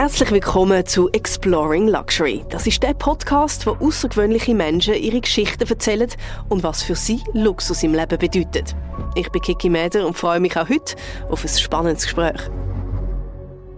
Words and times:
Herzlich 0.00 0.30
willkommen 0.30 0.86
zu 0.86 1.10
Exploring 1.10 1.86
Luxury. 1.86 2.42
Das 2.48 2.66
ist 2.66 2.82
der 2.82 2.94
Podcast, 2.94 3.66
wo 3.66 3.72
außergewöhnliche 3.72 4.54
Menschen 4.54 4.94
ihre 4.94 5.20
Geschichten 5.20 5.68
erzählen 5.68 6.08
und 6.48 6.62
was 6.62 6.82
für 6.82 6.94
sie 6.94 7.20
Luxus 7.34 7.82
im 7.82 7.92
Leben 7.92 8.18
bedeutet. 8.18 8.74
Ich 9.14 9.28
bin 9.28 9.42
Kiki 9.42 9.68
Mäder 9.68 10.06
und 10.06 10.16
freue 10.16 10.40
mich 10.40 10.56
auch 10.56 10.70
heute 10.70 10.96
auf 11.28 11.44
ein 11.44 11.48
spannendes 11.50 12.04
Gespräch. 12.04 12.40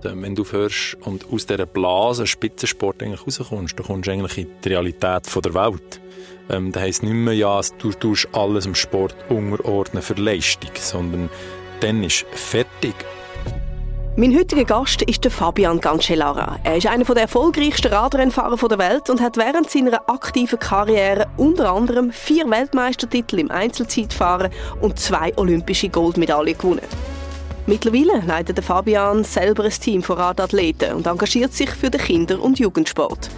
Wenn 0.03 0.36
du 0.36 0.45
hörst 0.45 0.96
und 1.00 1.27
aus 1.32 1.45
dieser 1.45 1.66
Blase 1.66 2.29
Spitzensport 2.29 3.02
eigentlich 3.02 3.27
rauskommst, 3.27 3.77
dann 3.77 3.86
kommst 3.86 4.07
du 4.07 4.12
eigentlich 4.12 4.39
in 4.39 4.46
die 4.64 4.68
Realität 4.68 5.45
der 5.45 5.54
Welt. 5.54 6.00
Ähm, 6.48 6.70
das 6.70 6.84
heisst 6.84 7.02
nicht 7.02 7.14
mehr, 7.14 7.34
ja, 7.34 7.61
du 7.79 7.91
tust 7.91 8.29
alles 8.30 8.64
im 8.64 8.77
Sport 8.77 9.16
unterordnen 9.29 10.04
für 10.04 10.14
Leistung, 10.14 10.70
sondern 10.75 11.30
dann 11.80 12.04
ist 12.04 12.25
fertig. 12.30 12.95
Mein 14.14 14.36
heutiger 14.36 14.64
Gast 14.64 15.00
ist 15.00 15.24
der 15.24 15.30
Fabian 15.30 15.80
Cancellara. 15.80 16.58
Er 16.64 16.76
ist 16.76 16.86
einer 16.86 17.03
der 17.03 17.22
erfolgreichsten 17.22 17.90
Radrennfahrer 17.90 18.68
der 18.68 18.79
Welt 18.79 19.08
und 19.08 19.22
hat 19.22 19.39
während 19.39 19.70
seiner 19.70 20.07
aktiven 20.07 20.58
Karriere 20.58 21.29
unter 21.39 21.72
anderem 21.72 22.12
vier 22.12 22.48
Weltmeistertitel 22.50 23.39
im 23.39 23.50
Einzelzeitfahren 23.50 24.53
und 24.82 24.98
zwei 24.98 25.32
olympische 25.39 25.89
Goldmedaillen 25.89 26.58
gewonnen. 26.58 26.86
Mittlerweile 27.64 28.22
leitet 28.26 28.58
der 28.58 28.64
Fabian 28.64 29.25
selber 29.25 29.64
ein 29.64 29.70
Team 29.70 30.03
von 30.03 30.18
Radathleten 30.18 30.92
und 30.92 31.06
engagiert 31.06 31.54
sich 31.54 31.70
für 31.70 31.89
den 31.89 32.03
Kinder- 32.03 32.42
und 32.42 32.58
Jugendsport. 32.58 33.31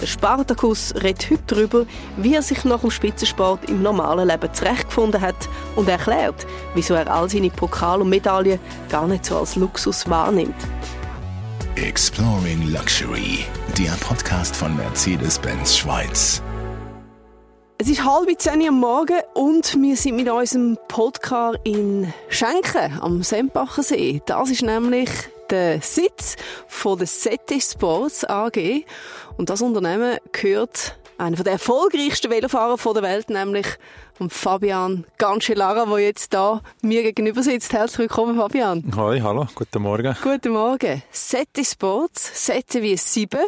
Der 0.00 0.06
Spartacus 0.06 0.94
redet 1.02 1.30
heute 1.30 1.42
darüber, 1.46 1.86
wie 2.16 2.34
er 2.34 2.42
sich 2.42 2.64
nach 2.64 2.80
dem 2.80 2.90
Spitzensport 2.90 3.68
im 3.70 3.82
normalen 3.82 4.28
Leben 4.28 4.52
zurechtgefunden 4.52 5.20
hat 5.20 5.48
und 5.76 5.88
erklärt, 5.88 6.46
wieso 6.74 6.94
er 6.94 7.10
all 7.10 7.30
seine 7.30 7.50
Pokale 7.50 8.02
und 8.02 8.08
Medaillen 8.08 8.58
gar 8.88 9.06
nicht 9.06 9.24
so 9.24 9.38
als 9.38 9.56
Luxus 9.56 10.08
wahrnimmt. 10.08 10.54
Exploring 11.76 12.72
Luxury, 12.72 13.44
der 13.78 13.92
Podcast 14.00 14.54
von 14.54 14.76
Mercedes-Benz 14.76 15.76
Schweiz. 15.76 16.42
Es 17.78 17.88
ist 17.88 18.04
halb 18.04 18.28
zehn 18.40 18.68
am 18.68 18.78
Morgen 18.78 19.20
und 19.34 19.74
wir 19.82 19.96
sind 19.96 20.16
mit 20.16 20.30
unserem 20.30 20.78
Podcast 20.88 21.58
in 21.64 22.12
Schenken 22.28 22.98
am 23.00 23.22
Sempacher 23.22 23.82
See. 23.82 24.22
Das 24.26 24.50
ist 24.50 24.62
nämlich 24.62 25.10
der 25.50 25.80
Sitz 25.82 26.36
von 26.68 26.98
der 26.98 27.06
Sette 27.06 27.60
Sports 27.60 28.24
AG. 28.24 28.84
Und 29.36 29.50
das 29.50 29.62
Unternehmen 29.62 30.18
gehört 30.32 30.96
einer 31.18 31.36
der 31.36 31.54
erfolgreichsten 31.54 32.30
Velofahrer 32.30 32.76
der 32.94 33.02
Welt, 33.02 33.30
nämlich 33.30 33.66
Fabian 34.28 35.06
Ganschelara, 35.18 35.86
der 35.86 35.98
jetzt 35.98 36.32
da 36.32 36.60
mir 36.82 37.02
gegenüber 37.02 37.42
sitzt. 37.42 37.72
Herzlich 37.72 37.98
willkommen, 37.98 38.36
Fabian. 38.36 38.92
Hi, 38.96 39.20
hallo, 39.20 39.48
guten 39.54 39.82
Morgen. 39.82 40.16
Guten 40.22 40.52
Morgen. 40.52 41.02
Sette 41.10 41.64
Sports, 41.64 42.46
Sette 42.46 42.80
wie 42.80 42.96
sieben. 42.96 43.44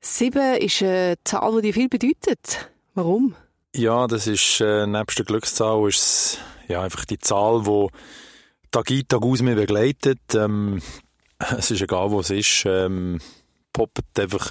Sieben 0.00 0.56
ist 0.56 0.82
eine 0.82 1.14
Zahl, 1.24 1.56
die 1.56 1.68
dir 1.68 1.74
viel 1.74 1.88
bedeutet. 1.88 2.70
Warum? 2.94 3.34
Ja, 3.74 4.06
das 4.06 4.26
ist, 4.26 4.60
äh, 4.60 4.86
nebst 4.86 5.18
der 5.18 5.24
Glückszahl, 5.24 5.88
ist 5.88 6.38
ja 6.68 6.82
einfach 6.82 7.06
die 7.06 7.18
Zahl, 7.18 7.62
die 7.62 7.88
Tag 8.70 8.90
ein, 8.90 9.08
Tag 9.08 9.22
aus 9.22 9.40
mich 9.40 9.56
begleitet. 9.56 10.20
Ähm, 10.34 10.82
es 11.58 11.70
ist 11.70 11.80
egal, 11.80 12.10
wo 12.10 12.20
es 12.20 12.28
ist. 12.28 12.64
Ähm, 12.66 13.18
poppt 13.74 14.18
einfach 14.18 14.50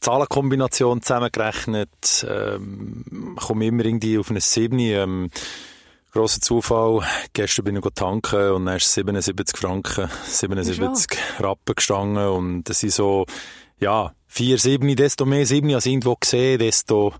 Zahlenkombination 0.00 1.02
zusammengerechnet, 1.02 2.26
ähm, 2.26 3.36
komme 3.36 3.66
immer 3.66 3.84
irgendwie 3.84 4.18
auf 4.18 4.30
eine 4.30 4.40
7. 4.40 4.78
Ähm, 4.78 5.30
grosser 6.12 6.40
Zufall. 6.40 7.00
Gestern 7.32 7.64
bin 7.64 7.76
ich 7.76 7.84
tanken 7.94 8.52
und 8.52 8.66
dann 8.66 8.76
ist 8.76 8.92
77 8.92 9.56
Franken, 9.56 10.08
77 10.24 11.18
Rappen 11.40 11.74
gestanden 11.74 12.28
und 12.28 12.64
das 12.64 12.80
sind 12.80 12.92
so, 12.92 13.26
ja, 13.80 14.12
4, 14.28 14.58
7, 14.58 14.96
desto 14.96 15.24
mehr 15.24 15.46
7 15.46 15.74
als 15.74 15.86
irgendwo 15.86 16.14
gesehen, 16.14 16.58
desto 16.58 17.14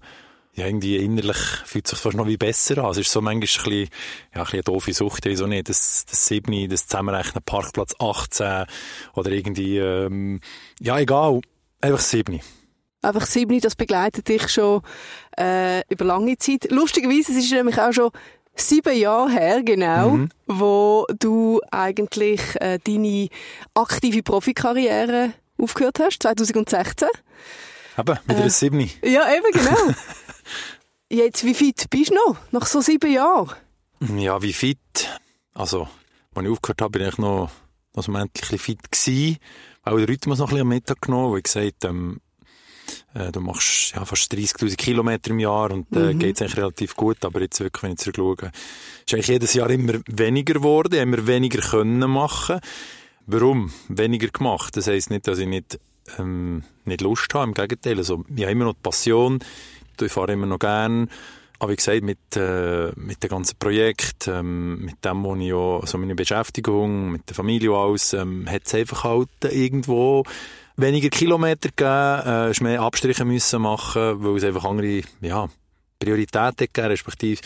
ja, 0.54 0.66
irgendwie 0.66 0.96
innerlich 0.96 1.38
fühlt 1.64 1.86
sich 1.86 1.98
fast 1.98 2.16
noch 2.16 2.26
wie 2.26 2.36
besser 2.36 2.84
an. 2.84 2.90
Es 2.90 2.98
ist 2.98 3.10
so 3.10 3.22
manchmal 3.22 3.36
ein 3.36 3.40
bisschen, 3.40 3.72
ja, 3.72 3.88
ein 4.32 4.42
bisschen 4.42 4.54
eine 4.54 4.62
doofe 4.64 4.92
Sucht, 4.92 5.24
wieso 5.24 5.46
nicht, 5.46 5.68
das, 5.68 6.04
das 6.04 6.26
7, 6.26 6.68
das 6.68 6.86
Zusammenrechnen, 6.86 7.42
Parkplatz 7.44 7.94
18 7.98 8.66
oder 9.14 9.30
irgendwie, 9.30 9.78
ähm, 9.78 10.40
ja, 10.78 10.98
egal, 10.98 11.40
einfach 11.80 12.00
7. 12.00 12.40
Einfach 13.00 13.26
7, 13.26 13.60
das 13.60 13.76
begleitet 13.76 14.28
dich 14.28 14.48
schon 14.48 14.82
äh, 15.38 15.82
über 15.88 16.04
lange 16.04 16.36
Zeit. 16.36 16.70
Lustigerweise, 16.70 17.32
es 17.32 17.44
ist 17.44 17.50
nämlich 17.50 17.80
auch 17.80 17.92
schon 17.92 18.10
sieben 18.54 18.96
Jahre 18.96 19.30
her, 19.30 19.62
genau, 19.62 20.10
mhm. 20.10 20.28
wo 20.46 21.06
du 21.18 21.60
eigentlich 21.70 22.40
äh, 22.60 22.78
deine 22.78 23.28
aktive 23.74 24.22
Profikarriere 24.22 25.32
aufgehört 25.56 25.98
hast, 25.98 26.22
2016. 26.22 27.08
Eben, 27.98 28.18
mit 28.26 28.36
einer 28.36 28.46
äh, 28.46 28.50
7. 28.50 28.90
Ja, 29.02 29.34
eben, 29.34 29.52
genau. 29.52 29.94
Jetzt, 31.10 31.44
wie 31.44 31.54
fit 31.54 31.88
bist 31.90 32.10
du 32.10 32.14
noch, 32.14 32.36
nach 32.52 32.66
so 32.66 32.80
sieben 32.80 33.12
Jahren? 33.12 33.54
Ja, 34.16 34.40
wie 34.42 34.52
fit? 34.52 34.78
Also, 35.54 35.88
als 36.34 36.44
ich 36.44 36.50
aufgehört 36.50 36.82
habe, 36.82 36.98
bin 36.98 37.08
ich 37.08 37.18
noch, 37.18 37.50
noch 37.94 38.08
ein 38.08 38.28
bisschen 38.30 38.58
fit 38.58 38.90
gewesen. 38.90 39.38
Auch 39.82 39.96
der 39.96 40.08
Rhythmus 40.08 40.38
noch 40.38 40.46
ein 40.46 40.50
bisschen 40.50 40.62
am 40.62 40.68
Mittag 40.68 41.00
genommen, 41.02 41.30
wo 41.32 41.36
ich 41.36 41.42
gesagt 41.42 41.84
ähm, 41.84 42.20
äh, 43.14 43.30
du 43.30 43.40
machst 43.40 43.92
ja, 43.94 44.04
fast 44.04 44.32
30.000 44.32 44.76
Kilometer 44.76 45.30
im 45.30 45.38
Jahr 45.38 45.70
und 45.70 45.94
äh, 45.94 46.12
mhm. 46.12 46.18
geht 46.18 46.36
es 46.36 46.42
eigentlich 46.42 46.56
relativ 46.56 46.96
gut, 46.96 47.24
aber 47.24 47.40
jetzt 47.40 47.60
wirklich, 47.60 47.82
wenn 47.82 47.92
ich 47.92 47.98
zurückschaue, 47.98 48.50
ist 49.06 49.14
eigentlich 49.14 49.28
jedes 49.28 49.54
Jahr 49.54 49.70
immer 49.70 49.94
weniger 50.06 50.54
geworden, 50.54 50.94
immer 50.94 51.26
weniger 51.26 51.60
können 51.60 52.10
machen. 52.10 52.60
Warum? 53.26 53.72
Weniger 53.88 54.28
gemacht. 54.28 54.76
Das 54.76 54.86
heisst 54.86 55.10
nicht, 55.10 55.28
dass 55.28 55.38
ich 55.38 55.46
nicht, 55.46 55.78
ähm, 56.18 56.64
nicht 56.84 57.02
Lust 57.02 57.32
habe, 57.34 57.44
im 57.44 57.54
Gegenteil. 57.54 57.98
Also, 57.98 58.24
ich 58.34 58.42
habe 58.42 58.52
immer 58.52 58.64
noch 58.64 58.74
die 58.74 58.82
Passion, 58.82 59.40
ich 60.00 60.12
fahre 60.12 60.32
immer 60.32 60.46
noch 60.46 60.58
gern. 60.58 61.10
Aber 61.58 61.72
wie 61.72 61.76
gesagt, 61.76 62.02
mit, 62.02 62.18
äh, 62.36 62.90
mit 62.96 63.22
dem 63.22 63.30
ganzen 63.30 63.56
Projekt, 63.58 64.26
ähm, 64.26 64.84
mit 64.84 65.04
dem, 65.04 65.22
wo 65.22 65.36
ich 65.36 65.52
auch, 65.52 65.80
also 65.82 65.98
meine 65.98 66.14
Beschäftigung, 66.14 67.12
mit 67.12 67.28
der 67.28 67.36
Familie 67.36 67.70
und 67.70 67.78
alles, 67.78 68.14
ähm, 68.14 68.48
hat 68.50 68.62
es 68.66 68.74
einfach 68.74 69.04
halt 69.04 69.28
irgendwo 69.42 70.24
weniger 70.76 71.08
Kilometer 71.08 71.68
gegeben, 71.68 72.52
äh, 72.52 72.64
mehr 72.64 72.82
Abstriche 72.82 73.24
müssen 73.24 73.62
machen, 73.62 74.24
weil 74.24 74.36
es 74.36 74.44
einfach 74.44 74.64
andere, 74.64 75.02
ja, 75.20 75.48
Prioritäten 76.00 76.66
gegeben, 76.66 76.88
respektive 76.88 77.40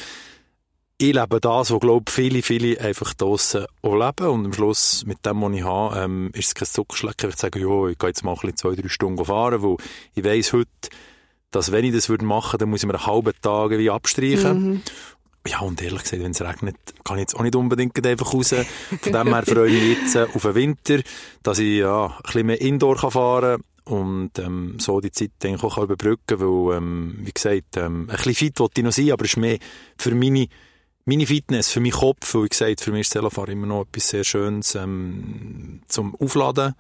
ich 0.99 1.13
lebe 1.13 1.41
das, 1.41 1.71
was, 1.71 1.81
glaube 1.81 2.11
viele, 2.11 2.41
viele 2.41 2.81
einfach 2.81 3.13
draussen 3.13 3.67
auch 3.83 3.95
leben. 3.95 4.29
Und 4.29 4.47
am 4.47 4.53
Schluss, 4.53 5.05
mit 5.05 5.25
dem, 5.27 5.43
was 5.43 5.53
ich 5.53 5.63
habe, 5.63 5.99
ähm, 5.99 6.31
ist 6.33 6.49
es 6.49 6.55
kein 6.55 6.69
Zuckerschlecken, 6.69 7.31
ich 7.31 7.37
sage, 7.37 7.61
ja, 7.61 7.89
ich 7.89 7.99
gehe 7.99 8.09
jetzt 8.09 8.25
mal 8.25 8.35
ein 8.43 8.57
zwei, 8.57 8.75
drei 8.75 8.89
Stunden 8.89 9.25
fahren, 9.25 9.63
weil 9.63 9.77
ich 10.15 10.25
weiss 10.25 10.53
heute, 10.55 10.71
dass 11.57 11.73
wenn 11.73 11.87
ich 11.87 11.95
das 11.95 12.11
würde 12.11 12.25
machen, 12.27 12.59
dann 12.59 12.69
muss 12.69 12.83
ich 12.83 12.87
mir 12.87 12.95
einen 12.95 13.07
halben 13.07 13.33
Tag 13.41 13.71
wie 13.71 13.89
abstreichen. 13.89 14.73
Mhm. 14.73 14.83
Ja, 15.49 15.61
und 15.61 15.81
ehrlich 15.81 16.03
gesagt, 16.03 16.23
wenn 16.23 16.33
es 16.33 16.43
regnet, 16.43 16.77
kann 17.03 17.17
ich 17.17 17.23
jetzt 17.23 17.35
auch 17.35 17.43
nicht 17.43 17.57
unbedingt 17.57 18.07
einfach 18.07 18.35
raus. 18.35 18.55
Von 19.01 19.13
dem 19.13 19.29
her 19.29 19.43
freue 19.47 19.69
ich 19.69 19.83
mich 19.83 19.99
jetzt 19.99 20.17
auf 20.35 20.43
den 20.43 20.55
Winter, 20.55 21.01
dass 21.43 21.59
ich 21.59 21.79
ja, 21.79 22.09
ein 22.09 22.23
bisschen 22.25 22.47
mehr 22.47 22.61
Indoor 22.61 22.99
fahren 22.99 23.63
kann 23.85 23.99
und 23.99 24.39
ähm, 24.39 24.77
so 24.79 25.01
die 25.01 25.13
Zeit 25.13 25.31
denke 25.43 25.59
ich, 25.59 25.65
auch 25.65 25.79
überbrücken 25.79 26.41
weil, 26.41 26.77
ähm, 26.77 27.21
wie 27.23 27.33
gesagt, 27.33 27.77
ähm, 27.77 28.03
ein 28.11 28.17
bisschen 28.17 28.35
fit 28.35 28.61
wollte 28.61 28.81
ich 28.81 28.85
noch 28.85 28.93
sein, 28.93 29.13
aber 29.13 29.25
es 29.25 29.31
ist 29.31 29.37
mehr 29.37 29.59
für 29.97 30.15
meine, 30.15 30.49
meine 31.07 31.27
Fitness, 31.27 31.71
für 31.71 31.81
meinen 31.81 31.93
Kopf, 31.93 32.35
weil, 32.35 32.45
wie 32.45 32.49
gesagt, 32.49 32.83
für 32.83 32.91
mich 32.91 33.03
ist 33.03 33.15
Velofahren 33.15 33.53
immer 33.53 33.69
noch 33.69 33.87
etwas 33.87 34.09
sehr 34.09 34.25
Schönes 34.25 34.75
ähm, 34.75 35.81
zum 35.89 36.17
Aufladen 36.17 36.75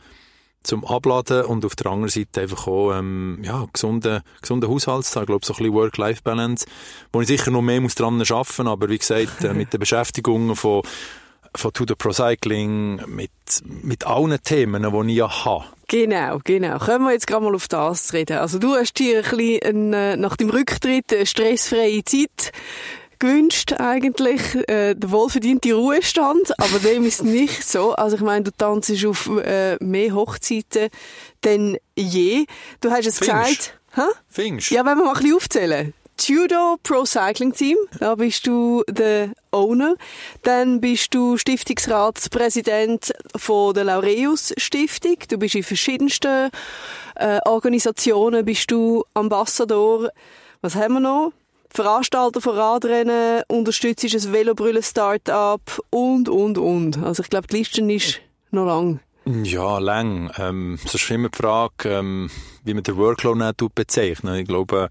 zum 0.67 0.85
Abladen 0.85 1.45
und 1.45 1.65
auf 1.65 1.77
der 1.77 1.91
anderen 1.91 2.11
Seite 2.11 2.43
einfach 2.43 2.67
auch 2.67 2.93
ähm, 2.93 3.39
ja, 3.43 3.67
gesunden, 3.73 4.23
gesunden 4.41 4.69
Haushaltstag, 4.69 5.23
ich 5.23 5.27
glaube 5.29 5.47
so 5.47 5.55
ein 5.55 5.59
bisschen 5.59 5.75
Work-Life-Balance, 5.75 6.67
wo 7.13 7.21
ich 7.21 7.29
sicher 7.29 7.51
noch 7.51 7.63
mehr 7.63 7.81
muss 7.81 7.95
dran 7.95 8.21
arbeiten 8.21 8.65
muss, 8.65 8.73
aber 8.73 8.89
wie 8.89 8.99
gesagt, 8.99 9.45
äh, 9.45 9.55
mit 9.55 9.73
der 9.73 9.79
Beschäftigung 9.79 10.55
von 10.57 10.83
von 11.55 11.73
To 11.73 11.85
the 11.89 11.95
Pro 11.95 12.13
Cycling, 12.13 13.01
mit, 13.07 13.31
mit 13.65 14.07
allen 14.07 14.39
Themen, 14.43 14.83
die 14.83 15.11
ich 15.13 15.17
ja 15.17 15.45
habe. 15.45 15.65
Genau, 15.89 16.41
genau. 16.45 16.79
Können 16.79 17.05
wir 17.05 17.13
jetzt 17.13 17.27
gerade 17.27 17.45
mal 17.45 17.55
auf 17.55 17.69
das 17.69 18.13
reden. 18.13 18.39
Also 18.39 18.59
du 18.59 18.75
hast 18.75 18.99
hier 18.99 19.25
ein 19.25 19.37
bisschen 19.37 19.95
eine, 19.95 20.17
nach 20.17 20.37
dem 20.37 20.51
Rücktritt 20.51 21.13
eine 21.13 21.27
stressfreie 21.27 22.05
Zeit 22.05 22.53
gewünscht 23.19 23.73
eigentlich, 23.75 24.55
äh, 24.69 24.95
der 24.95 25.11
wohlverdiente 25.11 25.73
Ruhestand, 25.75 26.59
aber 26.59 26.79
dem 26.79 27.05
ist 27.05 27.25
nicht 27.25 27.67
so. 27.67 27.93
Also 27.95 28.17
ich 28.17 28.23
meine, 28.23 28.45
du 28.45 28.51
tanzt 28.51 28.93
auf 29.05 29.31
äh, 29.45 29.77
mehr 29.81 30.15
Hochzeiten 30.15 30.89
denn 31.45 31.79
je. 31.95 32.47
Du 32.81 32.91
hast 32.91 33.07
es 33.07 33.21
gesagt. 33.21 33.79
Hä? 33.95 34.03
Fingst. 34.29 34.71
Ja, 34.71 34.85
wenn 34.85 34.99
wir 34.99 35.05
mal 35.05 35.15
ein 35.15 35.23
bisschen 35.23 35.37
aufzählen. 35.37 35.95
Judo 36.19 36.77
Pro 36.83 37.05
Cycling 37.05 37.53
Team, 37.53 37.77
da 38.01 38.15
bist 38.15 38.47
du 38.47 38.83
der 38.89 39.33
Owner. 39.53 39.95
Dann 40.43 40.81
bist 40.81 41.15
du 41.15 41.37
Stiftungsratspräsident 41.37 43.13
von 43.37 43.75
der 43.75 43.85
Laureus 43.85 44.53
Stiftung. 44.57 45.17
Du 45.29 45.37
bist 45.37 45.55
in 45.55 45.63
verschiedensten 45.63 46.51
äh, 47.17 47.39
Organisationen, 47.45 48.45
bist 48.45 48.71
du 48.71 49.05
Ambassador. 49.15 50.11
Was 50.63 50.75
haben 50.75 50.95
wir 50.95 51.01
noch? 51.01 51.33
Veranstalter 51.71 52.41
von 52.41 52.57
Radrennen, 52.57 53.43
unterstützt 53.49 54.05
ein 54.05 54.33
Velobrüllen 54.33 54.83
Start-up 54.83 55.81
und, 55.91 56.29
und, 56.29 56.59
und. 56.59 57.03
Also 57.03 57.23
ich 57.23 57.31
glaube, 57.31 57.49
die 57.49 57.59
Liste 57.59 57.81
ist 57.93 58.21
noch 58.51 58.67
lang. 58.67 59.01
Ja, 59.25 59.79
lang. 59.79 60.31
Ähm, 60.39 60.79
es 60.85 60.95
ist 60.95 61.11
immer 61.11 61.29
die 61.29 61.37
Frage, 61.37 61.89
ähm, 61.89 62.31
wie 62.65 62.75
man 62.75 62.85
den 62.85 62.97
Workload 62.97 63.45
nicht 63.45 63.75
bezeichnet. 63.75 64.41
Ich 64.41 64.47
glaube, 64.47 64.89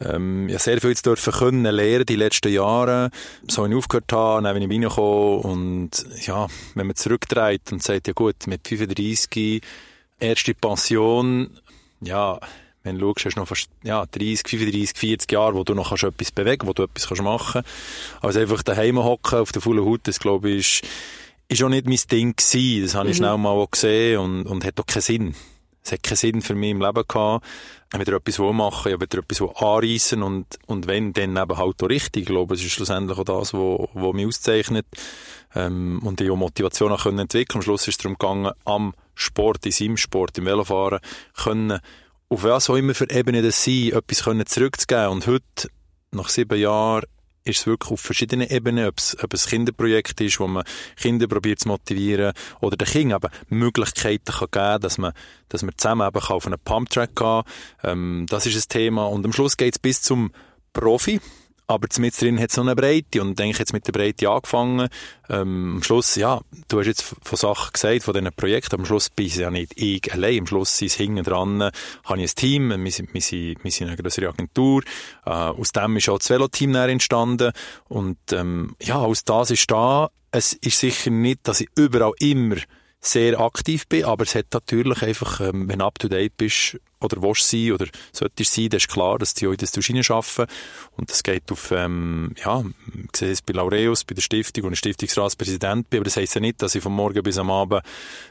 ähm, 0.00 0.46
ich 0.48 0.54
habe 0.54 0.62
sehr 0.62 0.80
viel 0.80 0.90
jetzt 0.90 1.06
dürfen 1.06 1.32
können 1.32 1.64
lernen 1.64 2.04
die 2.04 2.16
letzten 2.16 2.52
Jahre. 2.52 3.10
So 3.48 3.64
wie 3.64 3.70
ich 3.70 3.76
aufgehört 3.76 4.12
habe, 4.12 4.42
dann 4.42 4.54
bin 4.54 4.62
ich 4.62 4.70
reingekommen 4.70 5.40
und 5.40 5.90
ja, 6.26 6.46
wenn 6.74 6.86
man 6.86 6.96
zurückdreht 6.96 7.72
und 7.72 7.82
sagt, 7.82 8.06
ja 8.08 8.12
gut, 8.12 8.46
mit 8.46 8.68
35 8.68 9.62
erste 10.18 10.54
Pension, 10.54 11.58
ja, 12.00 12.38
wenn 12.86 12.98
du 12.98 13.06
schaust, 13.06 13.26
hast 13.26 13.34
du 13.34 13.40
noch 13.40 13.48
fast 13.48 13.68
ja, 13.82 14.06
30, 14.06 14.48
35, 14.48 14.96
40 14.96 15.32
Jahre, 15.32 15.54
wo 15.54 15.64
du 15.64 15.74
noch 15.74 15.88
kannst 15.88 16.04
etwas 16.04 16.30
bewegen 16.30 16.66
wo 16.66 16.72
du 16.72 16.84
etwas 16.84 17.08
kannst 17.08 17.22
machen 17.22 17.62
kannst. 17.62 18.24
Also 18.24 18.40
einfach 18.40 18.62
daheim 18.62 18.98
hocken 18.98 19.40
auf 19.40 19.52
der 19.52 19.60
vollen 19.60 19.84
Haut, 19.84 20.00
das 20.04 20.20
glaube 20.20 20.50
ich, 20.50 20.82
ist, 20.82 20.90
ist 21.48 21.62
auch 21.62 21.68
nicht 21.68 21.86
mein 21.86 21.98
Ding 22.10 22.36
gewesen. 22.36 22.82
Das 22.82 22.94
habe 22.94 23.08
ich 23.08 23.14
mhm. 23.14 23.18
schnell 23.18 23.38
mal 23.38 23.50
auch 23.50 23.70
gesehen 23.70 24.20
und, 24.20 24.46
und 24.46 24.64
hat 24.64 24.80
auch 24.80 24.86
keinen 24.86 25.02
Sinn. 25.02 25.34
Es 25.82 25.92
hat 25.92 26.02
keinen 26.02 26.16
Sinn 26.16 26.42
für 26.42 26.54
mich 26.54 26.70
im 26.70 26.80
Leben 26.80 27.04
gehabt. 27.06 27.44
Wieder 27.96 28.16
etwas 28.16 28.38
machen, 28.38 28.90
ja, 28.90 29.00
wieder 29.00 29.18
etwas 29.18 29.40
anreissen 29.40 30.22
und, 30.22 30.46
und 30.66 30.86
wenn, 30.88 31.12
dann 31.12 31.36
eben 31.36 31.56
halt 31.56 31.82
auch 31.82 31.88
richtig. 31.88 32.22
Ich 32.22 32.26
glaube, 32.26 32.54
es 32.54 32.64
ist 32.64 32.72
schlussendlich 32.72 33.16
auch 33.16 33.24
das, 33.24 33.54
was, 33.54 33.88
was 33.94 34.12
mich 34.12 34.26
auszeichnet. 34.26 34.86
Ähm, 35.54 36.00
und 36.04 36.20
ich 36.20 36.28
auch 36.28 36.36
Motivation 36.36 36.92
auch 36.92 37.04
können 37.04 37.20
entwickeln. 37.20 37.58
Am 37.58 37.62
Schluss 37.62 37.82
ist 37.82 37.94
es 37.94 37.98
darum 37.98 38.18
gegangen, 38.18 38.52
am 38.64 38.94
Sport, 39.14 39.64
in 39.64 39.72
seinem 39.72 39.96
Sport, 39.96 40.36
im 40.38 40.44
Velofahren, 40.44 40.98
können 41.36 41.80
auf 42.28 42.42
was 42.42 42.70
auch 42.70 42.76
immer 42.76 42.94
für 42.94 43.10
Ebene 43.10 43.42
das 43.42 43.62
sein, 43.62 43.92
etwas 43.92 44.24
können 44.24 44.46
zurückzugeben. 44.46 45.08
Und 45.08 45.26
heute, 45.26 45.70
nach 46.12 46.28
sieben 46.28 46.58
Jahren, 46.58 47.04
ist 47.46 47.60
es 47.60 47.66
wirklich 47.66 47.92
auf 47.92 48.00
verschiedenen 48.00 48.48
Ebenen, 48.48 48.88
ob 48.88 48.98
es, 48.98 49.16
ob 49.22 49.32
es 49.32 49.46
Kinderprojekt 49.46 50.20
ist, 50.20 50.40
wo 50.40 50.48
man 50.48 50.64
Kinder 50.96 51.28
probiert 51.28 51.60
zu 51.60 51.68
motivieren 51.68 52.32
oder 52.60 52.76
den 52.76 52.88
Kindern 52.88 53.20
eben 53.22 53.58
Möglichkeiten 53.60 54.32
kann 54.32 54.48
geben 54.50 54.80
dass 54.80 54.98
man, 54.98 55.12
dass 55.48 55.62
man 55.62 55.72
zusammen 55.76 56.08
eben 56.08 56.18
auf 56.18 56.46
einen 56.46 56.58
Pumptrack 56.58 57.14
gehen 57.14 57.14
kann. 57.14 57.44
Ähm, 57.84 58.26
das 58.28 58.46
ist 58.46 58.56
ein 58.56 58.68
Thema. 58.68 59.06
Und 59.06 59.24
am 59.24 59.32
Schluss 59.32 59.56
geht 59.56 59.74
es 59.74 59.78
bis 59.78 60.02
zum 60.02 60.32
Profi. 60.72 61.20
Aber 61.68 61.88
mit 61.98 62.20
drin 62.20 62.38
hat 62.38 62.50
es 62.50 62.56
noch 62.56 62.64
eine 62.64 62.76
Breite 62.76 63.20
und 63.20 63.38
denke 63.38 63.58
jetzt 63.58 63.72
mit 63.72 63.86
der 63.86 63.92
Breite 63.92 64.30
angefangen. 64.30 64.88
Ähm, 65.28 65.76
am 65.76 65.82
Schluss, 65.82 66.14
ja, 66.14 66.40
du 66.68 66.78
hast 66.78 66.86
jetzt 66.86 67.02
von 67.02 67.36
Sachen 67.36 67.72
gesagt, 67.72 68.04
von 68.04 68.14
diesen 68.14 68.32
Projekten, 68.32 68.76
am 68.76 68.84
Schluss 68.86 69.10
bin 69.10 69.26
ich 69.26 69.36
ja 69.36 69.50
nicht 69.50 69.72
ich 69.76 70.12
allein. 70.12 70.40
Am 70.40 70.46
Schluss 70.46 70.78
sind 70.78 70.88
es 70.88 70.94
hinten 70.94 71.24
dran, 71.24 71.60
habe 72.04 72.22
ich 72.22 72.30
ein 72.30 72.34
Team, 72.36 72.84
wir 72.84 72.92
sind, 72.92 73.12
wir 73.12 73.20
sind, 73.20 73.64
wir 73.64 73.70
sind 73.72 73.88
eine 73.88 73.96
größere 73.96 74.28
Agentur. 74.28 74.82
Äh, 75.24 75.30
aus 75.30 75.72
dem 75.72 75.96
ist 75.96 76.08
auch 76.08 76.18
das 76.18 76.30
Veloteam 76.30 76.74
entstanden. 76.76 77.52
Und 77.88 78.18
ähm, 78.32 78.76
ja, 78.80 78.96
aus 78.96 79.24
das 79.24 79.50
ist 79.50 79.68
da. 79.68 80.10
Es 80.30 80.52
ist 80.52 80.78
sicher 80.78 81.10
nicht, 81.10 81.48
dass 81.48 81.60
ich 81.60 81.68
überall 81.74 82.12
immer 82.20 82.56
sehr 83.00 83.40
aktiv 83.40 83.86
bin, 83.88 84.04
aber 84.04 84.24
es 84.24 84.34
hat 84.34 84.46
natürlich 84.52 85.02
einfach, 85.02 85.40
ähm, 85.40 85.68
wenn 85.68 85.78
du 85.78 85.84
up 85.84 85.98
to 85.98 86.08
date 86.08 86.36
bist 86.36 86.78
oder 87.00 87.22
willst 87.22 87.48
sein 87.48 87.72
oder 87.72 87.86
solltest 88.12 88.54
sein, 88.54 88.68
dann 88.68 88.78
ist 88.78 88.88
klar, 88.88 89.18
dass 89.18 89.34
du 89.34 89.54
das 89.54 89.74
arbeiten 89.76 90.46
und 90.96 91.10
das 91.10 91.22
geht 91.22 91.50
auf, 91.52 91.70
ähm, 91.70 92.34
ja, 92.42 92.64
ich 92.94 93.16
sehe 93.16 93.32
es 93.32 93.42
bei 93.42 93.52
Laureus, 93.52 94.04
bei 94.04 94.14
der 94.14 94.22
Stiftung 94.22 94.64
und 94.64 94.76
Stiftungsratspräsident 94.76 95.90
bin, 95.90 95.98
aber 95.98 96.04
das 96.04 96.16
heisst 96.16 96.34
ja 96.34 96.40
nicht, 96.40 96.62
dass 96.62 96.74
ich 96.74 96.82
von 96.82 96.92
morgen 96.92 97.22
bis 97.22 97.38
am 97.38 97.50
Abend 97.50 97.82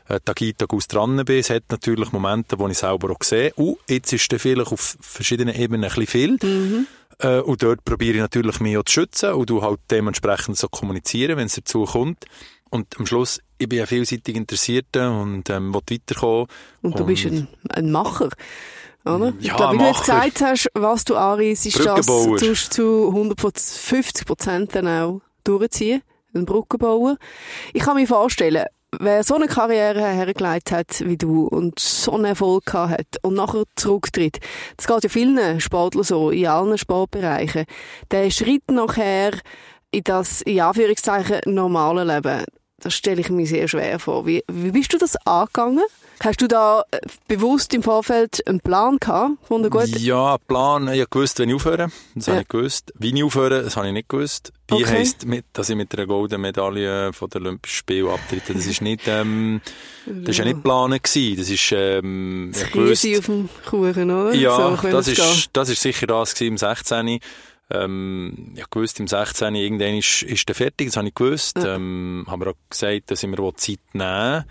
äh, 0.07 0.19
Tag 0.19 0.41
ein, 0.41 0.57
Tag 0.57 0.73
aus 0.73 0.87
dran 0.87 1.23
bin. 1.25 1.39
Es 1.39 1.49
hat 1.49 1.63
natürlich 1.69 2.11
Momente, 2.11 2.57
wo 2.57 2.67
ich 2.67 2.77
selber 2.77 3.11
auch 3.11 3.23
sehe, 3.23 3.53
uh, 3.57 3.77
jetzt 3.87 4.11
ist 4.13 4.31
dann 4.31 4.39
vielleicht 4.39 4.71
auf 4.71 4.97
verschiedenen 4.99 5.55
Ebenen 5.55 5.83
ein 5.83 5.89
bisschen 5.89 6.07
viel. 6.07 6.37
Mhm. 6.41 6.87
Äh, 7.19 7.39
und 7.39 7.61
dort 7.63 7.85
probiere 7.85 8.15
ich 8.15 8.21
natürlich 8.21 8.59
mich 8.59 8.77
auch 8.77 8.83
zu 8.83 8.93
schützen 8.93 9.33
und 9.33 9.49
du 9.49 9.61
halt 9.61 9.79
dementsprechend 9.89 10.57
so 10.57 10.67
kommunizieren, 10.67 11.37
wenn 11.37 11.45
es 11.45 11.55
dazu 11.55 11.85
kommt. 11.85 12.25
Und 12.69 12.99
am 12.99 13.05
Schluss, 13.05 13.39
ich 13.57 13.69
bin 13.69 13.79
ja 13.79 13.85
vielseitig 13.85 14.35
Interessierte 14.35 15.09
und 15.09 15.49
ähm, 15.49 15.73
will 15.73 15.81
weiterkommen. 15.89 16.47
Und 16.81 16.95
du 16.99 17.03
und 17.03 17.07
bist 17.07 17.25
ein, 17.25 17.47
ein 17.69 17.91
Macher. 17.91 18.29
Oder? 19.05 19.27
Ja, 19.27 19.33
ich 19.39 19.55
glaube, 19.55 19.75
wie 19.75 19.77
du 19.79 19.85
jetzt 19.85 19.99
gesagt 19.99 20.41
hast, 20.41 20.69
was 20.73 21.03
du 21.03 21.15
anreist, 21.15 21.65
ist 21.65 21.85
das 21.85 22.05
du 22.05 22.37
zu 22.37 23.07
150 23.09 24.25
Prozent 24.25 24.75
dann 24.75 24.87
auch 24.87 25.21
durchziehen. 25.43 26.01
Ein 26.33 26.45
Brückenbauer. 26.45 27.17
Ich 27.73 27.83
kann 27.83 27.95
mir 27.95 28.07
vorstellen, 28.07 28.65
wer 28.99 29.23
so 29.23 29.35
eine 29.35 29.47
Karriere 29.47 30.05
hergeleitet 30.05 30.71
hat 30.71 31.07
wie 31.07 31.17
du 31.17 31.47
und 31.47 31.79
so 31.79 32.13
einen 32.13 32.25
Erfolg 32.25 32.65
gehabt 32.65 32.91
hat 32.91 33.07
und 33.21 33.35
nachher 33.35 33.63
zurücktritt, 33.75 34.39
das 34.75 34.87
geht 34.87 35.03
ja 35.03 35.09
vielen 35.09 35.61
Sportlern 35.61 36.03
so, 36.03 36.31
in 36.31 36.47
allen 36.47 36.77
Sportbereichen, 36.77 37.65
der 38.11 38.29
Schritt 38.31 38.69
nachher 38.69 39.31
in 39.91 40.03
das, 40.03 40.41
in 40.41 40.59
Anführungszeichen, 40.59 41.39
normale 41.45 42.03
Leben, 42.03 42.43
das 42.85 42.93
stelle 42.93 43.19
ich 43.19 43.29
mir 43.29 43.47
sehr 43.47 43.67
schwer 43.67 43.97
vor. 43.97 44.27
Wie, 44.27 44.43
wie 44.47 44.69
bist 44.69 44.93
du 44.93 44.99
das 44.99 45.15
angegangen? 45.25 45.83
Hast 46.23 46.39
du 46.39 46.47
da 46.47 46.83
äh, 46.91 46.99
bewusst 47.27 47.73
im 47.73 47.81
Vorfeld 47.81 48.47
einen 48.47 48.59
Plan 48.59 48.97
gehabt? 48.99 49.33
Gut? 49.49 49.87
Ja, 49.99 50.37
Plan. 50.37 50.87
Ich 50.87 50.99
habe 50.99 51.09
gewusst, 51.09 51.39
wenn 51.39 51.49
ich 51.49 51.55
aufhöre. 51.55 51.89
Das 52.13 52.27
ja. 52.27 52.33
habe 52.33 52.43
ich 52.43 52.47
gewusst. 52.47 52.93
Wie 52.99 53.09
ich 53.09 53.23
aufhöre, 53.23 53.63
das 53.63 53.75
habe 53.75 53.87
ich 53.87 53.93
nicht 53.93 54.07
gewusst. 54.07 54.53
Wie 54.67 54.75
okay. 54.75 54.85
heisst, 54.85 55.25
dass 55.53 55.69
ich 55.69 55.75
mit 55.75 55.97
einer 55.97 56.05
goldenen 56.05 56.41
Medaille 56.41 57.11
von 57.11 57.27
den 57.27 57.41
Olympischen 57.41 57.75
Spielen 57.75 58.07
abtrete. 58.07 58.53
Das 58.53 58.67
ist 58.67 58.81
nicht, 58.81 59.01
ähm, 59.07 59.61
das 60.05 60.29
ist 60.29 60.37
ja 60.37 60.45
nicht 60.45 60.57
geplant 60.57 61.03
gewesen. 61.03 61.37
Das 61.37 61.49
ist, 61.49 61.71
ähm, 61.71 62.51
das 62.53 62.63
ich 62.63 62.71
gewusst. 62.71 63.07
auf 63.17 63.25
dem 63.25 63.49
Kuchen, 63.67 64.11
oder? 64.11 64.33
Ja, 64.35 64.77
so 64.77 64.89
das 64.89 65.07
ist, 65.07 65.49
das 65.53 65.69
ist 65.69 65.81
sicher 65.81 66.05
das 66.05 66.35
gewesen 66.35 66.53
im 66.53 66.57
16. 66.57 67.19
Ähm, 67.71 68.53
ich 68.55 68.69
gewusst, 68.69 68.99
im 68.99 69.07
16. 69.07 69.55
irgendwann 69.55 69.95
ist, 69.95 70.21
ist 70.23 70.47
der 70.47 70.55
fertig, 70.55 70.87
das 70.87 70.97
habe 70.97 71.07
ich 71.07 71.15
gewusst. 71.15 71.57
Ja. 71.57 71.75
Ähm, 71.75 72.25
haben 72.27 72.41
wir 72.41 72.51
auch 72.51 72.69
gesagt, 72.69 73.11
dass 73.11 73.23
ich 73.23 73.29
mir 73.29 73.55
Zeit 73.55 73.79
nehmen 73.93 74.45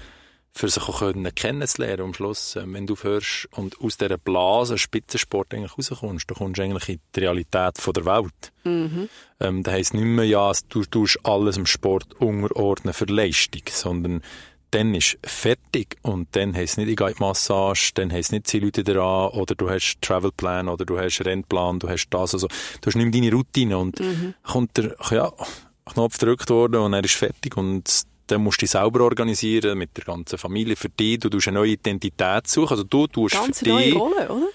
für 0.56 0.68
sich 0.68 0.88
auch 0.88 1.00
können 1.00 1.34
kennenzulernen 1.34 2.02
am 2.02 2.14
Schluss. 2.14 2.54
Ähm, 2.54 2.74
wenn 2.74 2.86
du 2.86 2.96
hörst 2.96 3.48
und 3.52 3.80
aus 3.80 3.96
dieser 3.96 4.18
Blase 4.18 4.78
Spitzensport 4.78 5.52
eigentlich 5.52 5.76
rauskommst, 5.76 6.30
dann 6.30 6.38
kommst 6.38 6.58
du 6.58 6.62
eigentlich 6.62 6.88
in 6.88 7.00
die 7.14 7.20
Realität 7.20 7.78
von 7.78 7.92
der 7.92 8.04
Welt. 8.06 8.52
Mhm. 8.62 9.08
Ähm, 9.40 9.62
das 9.64 9.74
heisst 9.74 9.94
nicht 9.94 10.04
mehr, 10.04 10.24
ja, 10.24 10.52
du 10.68 10.84
tust 10.84 11.18
alles 11.24 11.56
im 11.56 11.66
Sport 11.66 12.14
unterordnen 12.20 12.94
für 12.94 13.06
Leistung, 13.06 13.62
sondern 13.68 14.22
dann 14.74 14.94
ist 14.94 15.18
fertig 15.22 15.96
und 16.02 16.28
dann 16.32 16.54
heisst 16.54 16.72
es 16.72 16.76
nicht, 16.78 16.88
ich 16.88 16.96
gehe 16.96 17.08
in 17.08 17.14
die 17.14 17.22
Massage, 17.22 17.92
dann 17.94 18.12
heisst 18.12 18.28
es 18.28 18.32
nicht, 18.32 18.46
zieh 18.48 18.58
Leute 18.58 18.82
dran 18.82 19.30
oder 19.30 19.54
du 19.54 19.70
hast 19.70 19.98
Travelplan 20.02 20.68
oder 20.68 20.84
du 20.84 20.98
hast 20.98 21.24
Rennplan, 21.24 21.78
du 21.78 21.88
hast 21.88 22.08
das, 22.08 22.34
also 22.34 22.48
du 22.48 22.86
hast 22.86 22.96
nicht 22.96 23.12
mehr 23.12 23.22
deine 23.22 23.32
Routine 23.32 23.78
und 23.78 24.00
mhm. 24.00 24.34
kommt 24.42 24.76
der 24.76 24.96
ja, 25.10 25.32
Knopf 25.86 26.18
gedrückt 26.18 26.50
worden 26.50 26.80
und 26.80 26.92
er 26.92 27.04
ist 27.04 27.14
fertig 27.14 27.56
und 27.56 28.02
dann 28.26 28.42
musst 28.42 28.60
du 28.60 28.64
dich 28.64 28.70
selber 28.70 29.02
organisieren 29.02 29.78
mit 29.78 29.96
der 29.96 30.04
ganzen 30.04 30.38
Familie 30.38 30.74
für 30.74 30.88
dich, 30.88 31.20
du 31.20 31.28
tust 31.28 31.46
eine 31.46 31.58
neue 31.58 31.72
Identität 31.72 32.48
suchen, 32.48 32.72
also 32.72 32.82
du 32.82 33.06
tust 33.06 33.34
ganz 33.34 33.60
für 33.60 33.66
dich... 33.66 33.72
neue 33.72 33.94
Rolle, 33.94 34.28
oder? 34.28 34.48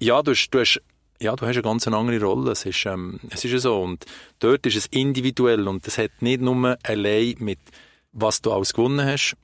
Ja, 0.00 0.22
du 0.22 0.32
hast, 0.32 0.50
du 0.50 0.60
hast 0.60 0.82
ja, 1.18 1.34
du 1.36 1.46
hast 1.46 1.54
eine 1.54 1.62
ganz 1.62 1.86
andere 1.86 2.20
Rolle. 2.20 2.50
Es 2.50 2.66
ist, 2.66 2.84
ähm, 2.84 3.20
es 3.30 3.44
ist 3.44 3.62
so. 3.62 3.80
Und 3.80 4.04
dort 4.40 4.66
ist 4.66 4.74
es 4.74 4.86
individuell 4.86 5.68
und 5.68 5.86
es 5.86 5.96
hat 5.96 6.10
nicht 6.20 6.40
nur 6.40 6.76
allein 6.82 7.36
mit, 7.38 7.60
was 8.12 8.42
du 8.42 8.50
alles 8.50 8.72
gewonnen 8.72 9.06
hast, 9.06 9.36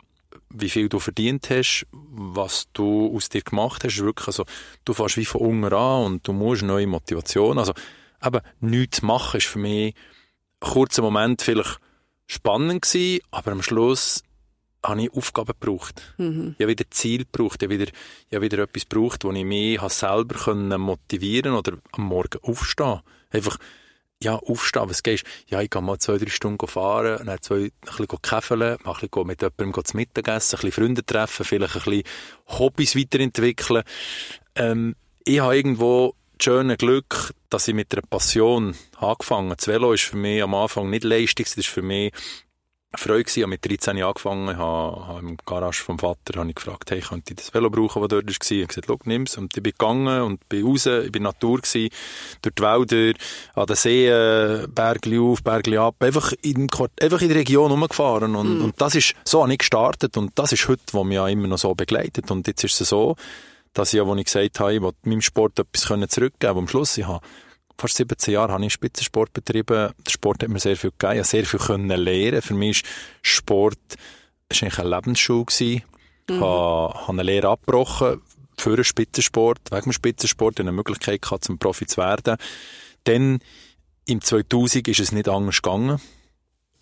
wie 0.50 0.68
viel 0.68 0.88
du 0.88 0.98
verdient 0.98 1.50
hast, 1.50 1.86
was 1.92 2.68
du 2.72 3.14
aus 3.14 3.28
dir 3.28 3.42
gemacht 3.42 3.84
hast, 3.84 3.98
wirklich, 3.98 4.26
also, 4.28 4.44
du 4.84 4.94
fährst 4.94 5.16
wie 5.16 5.24
von 5.24 5.40
unten 5.40 5.72
an 5.72 6.04
und 6.04 6.28
du 6.28 6.32
musst 6.32 6.62
neue 6.62 6.86
Motivation, 6.86 7.58
also, 7.58 7.72
eben, 8.24 8.40
nichts 8.60 9.02
machen 9.02 9.38
ist 9.38 9.46
für 9.46 9.58
mich, 9.58 9.94
kurzer 10.60 11.02
Moment 11.02 11.42
vielleicht 11.42 11.78
spannend 12.26 12.82
gewesen, 12.82 13.22
aber 13.30 13.52
am 13.52 13.62
Schluss 13.62 14.22
habe 14.84 15.02
ich 15.02 15.12
Aufgaben 15.12 15.52
gebraucht. 15.58 16.14
Mhm. 16.18 16.54
Ich 16.56 16.62
habe 16.62 16.70
wieder 16.70 16.90
Ziel 16.90 17.24
gebraucht, 17.24 17.62
ich 17.62 17.68
habe 17.68 17.78
wieder, 17.78 17.90
ich 18.28 18.34
habe 18.34 18.44
wieder 18.44 18.58
etwas 18.62 18.88
gebraucht, 18.88 19.24
wo 19.24 19.32
ich 19.32 19.44
mich 19.44 19.80
selber 19.88 20.54
motivieren 20.78 21.54
oder 21.54 21.78
am 21.92 22.04
Morgen 22.04 22.38
aufstehen. 22.42 23.00
Einfach, 23.30 23.58
ja, 24.22 24.36
aufstehen, 24.36 24.88
was 24.88 25.02
gehst 25.02 25.24
Ja, 25.48 25.60
ich 25.60 25.70
gehe 25.70 25.82
mal 25.82 25.98
zwei, 25.98 26.18
drei 26.18 26.30
Stunden 26.30 26.66
fahren, 26.66 27.24
dann 27.24 27.40
zwei, 27.40 27.56
ein 27.56 27.70
bisschen 27.80 28.22
käfeln, 28.22 28.76
mal 28.84 28.94
ein 28.94 29.08
bisschen 29.08 29.26
mit 29.26 29.42
jemandem 29.42 29.84
zu 29.84 29.96
Mittag 29.96 30.28
essen, 30.28 30.56
ein 30.56 30.62
bisschen 30.62 30.84
Freunde 30.84 31.06
treffen, 31.06 31.44
vielleicht 31.44 31.76
ein 31.76 31.82
bisschen 31.82 32.02
Hobbys 32.46 32.96
weiterentwickeln. 32.96 33.84
Ähm, 34.54 34.96
ich 35.24 35.40
habe 35.40 35.56
irgendwo 35.56 36.14
das 36.36 36.44
schöne 36.44 36.76
Glück, 36.76 37.32
dass 37.50 37.68
ich 37.68 37.74
mit 37.74 37.92
einer 37.92 38.02
Passion 38.02 38.74
angefangen 38.96 39.50
habe. 39.50 39.56
Das 39.56 39.68
Velo 39.68 39.92
ist 39.92 40.04
für 40.04 40.16
mich 40.16 40.42
am 40.42 40.54
Anfang 40.54 40.90
nicht 40.90 41.04
Leistung, 41.04 41.44
das 41.44 41.56
ist 41.56 41.68
für 41.68 41.82
mich 41.82 42.12
Freude 42.94 43.24
gewesen. 43.24 43.40
Ich 43.40 43.42
habe 43.42 43.50
mit 43.50 43.64
13 43.68 43.96
Jahren 43.98 44.08
angefangen, 44.08 44.56
habe, 44.56 45.06
habe 45.06 45.20
im 45.20 45.36
Garage 45.44 45.82
vom 45.82 45.98
Vater 45.98 46.40
habe 46.40 46.48
ich 46.48 46.54
gefragt, 46.54 46.90
hey, 46.90 47.00
könnte 47.00 47.34
ich 47.34 47.36
das 47.36 47.52
Velo 47.52 47.68
brauchen, 47.68 48.00
das 48.00 48.08
dort 48.08 48.26
war? 48.26 48.30
Ich 48.30 48.50
habe 48.50 48.66
gesagt, 48.66 48.86
schau, 48.86 48.98
nimm's. 49.04 49.36
Und 49.36 49.54
ich 49.54 49.62
bin 49.62 49.72
gegangen 49.72 50.22
und 50.22 50.48
bin 50.48 50.66
raus, 50.66 50.86
ich 50.86 51.12
bin 51.12 51.24
Natur 51.24 51.58
gewesen, 51.58 51.90
durch 52.40 52.54
die 52.54 52.62
Wälder, 52.62 53.18
an 53.54 53.66
den 53.66 53.76
Seen, 53.76 54.72
Bergli 54.74 55.18
auf, 55.18 55.42
Bergli 55.42 55.76
ab, 55.76 55.96
einfach 56.00 56.32
in, 56.40 56.68
einfach 57.02 57.20
in 57.20 57.28
der 57.28 57.36
Region 57.36 57.70
rumgefahren. 57.70 58.34
Und, 58.34 58.58
mm. 58.58 58.64
und 58.64 58.80
das 58.80 58.94
ist, 58.94 59.14
so 59.22 59.42
habe 59.42 59.52
ich 59.52 59.58
gestartet 59.58 60.16
und 60.16 60.38
das 60.38 60.52
ist 60.52 60.66
heute, 60.66 60.82
was 60.92 61.04
mich 61.04 61.16
ja 61.16 61.28
immer 61.28 61.46
noch 61.46 61.58
so 61.58 61.74
begleitet. 61.74 62.30
Und 62.30 62.46
jetzt 62.46 62.64
ist 62.64 62.80
es 62.80 62.88
so, 62.88 63.16
dass 63.74 63.92
ich 63.92 63.98
ja, 63.98 64.04
als 64.04 64.18
ich 64.18 64.24
gesagt 64.24 64.60
habe, 64.60 64.74
ich 64.74 64.80
will 64.80 64.92
meinem 65.02 65.20
Sport 65.20 65.58
etwas 65.58 65.82
zurückgeben 65.82 66.38
können, 66.40 66.58
am 66.58 66.68
Schluss 66.68 66.96
ich 66.96 67.06
habe 67.06 67.20
fast 67.78 67.96
17 67.96 68.34
Jahre 68.34 68.52
habe 68.52 68.64
ich 68.64 68.72
Spitzensport 68.72 69.32
betrieben. 69.32 69.92
Der 70.04 70.10
Sport 70.10 70.42
hat 70.42 70.50
mir 70.50 70.58
sehr 70.58 70.76
viel 70.76 70.90
gegeben. 70.90 71.12
Ich 71.12 71.18
habe 71.18 71.28
sehr 71.28 71.46
viel 71.46 71.60
können 71.60 71.88
lernen. 71.88 72.42
Für 72.42 72.54
mich 72.54 72.82
ist 72.82 72.86
Sport 73.22 73.78
ist 74.48 74.62
eigentlich 74.62 74.78
eine 74.78 74.90
Lebensschule 74.90 75.44
gewesen. 75.44 75.82
Mhm. 76.28 76.40
Habe, 76.40 76.94
habe 76.94 77.12
eine 77.12 77.22
Lehre 77.22 77.48
abgebrochen 77.48 78.20
für 78.56 78.74
den 78.74 78.84
Spitzensport, 78.84 79.60
wegen 79.70 79.84
dem 79.84 79.92
Spitzensport, 79.92 80.58
eine 80.60 80.72
Möglichkeit 80.72 81.22
gehabt, 81.22 81.44
zum 81.44 81.58
Profi 81.58 81.86
zu 81.86 81.98
werden. 81.98 82.36
Dann, 83.04 83.38
im 84.06 84.20
2000 84.20 84.88
ist 84.88 85.00
es 85.00 85.12
nicht 85.12 85.28
anders 85.28 85.62
gegangen. 85.62 86.00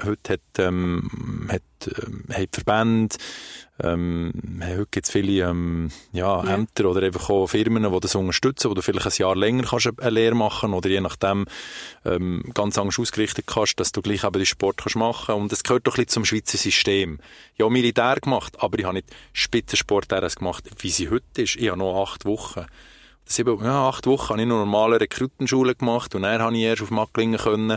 Heute 0.04 0.34
hat, 0.34 0.40
ähm, 0.58 1.48
hat, 1.50 1.62
ähm, 1.86 2.24
hat 2.30 2.48
Verbände, 2.52 3.16
ähm, 3.82 4.32
heute 4.62 4.86
gibt 4.90 5.06
es 5.06 5.12
viele 5.12 5.48
ähm, 5.48 5.90
ja, 6.12 6.42
ja, 6.44 6.54
Ämter 6.54 6.86
oder 6.86 7.02
einfach 7.02 7.28
auch 7.28 7.46
Firmen, 7.46 7.90
die 7.90 8.00
das 8.00 8.14
unterstützen, 8.14 8.70
wo 8.70 8.74
du 8.74 8.82
vielleicht 8.82 9.06
ein 9.06 9.12
Jahr 9.16 9.36
länger 9.36 9.64
kannst 9.64 10.00
eine 10.00 10.10
Lehre 10.10 10.34
machen 10.34 10.72
oder 10.72 10.88
je 10.88 11.00
nachdem 11.00 11.46
ähm, 12.04 12.42
ganz 12.54 12.78
anders 12.78 12.98
ausgerichtet 12.98 13.46
kannst, 13.46 13.78
dass 13.80 13.92
du 13.92 14.00
gleich 14.00 14.24
eben 14.24 14.32
den 14.32 14.46
Sport 14.46 14.78
kannst 14.78 14.96
machen 14.96 15.34
und 15.34 15.52
das 15.52 15.62
gehört 15.62 15.86
doch 15.86 15.94
ein 15.94 16.04
bisschen 16.04 16.08
zum 16.08 16.24
Schweizer 16.24 16.56
System. 16.56 17.18
Ich 17.54 17.60
habe 17.60 17.72
Militär 17.72 18.16
gemacht, 18.16 18.54
aber 18.58 18.78
ich 18.78 18.84
habe 18.84 18.94
nicht 18.94 19.08
Spitzensport 19.32 20.08
gemacht, 20.08 20.64
wie 20.78 20.90
sie 20.90 21.10
heute 21.10 21.42
ist. 21.42 21.56
Ich 21.56 21.68
habe 21.68 21.78
noch 21.78 22.02
acht 22.02 22.24
Wochen. 22.24 22.66
Sieben, 23.28 23.62
ja, 23.64 23.88
acht 23.88 24.06
Wochen 24.06 24.30
habe 24.30 24.40
ich 24.40 24.46
noch 24.46 24.58
normale 24.58 25.00
Rekrutenschule 25.00 25.74
gemacht 25.74 26.14
und 26.14 26.22
dann 26.22 26.40
habe 26.40 26.56
ich 26.56 26.62
erst 26.62 26.82
auf 26.82 26.90
Macklingen 26.90 27.38
können, 27.38 27.76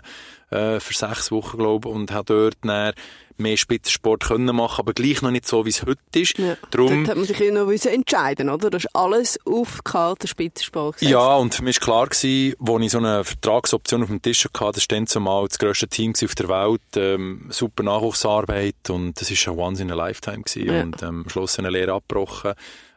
äh, 0.52 0.80
für 0.80 0.94
sechs 0.94 1.32
Wochen, 1.32 1.58
glaube 1.58 1.90
ich, 1.90 1.96
und 1.96 2.12
habe 2.12 2.26
dort 2.26 2.58
dann 2.62 2.94
mehr 3.40 3.58
Spitzensport 3.58 4.26
können 4.26 4.56
machen, 4.56 4.82
aber 4.82 4.94
gleich 4.94 5.22
noch 5.22 5.32
nicht 5.32 5.48
so, 5.48 5.66
wie 5.66 5.70
es 5.70 5.84
heute 5.84 6.00
ist. 6.14 6.38
Ja, 6.38 6.56
Drum, 6.72 6.88
dort 6.88 7.08
hat 7.10 7.18
man 7.18 7.26
sich 7.26 7.40
ja 7.40 7.52
noch 7.52 7.70
entscheiden 7.72 8.50
oder? 8.50 8.70
Das 8.70 8.84
ist 8.86 8.96
alles 8.96 9.40
auf 9.46 9.84
kalten 9.84 10.28
Spitzensport 10.28 10.98
gesetzt. 10.98 11.12
Ja, 11.12 11.36
und 11.38 11.56
für 11.56 11.64
mich 11.64 11.80
war 11.82 11.86
klar, 11.86 12.08
gewesen, 12.08 12.56
als 12.60 12.84
ich 12.84 12.92
so 12.92 12.98
eine 12.98 13.24
Vertragsoption 13.24 14.04
auf 14.04 14.10
dem 14.10 14.22
Tisch 14.22 14.46
hatte, 14.46 14.80
das 14.80 14.88
war 14.90 15.06
zumal 15.06 15.48
das 15.48 15.58
grösste 15.58 15.88
Team 15.88 16.14
auf 16.24 16.36
der 16.36 16.50
Welt, 16.50 16.82
ähm, 16.96 17.48
super 17.50 17.84
Nachwuchsarbeit 17.84 18.90
und 18.90 19.20
das 19.20 19.32
war 19.32 19.54
ein 19.54 19.60
once 19.60 19.80
in 19.80 19.92
a 19.92 19.96
lifetime 19.96 20.44
gewesen. 20.44 20.68
Ja. 20.68 20.84
und 20.84 21.02
ähm, 21.02 21.24
am 21.24 21.30
Schluss 21.30 21.58
eine 21.58 21.70
Lehre 21.70 21.94
abgebrochen. 21.94 22.54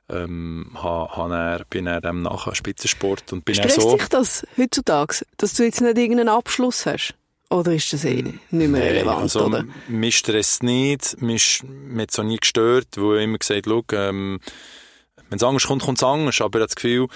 Ähm, 0.09 0.71
ha, 0.75 1.09
ha 1.16 1.28
dann, 1.28 1.64
bin 1.71 1.85
dann 1.87 2.23
nachher 2.23 2.54
Spitzensport 2.54 3.32
und 3.32 3.44
bin 3.44 3.54
Stresst 3.54 3.80
so... 3.80 3.97
dich 3.97 4.09
das 4.09 4.47
heutzutage, 4.59 5.25
dass 5.37 5.54
du 5.54 5.64
jetzt 5.64 5.80
nicht 5.80 5.97
irgendeinen 5.97 6.28
Abschluss 6.28 6.87
hast? 6.87 7.14
Oder 7.50 7.75
ist 7.75 7.92
das 7.92 8.04
eh 8.04 8.23
nicht 8.23 8.38
mehr 8.50 8.68
nee, 8.68 8.78
relevant? 8.78 9.23
Also, 9.23 9.47
oder? 9.47 9.64
Mich 9.88 10.16
stresst 10.16 10.62
nicht, 10.62 11.21
mich, 11.21 11.62
mich 11.62 12.02
hat 12.02 12.11
es 12.11 12.18
auch 12.18 12.25
nie 12.25 12.38
gestört, 12.38 12.88
wo 12.97 13.14
ich 13.14 13.25
immer 13.25 13.38
gesagt 13.38 13.66
habe, 13.66 13.85
ähm, 13.92 14.40
wenn 15.28 15.37
es 15.37 15.42
anders 15.42 15.66
kommt, 15.66 15.82
kommt 15.82 15.99
es 15.99 16.04
anders, 16.04 16.40
aber 16.40 16.59
ich 16.59 16.62
habe 16.62 16.66
das 16.66 16.75
Gefühl, 16.75 17.09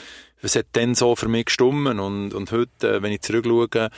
es 0.42 0.54
hat 0.54 0.66
dann 0.72 0.94
so 0.94 1.16
für 1.16 1.28
mich 1.28 1.46
gestummen 1.46 2.00
und, 2.00 2.34
und 2.34 2.52
heute, 2.52 2.96
äh, 2.96 3.02
wenn 3.02 3.12
ich 3.12 3.22
zurückschaue, 3.22 3.90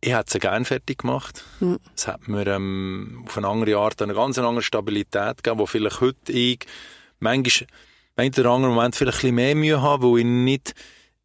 ich 0.00 0.12
hätte 0.12 0.36
es 0.36 0.40
gerne 0.40 0.64
fertig 0.64 0.98
gemacht. 0.98 1.44
Mhm. 1.60 1.78
Es 1.96 2.06
hat 2.06 2.28
mir 2.28 2.46
ähm, 2.46 3.24
auf 3.26 3.36
eine 3.38 3.48
andere 3.48 3.78
Art 3.78 4.00
eine 4.02 4.14
ganz 4.14 4.38
andere 4.38 4.62
Stabilität 4.62 5.42
gegeben, 5.42 5.58
wo 5.58 5.66
vielleicht 5.66 6.00
heute 6.00 6.32
ich 6.32 6.60
manchmal, 7.20 7.68
in 8.16 8.34
einem 8.34 8.46
anderen 8.46 8.74
Moment 8.74 8.96
vielleicht 8.96 9.18
ein 9.18 9.20
bisschen 9.20 9.34
mehr 9.34 9.54
Mühe 9.54 9.82
habe, 9.82 10.12
weil 10.12 10.20
ich 10.20 10.24
nicht 10.24 10.74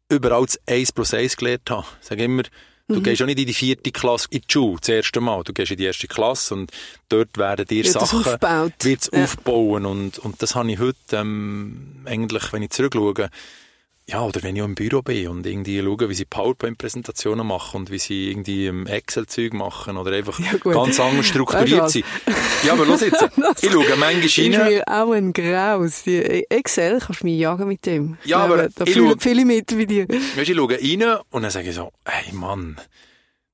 überall 0.08 0.44
das 0.44 0.58
1 0.66 0.92
plus 0.92 1.14
1 1.14 1.36
gelernt 1.36 1.70
habe. 1.70 1.86
Ich 2.00 2.08
sage 2.08 2.24
immer, 2.24 2.42
Du 2.90 2.98
mhm. 2.98 3.04
gehst 3.04 3.22
auch 3.22 3.26
nicht 3.26 3.38
in 3.38 3.46
die 3.46 3.54
vierte 3.54 3.92
Klasse 3.92 4.26
in 4.30 4.40
die 4.40 4.52
Schule, 4.52 4.78
das 4.80 4.88
erste 4.88 5.20
Mal. 5.20 5.44
Du 5.44 5.52
gehst 5.52 5.70
in 5.70 5.76
die 5.76 5.84
erste 5.84 6.08
Klasse 6.08 6.54
und 6.54 6.72
dort 7.08 7.38
werden 7.38 7.64
dir 7.64 7.84
wird 7.84 7.92
Sachen, 7.92 8.24
wird 8.24 9.02
es 9.02 9.10
ja. 9.12 9.22
aufbauen. 9.22 9.86
Und, 9.86 10.18
und 10.18 10.42
das 10.42 10.56
habe 10.56 10.72
ich 10.72 10.80
heute, 10.80 10.96
ähm, 11.12 12.02
eigentlich, 12.04 12.52
wenn 12.52 12.64
ich 12.64 12.70
zurückschaue, 12.70 13.30
ja, 14.10 14.24
oder 14.24 14.42
wenn 14.42 14.56
ich 14.56 14.62
im 14.62 14.74
Büro 14.74 15.02
bin 15.02 15.28
und 15.28 15.46
irgendwie 15.46 15.80
schaue, 15.80 16.08
wie 16.08 16.14
sie 16.14 16.24
PowerPoint-Präsentationen 16.24 17.46
machen 17.46 17.82
und 17.82 17.90
wie 17.90 17.98
sie 17.98 18.30
irgendwie 18.30 18.66
Excel-Zeug 18.66 19.52
machen 19.52 19.96
oder 19.96 20.10
einfach 20.12 20.38
ja, 20.40 20.58
ganz 20.58 20.98
anders 20.98 21.26
strukturiert 21.26 21.90
sind. 21.90 22.04
Ja, 22.64 22.72
aber 22.72 22.86
los 22.86 23.02
jetzt. 23.02 23.22
ich 23.62 23.70
schaue 23.70 23.84
manchmal 23.96 24.10
rein. 24.10 24.22
Ist 24.22 24.38
mir 24.38 24.82
auch 24.88 25.12
ein 25.12 25.32
Graus. 25.32 26.02
Die 26.02 26.44
Excel 26.50 26.98
kannst 26.98 27.20
du 27.20 27.26
mich 27.26 27.38
jagen 27.38 27.68
mit 27.68 27.86
dem. 27.86 28.18
Ja, 28.24 28.38
aber 28.38 28.68
da 28.68 28.84
fühlen 28.84 29.20
viele 29.20 29.44
mit 29.44 29.76
wie 29.76 29.86
dir. 29.86 30.08
Weißt, 30.08 30.48
ich 30.48 30.56
schaue 30.56 30.72
rein 30.72 31.18
und 31.30 31.42
dann 31.42 31.50
sage 31.50 31.68
ich 31.68 31.76
so, 31.76 31.92
hey 32.04 32.32
Mann, 32.32 32.80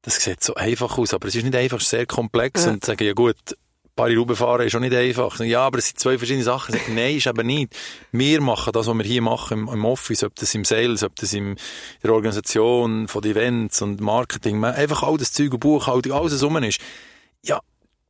das 0.02 0.22
sieht 0.22 0.42
so 0.42 0.54
einfach 0.54 0.96
aus, 0.96 1.12
aber 1.12 1.28
es 1.28 1.34
ist 1.34 1.44
nicht 1.44 1.56
einfach, 1.56 1.78
es 1.78 1.84
ist 1.84 1.90
sehr 1.90 2.06
komplex 2.06 2.64
ja. 2.64 2.72
und 2.72 2.84
sage 2.84 3.04
ja 3.04 3.12
gut, 3.12 3.36
Paris-Roubaix 3.97 4.38
fahren 4.38 4.67
ist 4.67 4.76
auch 4.76 4.81
nicht 4.81 4.95
einfach. 4.95 5.41
Ja, 5.41 5.62
aber 5.62 5.79
es 5.79 5.87
sind 5.87 5.99
zwei 5.99 6.19
verschiedene 6.19 6.45
Sachen. 6.45 6.75
Sage, 6.75 6.93
Nein, 6.93 7.17
ist 7.17 7.26
eben 7.26 7.47
nicht. 7.47 7.75
Wir 8.12 8.43
machen 8.43 8.73
das, 8.73 8.87
was 8.87 8.95
wir 8.95 9.05
hier 9.05 9.23
machen 9.23 9.61
im, 9.61 9.69
im 9.69 9.85
Office, 9.87 10.23
ob 10.23 10.35
das 10.37 10.55
im 10.55 10.67
Sales, 10.67 11.03
ob 11.03 11.17
das 11.17 11.33
im, 11.33 11.53
in 11.53 11.57
der 12.05 12.12
Organisation 12.12 13.09
von 13.09 13.25
Events 13.25 13.81
und 13.81 14.00
Marketing, 14.00 14.62
einfach 14.65 15.03
all 15.03 15.17
das 15.17 15.33
Zeug 15.33 15.55
und 15.55 15.61
Buchhaltung, 15.61 16.12
alles 16.12 16.35
was 16.35 16.45
rum 16.45 16.59
ist. 16.59 16.81
Ja, 17.43 17.61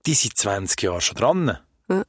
die 0.07 0.15
sind 0.15 0.37
20 0.37 0.83
Jahre 0.83 1.01
schon 1.01 1.17
dran. 1.17 1.59
Ja. 1.89 2.03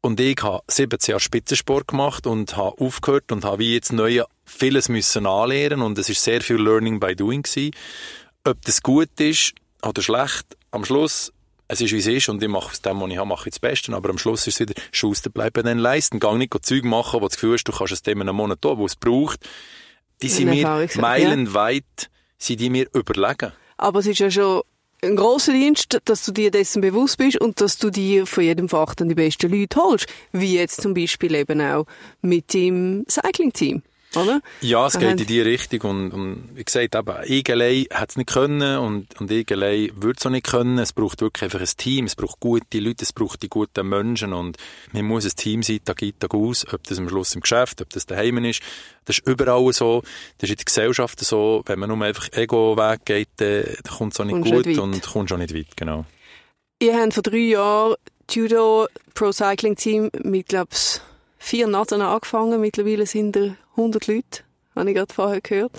Und 0.00 0.18
ich 0.18 0.42
habe 0.42 0.62
17 0.66 1.12
Jahre 1.12 1.20
Spitzensport 1.20 1.88
gemacht 1.88 2.26
und 2.26 2.56
habe 2.56 2.80
aufgehört 2.80 3.32
und 3.32 3.44
habe 3.44 3.58
wie 3.58 3.74
jetzt 3.74 3.92
neu 3.92 4.22
vieles 4.46 4.88
müssen 4.88 5.26
anlernen 5.26 5.82
und 5.82 5.98
es 5.98 6.08
ist 6.08 6.24
sehr 6.24 6.40
viel 6.40 6.56
Learning 6.56 6.98
by 6.98 7.14
Doing 7.14 7.42
gewesen. 7.42 7.72
Ob 8.44 8.62
das 8.62 8.82
gut 8.82 9.10
ist 9.20 9.52
oder 9.82 10.00
schlecht, 10.00 10.56
am 10.70 10.86
Schluss 10.86 11.32
es 11.72 11.80
ist 11.80 11.92
wie 11.92 11.98
es 11.98 12.06
ist 12.06 12.28
und 12.28 12.42
ich 12.42 12.48
mache 12.48 12.70
aus 12.70 12.82
dem, 12.82 13.00
was 13.00 13.10
ich 13.10 13.16
habe, 13.16 13.28
mache 13.28 13.48
ich 13.48 13.52
das 13.52 13.60
Beste. 13.60 13.94
Aber 13.94 14.10
am 14.10 14.18
Schluss 14.18 14.46
ist 14.46 14.54
es 14.54 14.68
wieder, 14.68 14.74
Schuster 14.90 15.30
bleiben 15.30 15.64
dann 15.64 15.78
leisten. 15.78 16.18
Gang 16.18 16.38
nicht 16.38 16.52
Zeug 16.62 16.84
machen, 16.84 17.14
wo 17.14 17.20
du 17.20 17.28
das 17.28 17.36
Gefühl 17.36 17.52
hast, 17.52 17.64
du 17.64 17.72
kannst 17.72 17.92
es 17.92 18.02
dem 18.02 18.20
einen 18.20 18.34
Monat 18.34 18.60
tun, 18.60 18.78
wo 18.78 18.86
es 18.86 18.96
braucht. 18.96 19.48
Die 20.20 20.28
sind 20.28 20.50
mir 20.50 20.88
meilenweit, 20.96 21.84
ja. 22.00 22.08
sind 22.38 22.60
die 22.60 22.70
mir 22.70 22.88
überlegen. 22.92 23.52
Aber 23.76 24.00
es 24.00 24.06
ist 24.06 24.18
ja 24.18 24.30
schon 24.30 24.62
ein 25.02 25.14
grosser 25.14 25.52
Dienst, 25.52 25.96
dass 26.04 26.24
du 26.24 26.32
dir 26.32 26.50
dessen 26.50 26.82
bewusst 26.82 27.16
bist 27.16 27.40
und 27.40 27.60
dass 27.60 27.78
du 27.78 27.90
dir 27.90 28.26
von 28.26 28.42
jedem 28.42 28.68
Fach 28.68 28.96
dann 28.96 29.08
die 29.08 29.14
besten 29.14 29.50
Leute 29.50 29.80
holst. 29.80 30.06
Wie 30.32 30.56
jetzt 30.56 30.82
zum 30.82 30.92
Beispiel 30.92 31.36
eben 31.36 31.60
auch 31.60 31.86
mit 32.20 32.52
dem 32.52 33.04
Cycling-Team 33.08 33.82
oder? 34.16 34.40
Ja, 34.60 34.86
es 34.86 34.98
geht 34.98 35.20
in 35.20 35.26
die 35.26 35.40
Richtung 35.40 35.80
und, 35.82 36.10
und 36.12 36.50
wie 36.54 36.64
gesagt, 36.64 36.94
eben, 36.94 37.16
ich 37.24 37.50
allein 37.50 37.86
hat 37.92 38.10
es 38.10 38.16
nicht 38.16 38.28
können 38.28 38.78
und, 38.78 39.20
und 39.20 39.30
ich 39.30 39.50
allein 39.52 39.90
würde 39.94 40.16
es 40.18 40.26
auch 40.26 40.30
nicht 40.30 40.46
können. 40.46 40.78
Es 40.78 40.92
braucht 40.92 41.20
wirklich 41.20 41.44
einfach 41.44 41.60
ein 41.60 41.76
Team, 41.76 42.06
es 42.06 42.16
braucht 42.16 42.40
gute 42.40 42.80
Leute, 42.80 43.04
es 43.04 43.12
braucht 43.12 43.42
die 43.42 43.48
guten 43.48 43.88
Menschen 43.88 44.32
und 44.32 44.56
man 44.92 45.04
muss 45.04 45.24
ein 45.24 45.36
Team 45.36 45.62
sein, 45.62 45.80
Tag 45.84 46.02
ein, 46.02 46.12
Tag 46.18 46.34
aus, 46.34 46.66
ob 46.72 46.82
das 46.84 46.98
am 46.98 47.08
Schluss 47.08 47.34
im 47.34 47.40
Geschäft, 47.40 47.80
ob 47.80 47.90
das 47.90 48.06
daheim 48.06 48.44
ist. 48.44 48.62
Das 49.04 49.18
ist 49.18 49.26
überall 49.26 49.72
so, 49.72 50.02
das 50.38 50.48
ist 50.48 50.50
in 50.50 50.56
der 50.56 50.64
Gesellschaft 50.64 51.20
so, 51.20 51.62
wenn 51.66 51.78
man 51.78 51.88
nur 51.88 52.04
einfach 52.04 52.32
Ego-Weg 52.32 53.04
geht, 53.04 53.28
dann, 53.36 53.64
dann 53.64 53.96
kommt 53.96 54.12
es 54.14 54.20
auch 54.20 54.24
nicht 54.24 54.34
kommst 54.34 54.52
gut 54.52 54.66
nicht 54.66 54.78
und 54.78 55.02
kommt 55.02 55.32
auch 55.32 55.38
nicht 55.38 55.54
weit, 55.54 55.76
genau. 55.76 56.04
Ihr 56.82 56.98
habt 56.98 57.14
vor 57.14 57.22
drei 57.22 57.36
Jahren 57.36 57.94
Judo 58.30 58.88
Pro 59.14 59.32
Cycling 59.32 59.76
Team 59.76 60.10
mit, 60.22 60.48
glaube 60.48 60.70
ich, 60.72 61.00
vier 61.38 61.66
Nasen 61.66 62.00
angefangen. 62.00 62.60
Mittlerweile 62.60 63.06
sind 63.06 63.36
er 63.36 63.56
100 63.80 64.06
Leute, 64.06 64.42
habe 64.74 64.90
ich 64.90 64.96
gerade 64.96 65.12
vorher 65.12 65.40
gehört. 65.40 65.72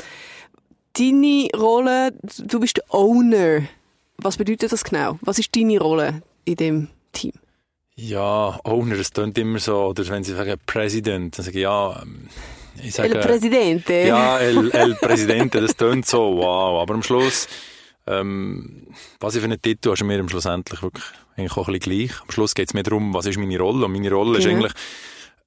Deine 0.93 1.48
Rolle, 1.55 2.12
du 2.22 2.60
bist 2.60 2.77
der 2.77 2.84
Owner. 2.93 3.63
Was 4.17 4.38
bedeutet 4.38 4.72
das 4.72 4.84
genau? 4.84 5.17
Was 5.22 5.39
ist 5.39 5.55
deine 5.55 5.79
Rolle 5.79 6.22
in 6.46 6.55
dem 6.55 6.88
Team? 7.13 7.34
Ja, 7.96 8.60
Owner, 8.63 8.98
das 8.98 9.12
klingt 9.12 9.38
immer 9.38 9.60
so, 9.60 9.77
oder 9.86 10.08
wenn 10.08 10.24
sie 10.24 10.34
sagen 10.34 10.60
President, 10.65 11.38
dann 11.38 11.46
sage 11.46 11.58
ich, 11.58 11.63
ja, 11.63 12.01
ähm, 12.01 12.27
ich 12.81 12.93
sage... 12.93 13.15
El 13.15 13.22
Presidente. 13.22 13.93
Ja, 13.93 14.39
El, 14.39 14.72
El 14.72 14.96
Presidente, 14.96 15.62
das 15.62 15.75
klingt 15.75 16.05
so, 16.05 16.38
wow. 16.38 16.81
Aber 16.81 16.93
am 16.93 17.03
Schluss, 17.03 17.48
ähm, 18.08 18.88
was 19.20 19.36
ich 19.36 19.41
für 19.41 19.46
einen 19.46 19.62
Titel 19.62 19.89
habe, 19.89 19.93
ist 19.96 20.03
mir 20.03 20.20
am 20.20 20.29
Schluss 20.29 20.46
endlich 20.46 20.81
wirklich 20.81 21.05
eigentlich 21.36 21.58
auch 21.58 21.67
ein 21.67 21.79
bisschen 21.79 22.08
gleich. 22.08 22.22
Am 22.22 22.31
Schluss 22.31 22.55
geht 22.55 22.70
es 22.70 22.74
mir 22.74 22.84
darum, 22.84 23.13
was 23.13 23.25
ist 23.25 23.38
meine 23.38 23.58
Rolle? 23.60 23.86
Und 23.86 23.93
meine 23.93 24.12
Rolle 24.12 24.39
genau. 24.39 24.39
ist 24.39 24.48
eigentlich 24.48 24.74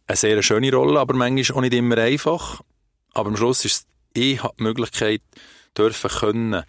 eine 0.06 0.16
sehr 0.16 0.42
schöne 0.42 0.73
Rolle, 0.73 1.00
aber 1.00 1.14
manchmal 1.14 1.58
auch 1.58 1.61
nicht 1.62 1.75
immer 1.75 1.99
einfach. 1.99 2.61
Aber 3.12 3.28
am 3.28 3.37
Schluss 3.37 3.64
ist 3.64 3.75
es, 3.75 3.87
ich 4.14 4.42
habe 4.42 4.54
die 4.58 4.62
Möglichkeit, 4.62 5.23
dürfen 5.76 6.11
können, 6.11 6.62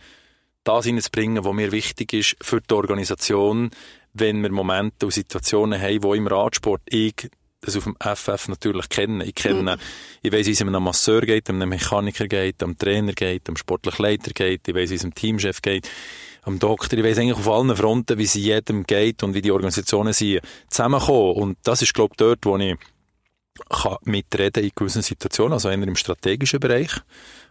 das 0.63 0.85
hineinzubringen, 0.85 1.45
was 1.45 1.53
mir 1.53 1.71
wichtig 1.71 2.13
ist 2.13 2.35
für 2.41 2.59
die 2.59 2.73
Organisation, 2.73 3.69
wenn 4.13 4.41
wir 4.41 4.51
Momente 4.51 5.05
und 5.05 5.11
Situationen 5.11 5.79
haben, 5.79 6.03
wo 6.03 6.13
im 6.13 6.27
Radsport 6.27 6.81
ich 6.85 7.29
das 7.61 7.75
auf 7.75 7.83
dem 7.83 7.95
FF 7.99 8.47
natürlich 8.47 8.89
kenne. 8.89 9.25
Ich 9.25 9.35
kenne, 9.35 9.75
mhm. 9.75 9.81
ich 10.21 10.31
weiss, 10.31 10.47
wie 10.47 10.51
es 10.51 10.61
einem 10.61 10.83
Masseur 10.83 11.21
geht, 11.21 11.49
einem 11.49 11.69
Mechaniker 11.69 12.27
geht, 12.27 12.61
einem 12.63 12.77
Trainer 12.77 13.13
geht, 13.13 13.47
einem 13.47 13.57
sportlichen 13.57 14.03
Leiter 14.03 14.31
geht, 14.31 14.67
ich 14.67 14.75
weiss, 14.75 14.91
wie 14.91 14.95
es 14.95 15.03
einem 15.03 15.15
Teamchef 15.15 15.61
geht, 15.61 15.89
am 16.43 16.59
Doktor. 16.59 16.97
Ich 16.97 17.05
weiss 17.05 17.17
eigentlich 17.17 17.37
auf 17.37 17.49
allen 17.49 17.75
Fronten, 17.75 18.17
wie 18.17 18.23
es 18.23 18.35
jedem 18.35 18.85
geht 18.85 19.23
und 19.23 19.33
wie 19.33 19.41
die 19.41 19.51
Organisationen 19.51 20.13
sie 20.13 20.39
zusammenkommen. 20.69 21.33
Und 21.33 21.57
das 21.63 21.81
ist, 21.81 21.93
glaube 21.93 22.13
ich, 22.13 22.17
dort, 22.17 22.45
wo 22.45 22.57
ich 22.57 22.75
kann 23.69 23.97
mitreden 24.03 24.63
in 24.63 24.71
gewissen 24.75 25.01
Situationen, 25.01 25.53
also 25.53 25.69
eher 25.69 25.81
im 25.81 25.95
strategischen 25.95 26.59
Bereich, 26.59 26.91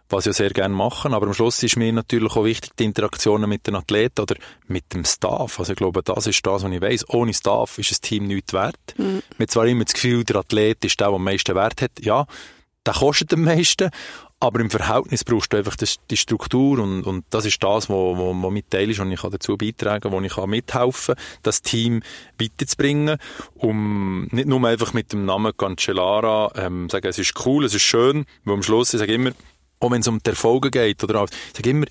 was 0.09 0.25
ich 0.25 0.27
ja 0.27 0.33
sehr 0.33 0.49
gerne 0.51 0.73
machen. 0.73 1.13
Aber 1.13 1.27
am 1.27 1.33
Schluss 1.33 1.61
ist 1.63 1.77
mir 1.77 1.91
natürlich 1.91 2.35
auch 2.35 2.45
wichtig, 2.45 2.71
die 2.77 2.85
Interaktionen 2.85 3.49
mit 3.49 3.65
den 3.67 3.75
Athleten 3.75 4.21
oder 4.21 4.35
mit 4.67 4.93
dem 4.93 5.03
Staff. 5.03 5.59
Also 5.59 5.73
ich 5.73 5.77
glaube, 5.77 6.03
das 6.03 6.27
ist 6.27 6.45
das, 6.45 6.63
was 6.63 6.71
ich 6.71 6.81
weiss. 6.81 7.09
Ohne 7.09 7.33
Staff 7.33 7.77
ist 7.77 7.91
ein 7.91 8.01
Team 8.01 8.27
nichts 8.27 8.53
wert. 8.53 8.95
Mhm. 8.97 9.21
Hat 9.39 9.51
zwar 9.51 9.65
immer 9.65 9.83
das 9.83 9.93
Gefühl, 9.93 10.23
der 10.23 10.37
Athlet 10.37 10.85
ist 10.85 10.99
der, 10.99 11.07
der 11.07 11.15
am 11.15 11.23
meisten 11.23 11.55
Wert 11.55 11.81
hat. 11.81 11.91
Ja, 11.99 12.27
der 12.85 12.93
kostet 12.93 13.33
am 13.33 13.41
meisten. 13.41 13.89
Aber 14.45 14.59
im 14.59 14.69
Verhältnis 14.69 15.23
brauchst 15.23 15.51
du 15.51 15.57
einfach 15.57 15.75
das, 15.75 15.95
die 16.11 16.17
Struktur 16.17 16.77
und, 16.77 17.01
und 17.01 17.25
das 17.31 17.45
ist 17.45 17.63
das, 17.63 17.89
wo, 17.89 18.15
wo, 18.15 18.39
wo 18.39 18.51
mit 18.51 18.69
Teil 18.69 18.91
ist 18.91 18.99
und 18.99 19.11
ich 19.11 19.21
kann 19.21 19.31
dazu 19.31 19.57
beitragen, 19.57 20.11
wo 20.11 20.21
ich 20.21 20.35
kann 20.35 20.51
mithelfen 20.51 21.15
kann, 21.15 21.23
das 21.41 21.63
Team 21.63 22.03
weiterzubringen, 22.39 23.17
um 23.55 24.27
nicht 24.29 24.47
nur 24.47 24.63
einfach 24.67 24.93
mit 24.93 25.11
dem 25.13 25.25
Namen 25.25 25.57
Cancellara 25.57 26.51
ähm, 26.57 26.91
sagen, 26.91 27.07
es 27.07 27.17
ist 27.17 27.33
cool, 27.43 27.65
es 27.65 27.73
ist 27.73 27.81
schön, 27.81 28.27
weil 28.43 28.53
am 28.53 28.61
Schluss, 28.61 28.93
ich 28.93 28.99
sage 28.99 29.15
immer, 29.15 29.31
auch 29.79 29.89
wenn 29.89 30.01
es 30.01 30.07
um 30.07 30.19
die 30.19 30.29
Erfolge 30.29 30.69
geht 30.69 31.03
oder 31.03 31.21
alles, 31.21 31.31
ich 31.31 31.55
sage 31.55 31.71
immer, 31.71 31.87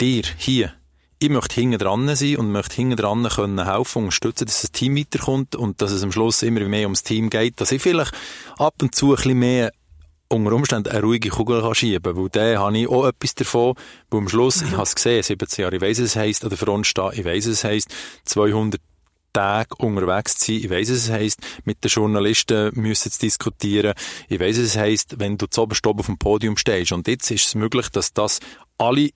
dir, 0.00 0.22
hier, 0.38 0.72
ich 1.18 1.28
möchte 1.28 1.60
hinten 1.60 1.78
dran 1.78 2.16
sein 2.16 2.38
und 2.38 2.52
möchte 2.52 2.74
hinten 2.74 2.96
dran 2.96 3.28
können 3.28 3.66
helfen 3.66 4.04
unterstützen, 4.04 4.46
dass 4.46 4.62
das 4.62 4.72
Team 4.72 4.96
weiterkommt 4.96 5.56
und 5.56 5.82
dass 5.82 5.92
es 5.92 6.02
am 6.02 6.10
Schluss 6.10 6.42
immer 6.42 6.60
mehr 6.60 6.86
ums 6.86 7.02
Team 7.02 7.28
geht, 7.28 7.60
dass 7.60 7.70
ich 7.70 7.82
vielleicht 7.82 8.14
ab 8.56 8.76
und 8.80 8.94
zu 8.94 9.10
ein 9.10 9.16
bisschen 9.16 9.38
mehr 9.38 9.72
unter 10.32 10.52
Umständen 10.52 10.90
eine 10.90 11.02
ruhige 11.02 11.28
Kugel 11.28 11.60
kann 11.60 11.74
schieben 11.74 12.02
kann, 12.02 12.16
weil 12.16 12.28
dann 12.30 12.58
habe 12.58 12.78
ich 12.78 12.88
auch 12.88 13.06
etwas 13.06 13.34
davon, 13.34 13.74
weil 14.10 14.20
am 14.20 14.28
Schluss, 14.28 14.62
ich 14.62 14.72
habe 14.72 14.82
es 14.82 14.94
gesehen, 14.94 15.22
17 15.22 15.62
Jahre, 15.62 15.76
ich 15.76 15.82
weiss, 15.82 15.98
es 15.98 16.16
heisst, 16.16 16.44
an 16.44 16.50
der 16.50 16.58
Front 16.58 16.86
stehen, 16.86 17.10
ich 17.12 17.24
weiss, 17.24 17.46
es 17.46 17.64
heisst, 17.64 17.94
200 18.24 18.80
Tage 19.32 19.74
unterwegs 19.76 20.38
zu 20.38 20.52
sein. 20.52 20.56
Ich 20.56 20.70
weiss, 20.70 20.88
es 20.88 21.10
heisst, 21.10 21.40
mit 21.64 21.82
den 21.82 21.88
Journalisten 21.88 22.70
müssen 22.74 23.10
zu 23.10 23.18
diskutieren. 23.18 23.94
Ich 24.28 24.40
weiss, 24.40 24.58
es 24.58 24.76
heisst, 24.76 25.18
wenn 25.18 25.38
du 25.38 25.46
zu 25.46 25.62
oben 25.62 25.74
auf 25.98 26.06
dem 26.06 26.18
Podium 26.18 26.56
stehst. 26.56 26.92
Und 26.92 27.08
jetzt 27.08 27.30
ist 27.30 27.46
es 27.46 27.54
möglich, 27.54 27.88
dass 27.88 28.12
das 28.12 28.40
alle 28.78 29.10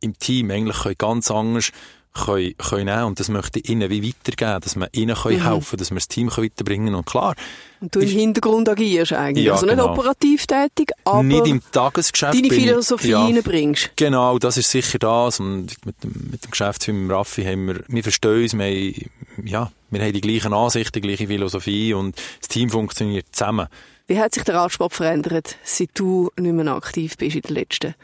im 0.00 0.18
Team 0.18 0.50
eigentlich 0.50 0.98
ganz 0.98 1.30
anders 1.30 1.70
können, 2.12 2.56
können 2.56 2.84
nehmen 2.86 3.04
und 3.04 3.20
das 3.20 3.28
möchte 3.28 3.58
ich 3.60 3.68
ihnen 3.68 3.88
wie 3.90 4.08
weitergeben, 4.08 4.60
dass 4.60 4.76
wir 4.76 4.88
ihnen 4.92 5.14
können 5.14 5.38
mhm. 5.38 5.44
helfen 5.44 5.78
dass 5.78 5.90
wir 5.90 5.96
das 5.96 6.08
Team 6.08 6.28
weiterbringen 6.28 6.86
können. 6.86 6.96
Und 6.96 7.06
klar... 7.06 7.34
Und 7.80 7.94
du 7.94 8.00
im 8.00 8.08
Hintergrund 8.08 8.68
agierst 8.68 9.12
eigentlich, 9.12 9.46
ja, 9.46 9.54
also 9.54 9.66
nicht 9.66 9.76
genau. 9.76 9.92
operativ 9.92 10.46
tätig, 10.46 10.92
aber... 11.04 11.22
Nicht 11.22 11.46
im 11.46 11.62
Tagesgeschäft 11.72 12.34
Deine 12.34 12.50
Philosophie 12.50 13.08
ja, 13.08 13.24
reinbringst. 13.24 13.92
Genau, 13.96 14.38
das 14.38 14.56
ist 14.56 14.70
sicher 14.70 14.98
das 14.98 15.40
und 15.40 15.74
mit 15.84 16.02
dem, 16.04 16.28
mit 16.30 16.44
dem 16.44 16.50
Geschäftsführer 16.50 17.16
Raffi 17.16 17.44
haben 17.44 17.66
wir, 17.66 17.84
wir 17.88 18.02
verstehen 18.02 18.42
uns, 18.42 18.56
wir 18.56 18.64
haben, 18.64 19.10
ja, 19.44 19.72
wir 19.90 20.00
haben 20.00 20.12
die 20.12 20.20
gleichen 20.20 20.52
Ansichten, 20.52 21.00
die 21.00 21.08
gleiche 21.08 21.26
Philosophie 21.26 21.94
und 21.94 22.16
das 22.38 22.48
Team 22.48 22.70
funktioniert 22.70 23.26
zusammen. 23.32 23.68
Wie 24.06 24.18
hat 24.18 24.34
sich 24.34 24.44
der 24.44 24.56
Radsport 24.56 24.92
verändert, 24.92 25.56
seit 25.64 25.90
du 25.94 26.30
nicht 26.38 26.52
mehr 26.52 26.74
aktiv 26.74 27.16
bist 27.16 27.36
in 27.36 27.42
den 27.42 27.54
letzten 27.54 27.94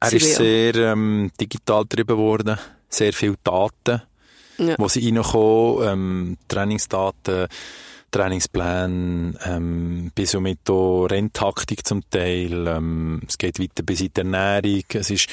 Er 0.00 0.12
ist 0.12 0.36
sehr 0.36 0.74
ähm, 0.74 1.30
digital 1.40 1.82
getrieben 1.82 2.16
worden 2.16 2.58
sehr 2.90 3.12
viele 3.12 3.36
Daten, 3.42 4.02
ja. 4.58 4.74
wo 4.78 4.88
sie 4.88 5.08
reinkommen, 5.08 5.88
ähm, 5.88 6.36
Trainingsdaten, 6.48 7.48
Trainingspläne, 8.10 9.34
ähm, 9.44 10.10
bis 10.14 10.34
und 10.34 10.42
mit 10.42 10.68
Renntaktik 10.68 11.86
zum 11.86 12.02
Teil, 12.10 12.66
ähm, 12.66 13.22
es 13.26 13.38
geht 13.38 13.60
weiter 13.60 13.82
bis 13.82 14.00
in 14.00 14.12
die 14.12 14.20
Ernährung, 14.20 14.84
es 14.92 15.10
ist 15.10 15.28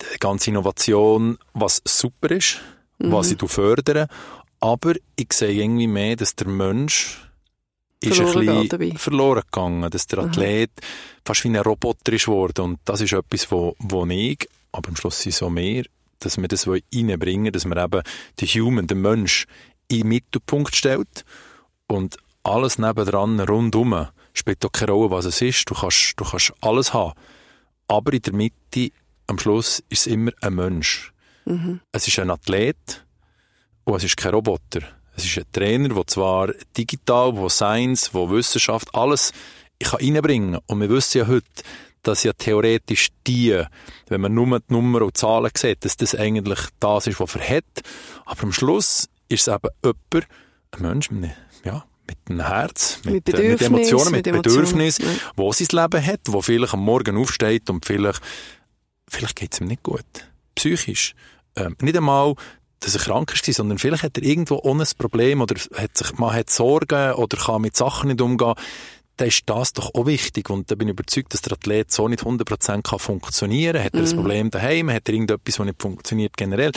die 0.00 0.18
ganze 0.18 0.50
Innovation, 0.50 1.38
was 1.54 1.80
super 1.84 2.30
ist, 2.30 2.60
mhm. 2.98 3.12
was 3.12 3.32
ich 3.32 3.38
fördere, 3.46 4.08
aber 4.60 4.94
ich 5.16 5.32
sehe 5.32 5.52
irgendwie 5.52 5.86
mehr, 5.86 6.16
dass 6.16 6.36
der 6.36 6.48
Mensch 6.48 7.24
ist 8.00 8.16
verloren 8.16 8.58
ein 8.58 8.68
bisschen 8.68 8.98
verloren 8.98 9.42
gegangen, 9.50 9.90
dass 9.90 10.06
der 10.06 10.20
Athlet 10.20 10.70
mhm. 10.70 10.86
fast 11.24 11.44
wie 11.44 11.48
ein 11.48 11.56
Roboter 11.56 12.12
ist 12.12 12.26
geworden 12.26 12.62
und 12.62 12.80
das 12.84 13.00
ist 13.00 13.12
etwas, 13.12 13.50
wo, 13.50 13.74
wo 13.78 14.06
ich, 14.06 14.48
aber 14.70 14.90
am 14.90 14.96
Schluss 14.96 15.22
sind 15.22 15.34
so 15.34 15.48
mehr, 15.48 15.84
dass 16.20 16.38
wir 16.38 16.48
das 16.48 16.66
reinbringen 16.66 17.52
dass 17.52 17.64
man 17.64 17.78
eben 17.78 18.02
den 18.40 18.48
Human, 18.48 18.86
den 18.86 19.00
Mensch, 19.00 19.46
in 19.88 20.00
den 20.00 20.08
Mittelpunkt 20.08 20.74
stellt 20.74 21.24
und 21.86 22.16
alles 22.42 22.78
nebendran, 22.78 23.40
rundum, 23.40 24.06
spielt 24.32 24.64
auch 24.64 24.72
keine 24.72 24.92
Rolle, 24.92 25.10
was 25.10 25.24
es 25.24 25.40
ist. 25.42 25.68
Du 25.68 25.74
kannst, 25.74 26.14
du 26.16 26.24
kannst 26.24 26.52
alles 26.60 26.94
haben. 26.94 27.14
Aber 27.88 28.12
in 28.12 28.22
der 28.22 28.34
Mitte, 28.34 28.90
am 29.26 29.38
Schluss, 29.38 29.82
ist 29.88 30.00
es 30.00 30.06
immer 30.06 30.32
ein 30.40 30.54
Mensch. 30.54 31.12
Mhm. 31.44 31.80
Es 31.92 32.06
ist 32.06 32.18
ein 32.18 32.30
Athlet 32.30 33.04
und 33.84 33.96
es 33.96 34.04
ist 34.04 34.16
kein 34.16 34.34
Roboter. 34.34 34.80
Es 35.16 35.24
ist 35.24 35.38
ein 35.38 35.44
Trainer, 35.52 35.88
der 35.88 36.06
zwar 36.06 36.52
digital, 36.76 37.36
wo 37.36 37.48
Science, 37.48 38.14
wo 38.14 38.30
Wissenschaft, 38.30 38.94
alles 38.94 39.32
ich 39.78 39.88
kann 39.88 40.00
reinbringen. 40.00 40.58
Und 40.66 40.80
wir 40.80 40.88
wissen 40.90 41.18
ja 41.18 41.26
heute, 41.26 41.46
dass 42.08 42.24
ja 42.24 42.32
theoretisch 42.32 43.08
die, 43.26 43.62
wenn 44.08 44.20
man 44.20 44.34
nur 44.34 44.60
die 44.60 44.72
Nummer 44.72 45.02
und 45.02 45.16
Zahlen 45.16 45.50
sieht, 45.56 45.84
dass 45.84 45.96
das 45.96 46.14
eigentlich 46.14 46.60
das 46.80 47.06
ist, 47.06 47.20
was 47.20 47.34
er 47.36 47.56
hat. 47.56 47.82
Aber 48.24 48.42
am 48.44 48.52
Schluss 48.52 49.08
ist 49.28 49.46
es 49.46 49.54
eben 49.54 49.68
jemand, 49.84 50.28
ein 50.70 50.82
Mensch 50.82 51.10
mit, 51.10 51.30
ja, 51.64 51.84
mit 52.06 52.18
einem 52.28 52.46
Herz, 52.46 53.00
mit, 53.04 53.26
mit, 53.26 53.38
mit 53.38 53.62
Emotionen, 53.62 54.10
mit, 54.10 54.26
mit 54.26 54.42
Bedürfnissen, 54.42 55.04
ja. 55.04 55.12
wo 55.36 55.52
sein 55.52 55.68
Leben 55.70 56.04
hat, 56.04 56.20
wo 56.28 56.40
vielleicht 56.40 56.74
am 56.74 56.80
Morgen 56.80 57.16
aufsteht 57.18 57.68
und 57.68 57.84
vielleicht, 57.84 58.22
vielleicht 59.08 59.36
geht 59.36 59.52
es 59.52 59.60
ihm 59.60 59.66
nicht 59.66 59.82
gut. 59.82 60.04
Psychisch. 60.54 61.14
Ähm, 61.56 61.76
nicht 61.80 61.96
einmal, 61.96 62.34
dass 62.80 62.94
er 62.94 63.02
krank 63.02 63.32
ist, 63.34 63.44
sondern 63.52 63.78
vielleicht 63.78 64.02
hat 64.02 64.16
er 64.16 64.22
irgendwo 64.22 64.60
ohne 64.62 64.84
ein 64.84 64.88
Problem 64.96 65.42
oder 65.42 65.56
hat 65.74 65.96
sich, 65.96 66.16
man 66.18 66.32
hat 66.32 66.48
Sorgen 66.48 67.12
oder 67.12 67.36
kann 67.36 67.62
mit 67.62 67.76
Sachen 67.76 68.08
nicht 68.08 68.20
umgehen 68.20 68.54
dann 69.18 69.28
ist 69.28 69.42
das 69.46 69.72
doch 69.72 69.94
auch 69.94 70.06
wichtig. 70.06 70.48
Und 70.50 70.70
da 70.70 70.74
bin 70.74 70.88
ich 70.88 70.92
überzeugt, 70.92 71.34
dass 71.34 71.42
der 71.42 71.52
Athlet 71.52 71.90
so 71.90 72.08
nicht 72.08 72.22
100% 72.22 72.82
kann 72.82 72.98
funktionieren 72.98 73.74
kann. 73.74 73.84
Hat 73.84 73.94
er 73.94 74.00
mm. 74.00 74.04
ein 74.04 74.10
mhm. 74.10 74.16
Problem 74.16 74.50
daheim? 74.50 74.90
Hat 74.90 75.08
er 75.08 75.14
irgendetwas, 75.14 75.56
das 75.56 75.66
nicht 75.66 75.82
funktioniert 75.82 76.36
generell? 76.36 76.72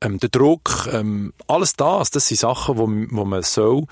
Ähm, 0.00 0.18
der 0.18 0.28
Druck, 0.28 0.88
ähm, 0.92 1.32
alles 1.46 1.74
das, 1.74 2.10
das 2.10 2.28
sind 2.28 2.38
Sachen, 2.38 2.78
wo, 2.78 2.86
wo 2.86 3.24
man 3.24 3.42
so 3.42 3.86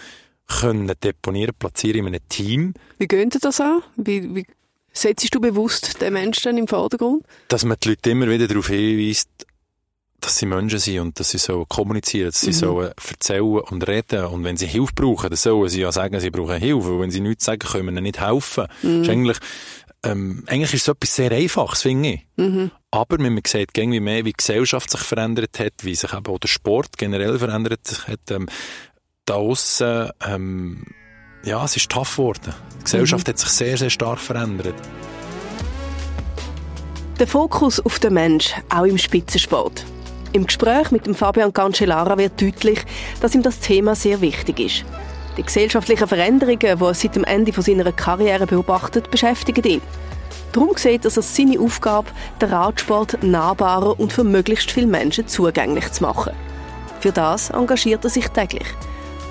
können 0.46 0.92
deponieren, 1.02 1.54
platzieren 1.58 2.00
in 2.00 2.06
einem 2.06 2.28
Team. 2.28 2.74
Wie 2.98 3.08
geht 3.08 3.36
das 3.44 3.60
an? 3.60 3.82
Wie, 3.96 4.34
wie 4.34 4.46
setzt 4.92 5.34
du 5.34 5.40
bewusst 5.40 6.00
den 6.00 6.12
Menschen 6.12 6.56
im 6.56 6.68
Vordergrund? 6.68 7.24
Dass 7.48 7.64
man 7.64 7.76
die 7.82 7.90
Leute 7.90 8.10
immer 8.10 8.28
wieder 8.28 8.46
darauf 8.46 8.68
hinweist, 8.68 9.28
dass 10.20 10.38
sie 10.38 10.46
Menschen 10.46 10.78
sind 10.78 11.00
und 11.00 11.20
dass 11.20 11.30
sie 11.30 11.38
so 11.38 11.64
kommunizieren, 11.66 12.30
dass 12.30 12.40
sie 12.40 12.48
mhm. 12.48 12.52
so 12.52 12.80
erzählen 12.80 13.60
und 13.60 13.86
reden. 13.86 14.24
Und 14.26 14.44
wenn 14.44 14.56
sie 14.56 14.66
Hilfe 14.66 14.92
brauchen, 14.94 15.30
dann 15.30 15.36
sollen 15.36 15.68
sie 15.68 15.80
ja 15.80 15.92
sagen, 15.92 16.18
sie 16.20 16.30
brauchen 16.30 16.58
Hilfe. 16.58 16.92
Und 16.92 17.00
wenn 17.00 17.10
sie 17.10 17.20
nichts 17.20 17.44
sagen, 17.44 17.60
können 17.60 17.86
wir 17.86 17.92
ihnen 17.92 18.02
nicht 18.02 18.20
helfen. 18.20 18.66
Mhm. 18.82 19.02
Ist 19.02 19.10
eigentlich, 19.10 19.38
ähm, 20.02 20.44
eigentlich 20.46 20.74
ist 20.74 20.82
es 20.82 20.88
etwas 20.88 21.14
sehr 21.14 21.32
Einfaches, 21.32 21.82
finde 21.82 22.08
ich. 22.08 22.26
Mhm. 22.36 22.70
Aber 22.90 23.18
wenn 23.18 23.34
man 23.34 23.42
sieht, 23.46 23.76
irgendwie 23.76 24.00
mehr, 24.00 24.24
wie 24.24 24.30
die 24.30 24.36
Gesellschaft 24.36 24.90
sich 24.90 25.00
verändert 25.00 25.58
hat, 25.58 25.72
wie 25.82 25.94
sich 25.94 26.12
eben 26.12 26.26
auch 26.26 26.38
der 26.38 26.48
Sport 26.48 26.96
generell 26.96 27.38
verändert 27.38 28.06
hat, 28.06 28.30
ähm, 28.30 28.48
da 29.26 29.34
aussen, 29.34 30.10
ähm, 30.26 30.86
ja, 31.44 31.64
es 31.64 31.76
ist 31.76 31.90
tough 31.90 32.16
geworden. 32.16 32.54
Die 32.80 32.84
Gesellschaft 32.84 33.26
mhm. 33.26 33.30
hat 33.30 33.38
sich 33.38 33.50
sehr, 33.50 33.76
sehr 33.76 33.90
stark 33.90 34.18
verändert. 34.18 34.74
Der 37.18 37.26
Fokus 37.26 37.80
auf 37.80 37.98
den 37.98 38.14
Mensch, 38.14 38.52
auch 38.68 38.84
im 38.84 38.98
Spitzensport. 38.98 39.84
Im 40.32 40.46
Gespräch 40.46 40.90
mit 40.90 41.06
dem 41.06 41.14
Fabian 41.14 41.52
Cancellara 41.52 42.18
wird 42.18 42.40
deutlich, 42.40 42.80
dass 43.20 43.34
ihm 43.34 43.42
das 43.42 43.60
Thema 43.60 43.94
sehr 43.94 44.20
wichtig 44.20 44.60
ist. 44.60 44.84
Die 45.36 45.42
gesellschaftlichen 45.42 46.08
Veränderungen, 46.08 46.58
die 46.58 46.66
er 46.66 46.94
seit 46.94 47.14
dem 47.14 47.24
Ende 47.24 47.52
seiner 47.60 47.92
Karriere 47.92 48.46
beobachtet, 48.46 49.10
beschäftigen 49.10 49.64
ihn. 49.64 49.82
Darum 50.52 50.74
sieht 50.76 51.04
er 51.04 51.16
es 51.16 51.36
seine 51.36 51.60
Aufgabe, 51.60 52.08
den 52.40 52.48
Radsport 52.48 53.22
nahbarer 53.22 54.00
und 54.00 54.12
für 54.12 54.24
möglichst 54.24 54.70
viele 54.70 54.86
Menschen 54.86 55.28
zugänglich 55.28 55.92
zu 55.92 56.02
machen. 56.02 56.32
Für 57.00 57.12
das 57.12 57.50
engagiert 57.50 58.04
er 58.04 58.10
sich 58.10 58.28
täglich. 58.28 58.66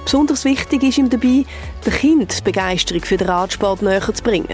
Besonders 0.03 0.45
wichtig 0.45 0.83
ist 0.83 0.99
ihm 0.99 1.09
dabei, 1.09 1.45
den 1.83 1.93
Kind 1.93 2.43
Begeisterung 2.43 3.01
für 3.01 3.17
den 3.17 3.27
Radsport 3.27 3.81
näher 3.81 4.13
zu 4.13 4.23
bringen. 4.23 4.53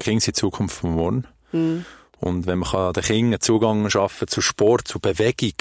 Kinder 0.00 0.20
sind 0.20 0.36
die 0.36 0.40
Zukunft 0.40 0.76
von 0.76 0.94
morgen. 0.94 1.26
Mhm. 1.52 1.84
Und 2.18 2.46
wenn 2.46 2.60
man 2.60 2.92
den 2.92 3.02
Kindern 3.02 3.40
Zugang 3.40 3.88
schaffen 3.90 4.28
zu 4.28 4.40
Sport, 4.40 4.88
zu 4.88 5.00
Bewegung, 5.00 5.54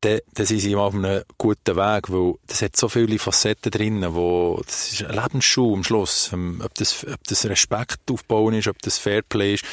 dann, 0.00 0.20
dann 0.34 0.46
sind 0.46 0.60
sie 0.60 0.74
auf 0.74 0.94
einem 0.94 1.22
guten 1.36 1.76
Weg, 1.76 2.10
weil 2.10 2.34
das 2.46 2.62
hat 2.62 2.76
so 2.76 2.88
viele 2.88 3.18
Facetten 3.18 3.70
drin, 3.70 4.04
wo, 4.14 4.60
das 4.64 4.92
ist 4.92 5.04
ein 5.04 5.14
Lebensschule 5.14 5.76
am 5.76 5.84
Schluss. 5.84 6.30
Ähm, 6.32 6.62
ob 6.64 6.74
das, 6.74 7.04
ob 7.06 7.22
das 7.24 7.44
Respekt 7.46 8.10
aufbauen 8.10 8.54
ist, 8.54 8.68
ob 8.68 8.80
das 8.82 8.98
Fairplay 8.98 9.54
ist, 9.54 9.64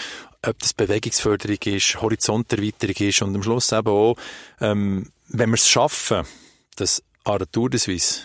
ob 0.45 0.59
das 0.59 0.73
Bewegungsförderung 0.73 1.57
ist, 1.65 2.01
Horizonterweiterung 2.01 2.95
ist 3.07 3.21
und 3.21 3.35
am 3.35 3.43
Schluss 3.43 3.71
eben 3.71 3.87
auch, 3.87 4.15
ähm, 4.59 5.11
wenn 5.29 5.49
wir 5.49 5.55
es 5.55 5.67
schaffen, 5.67 6.25
dass 6.75 7.03
an 7.23 7.39
der 7.39 7.51
Tour 7.51 7.69
de 7.69 7.79
Suisse 7.79 8.21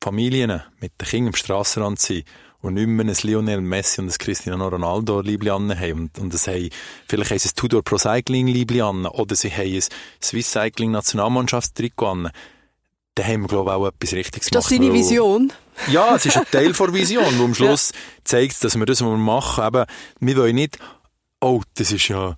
Familien 0.00 0.62
mit 0.80 0.92
den 1.00 1.08
Kindern 1.08 1.28
am 1.28 1.36
Strassenrand 1.36 1.98
sind 1.98 2.24
und 2.66 2.74
nicht 2.74 2.86
mehr 2.86 3.06
ein 3.06 3.16
Lionel 3.22 3.60
Messi 3.60 4.00
und 4.00 4.08
ein 4.08 4.18
Cristiano 4.18 4.68
Ronaldo 4.68 5.20
Liebli 5.20 5.48
haben 5.50 5.70
und, 5.70 6.18
und 6.18 6.34
es 6.34 6.46
haben, 6.46 6.68
vielleicht 7.08 7.30
haben 7.30 7.38
sie 7.38 7.48
ein 7.48 7.54
Tudor 7.54 7.82
Pro 7.82 7.96
Cycling 7.96 8.48
Liebli 8.48 8.82
oder 8.82 9.36
sie 9.36 9.50
haben 9.50 9.72
ein 9.72 9.82
Swiss 10.22 10.50
Cycling 10.50 10.90
Nationalmannschaftstrikot 10.90 12.06
an, 12.06 12.30
dann 13.14 13.26
haben 13.26 13.42
wir, 13.42 13.48
glaube 13.48 13.70
ich, 13.70 13.76
auch 13.76 13.86
etwas 13.86 14.12
Richtiges 14.12 14.50
gemacht. 14.50 14.70
Ist 14.70 14.70
das 14.72 14.78
deine 14.78 14.92
Vision? 14.92 15.52
Ja, 15.88 16.16
es 16.16 16.26
ist 16.26 16.36
ein 16.36 16.44
Teil 16.50 16.72
der 16.72 16.92
Vision, 16.92 17.38
wo 17.38 17.44
am 17.44 17.54
Schluss 17.54 17.90
ja. 17.90 17.98
zeigt, 18.24 18.62
dass 18.62 18.76
wir 18.76 18.84
das, 18.86 19.00
was 19.00 19.08
wir 19.08 19.16
machen, 19.16 19.64
eben, 19.66 19.84
wir 20.20 20.36
wollen 20.36 20.54
nicht, 20.54 20.78
oh, 21.40 21.62
das 21.74 21.92
ist 21.92 22.08
ja 22.08 22.36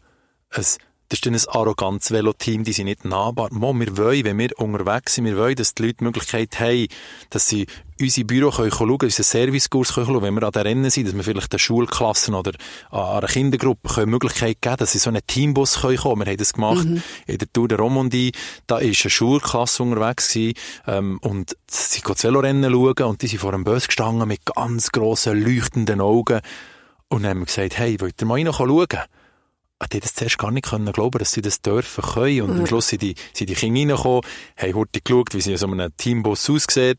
ein 0.51 0.64
das 1.11 1.21
ist 1.21 1.27
dann 1.27 1.35
ein 1.35 1.49
arrogantes 1.49 2.11
Veloteam, 2.11 2.64
die 2.64 2.73
sind 2.75 2.85
nicht 2.85 3.07
nahbar. 3.07 3.49
Mo, 3.51 3.73
wir 3.73 3.97
wollen, 3.97 4.25
wenn 4.25 4.38
wir 4.38 4.51
unterwegs 4.59 5.14
sind, 5.14 5.25
wir 5.25 5.38
wollen, 5.38 5.57
dass 5.57 5.75
die 5.75 5.85
Leute 5.85 5.97
die 6.01 6.05
Möglichkeit 6.05 6.61
haben, 6.61 6.87
dass 7.31 7.49
sie 7.49 7.67
unsere 8.01 8.25
Büro 8.25 8.51
können 8.51 8.71
schauen, 8.71 8.99
unseren 9.03 9.25
Servicekurs 9.25 9.95
können 9.95 10.07
schauen, 10.07 10.23
wenn 10.23 10.35
wir 10.35 10.43
an 10.43 10.53
den 10.53 10.63
Rennen 10.63 10.91
sind, 10.91 11.07
dass 11.07 11.15
wir 11.15 11.25
vielleicht 11.25 11.53
den 11.53 11.59
Schulklassen 11.59 12.35
oder 12.35 12.53
an 12.91 13.19
einer 13.19 13.27
Kindergruppe 13.27 13.89
können 13.89 14.11
Möglichkeit 14.11 14.61
geben, 14.61 14.77
dass 14.79 14.93
sie 14.93 14.99
so 14.99 15.11
einen 15.11 15.23
Teambus 15.27 15.81
können 15.81 15.97
kommen. 15.97 16.25
Wir 16.25 16.33
haben 16.33 16.39
das 16.39 16.53
gemacht 16.53 16.85
mhm. 16.85 17.03
in 17.27 17.39
der 17.39 17.53
Tour 17.53 17.69
de 17.69 17.79
Romandie. 17.79 18.33
Da 18.67 18.79
ist 18.79 19.05
eine 19.05 19.11
Schulklasse 19.11 19.83
unterwegs 19.83 20.33
gewesen, 20.33 20.55
ähm, 20.87 21.19
und 21.23 21.57
sie 21.69 22.01
gehen 22.01 22.15
das 22.15 22.25
Velorennen 22.25 22.71
schauen 22.71 23.05
und 23.05 23.23
die 23.23 23.27
sind 23.27 23.41
vor 23.41 23.53
einem 23.53 23.65
Bus 23.65 23.87
gestanden 23.87 24.29
mit 24.29 24.45
ganz 24.47 24.93
grossen, 24.93 25.43
leuchtenden 25.43 26.01
Augen. 26.01 26.41
Und 27.09 27.23
dann 27.23 27.31
haben 27.31 27.41
wir 27.41 27.47
gesagt, 27.47 27.79
hey, 27.79 28.01
wollt 28.01 28.21
ihr 28.21 28.27
mal 28.27 28.35
rein 28.35 28.53
schauen? 28.53 28.87
Ah, 29.81 29.87
die 29.87 30.01
das 30.01 30.15
zuerst 30.15 30.39
gar 30.39 30.51
nicht 30.51 30.67
können 30.67 30.93
glauben, 30.93 31.19
dass 31.19 31.31
sie 31.31 31.41
das 31.41 31.63
dürfen 31.63 32.03
können. 32.03 32.43
Und 32.43 32.55
mhm. 32.55 32.61
am 32.61 32.67
Schluss 32.67 32.89
sind 32.89 33.01
die, 33.01 33.15
sind 33.33 33.49
die 33.49 33.55
Kinder 33.55 33.95
reingekommen, 33.95 34.23
haben 34.57 34.75
heute 34.75 35.01
geschaut, 35.01 35.35
wie 35.35 35.41
sie 35.41 35.53
in 35.53 35.57
so 35.57 35.69
einem 35.69 35.97
Teambus 35.97 36.51
aussieht. 36.51 36.99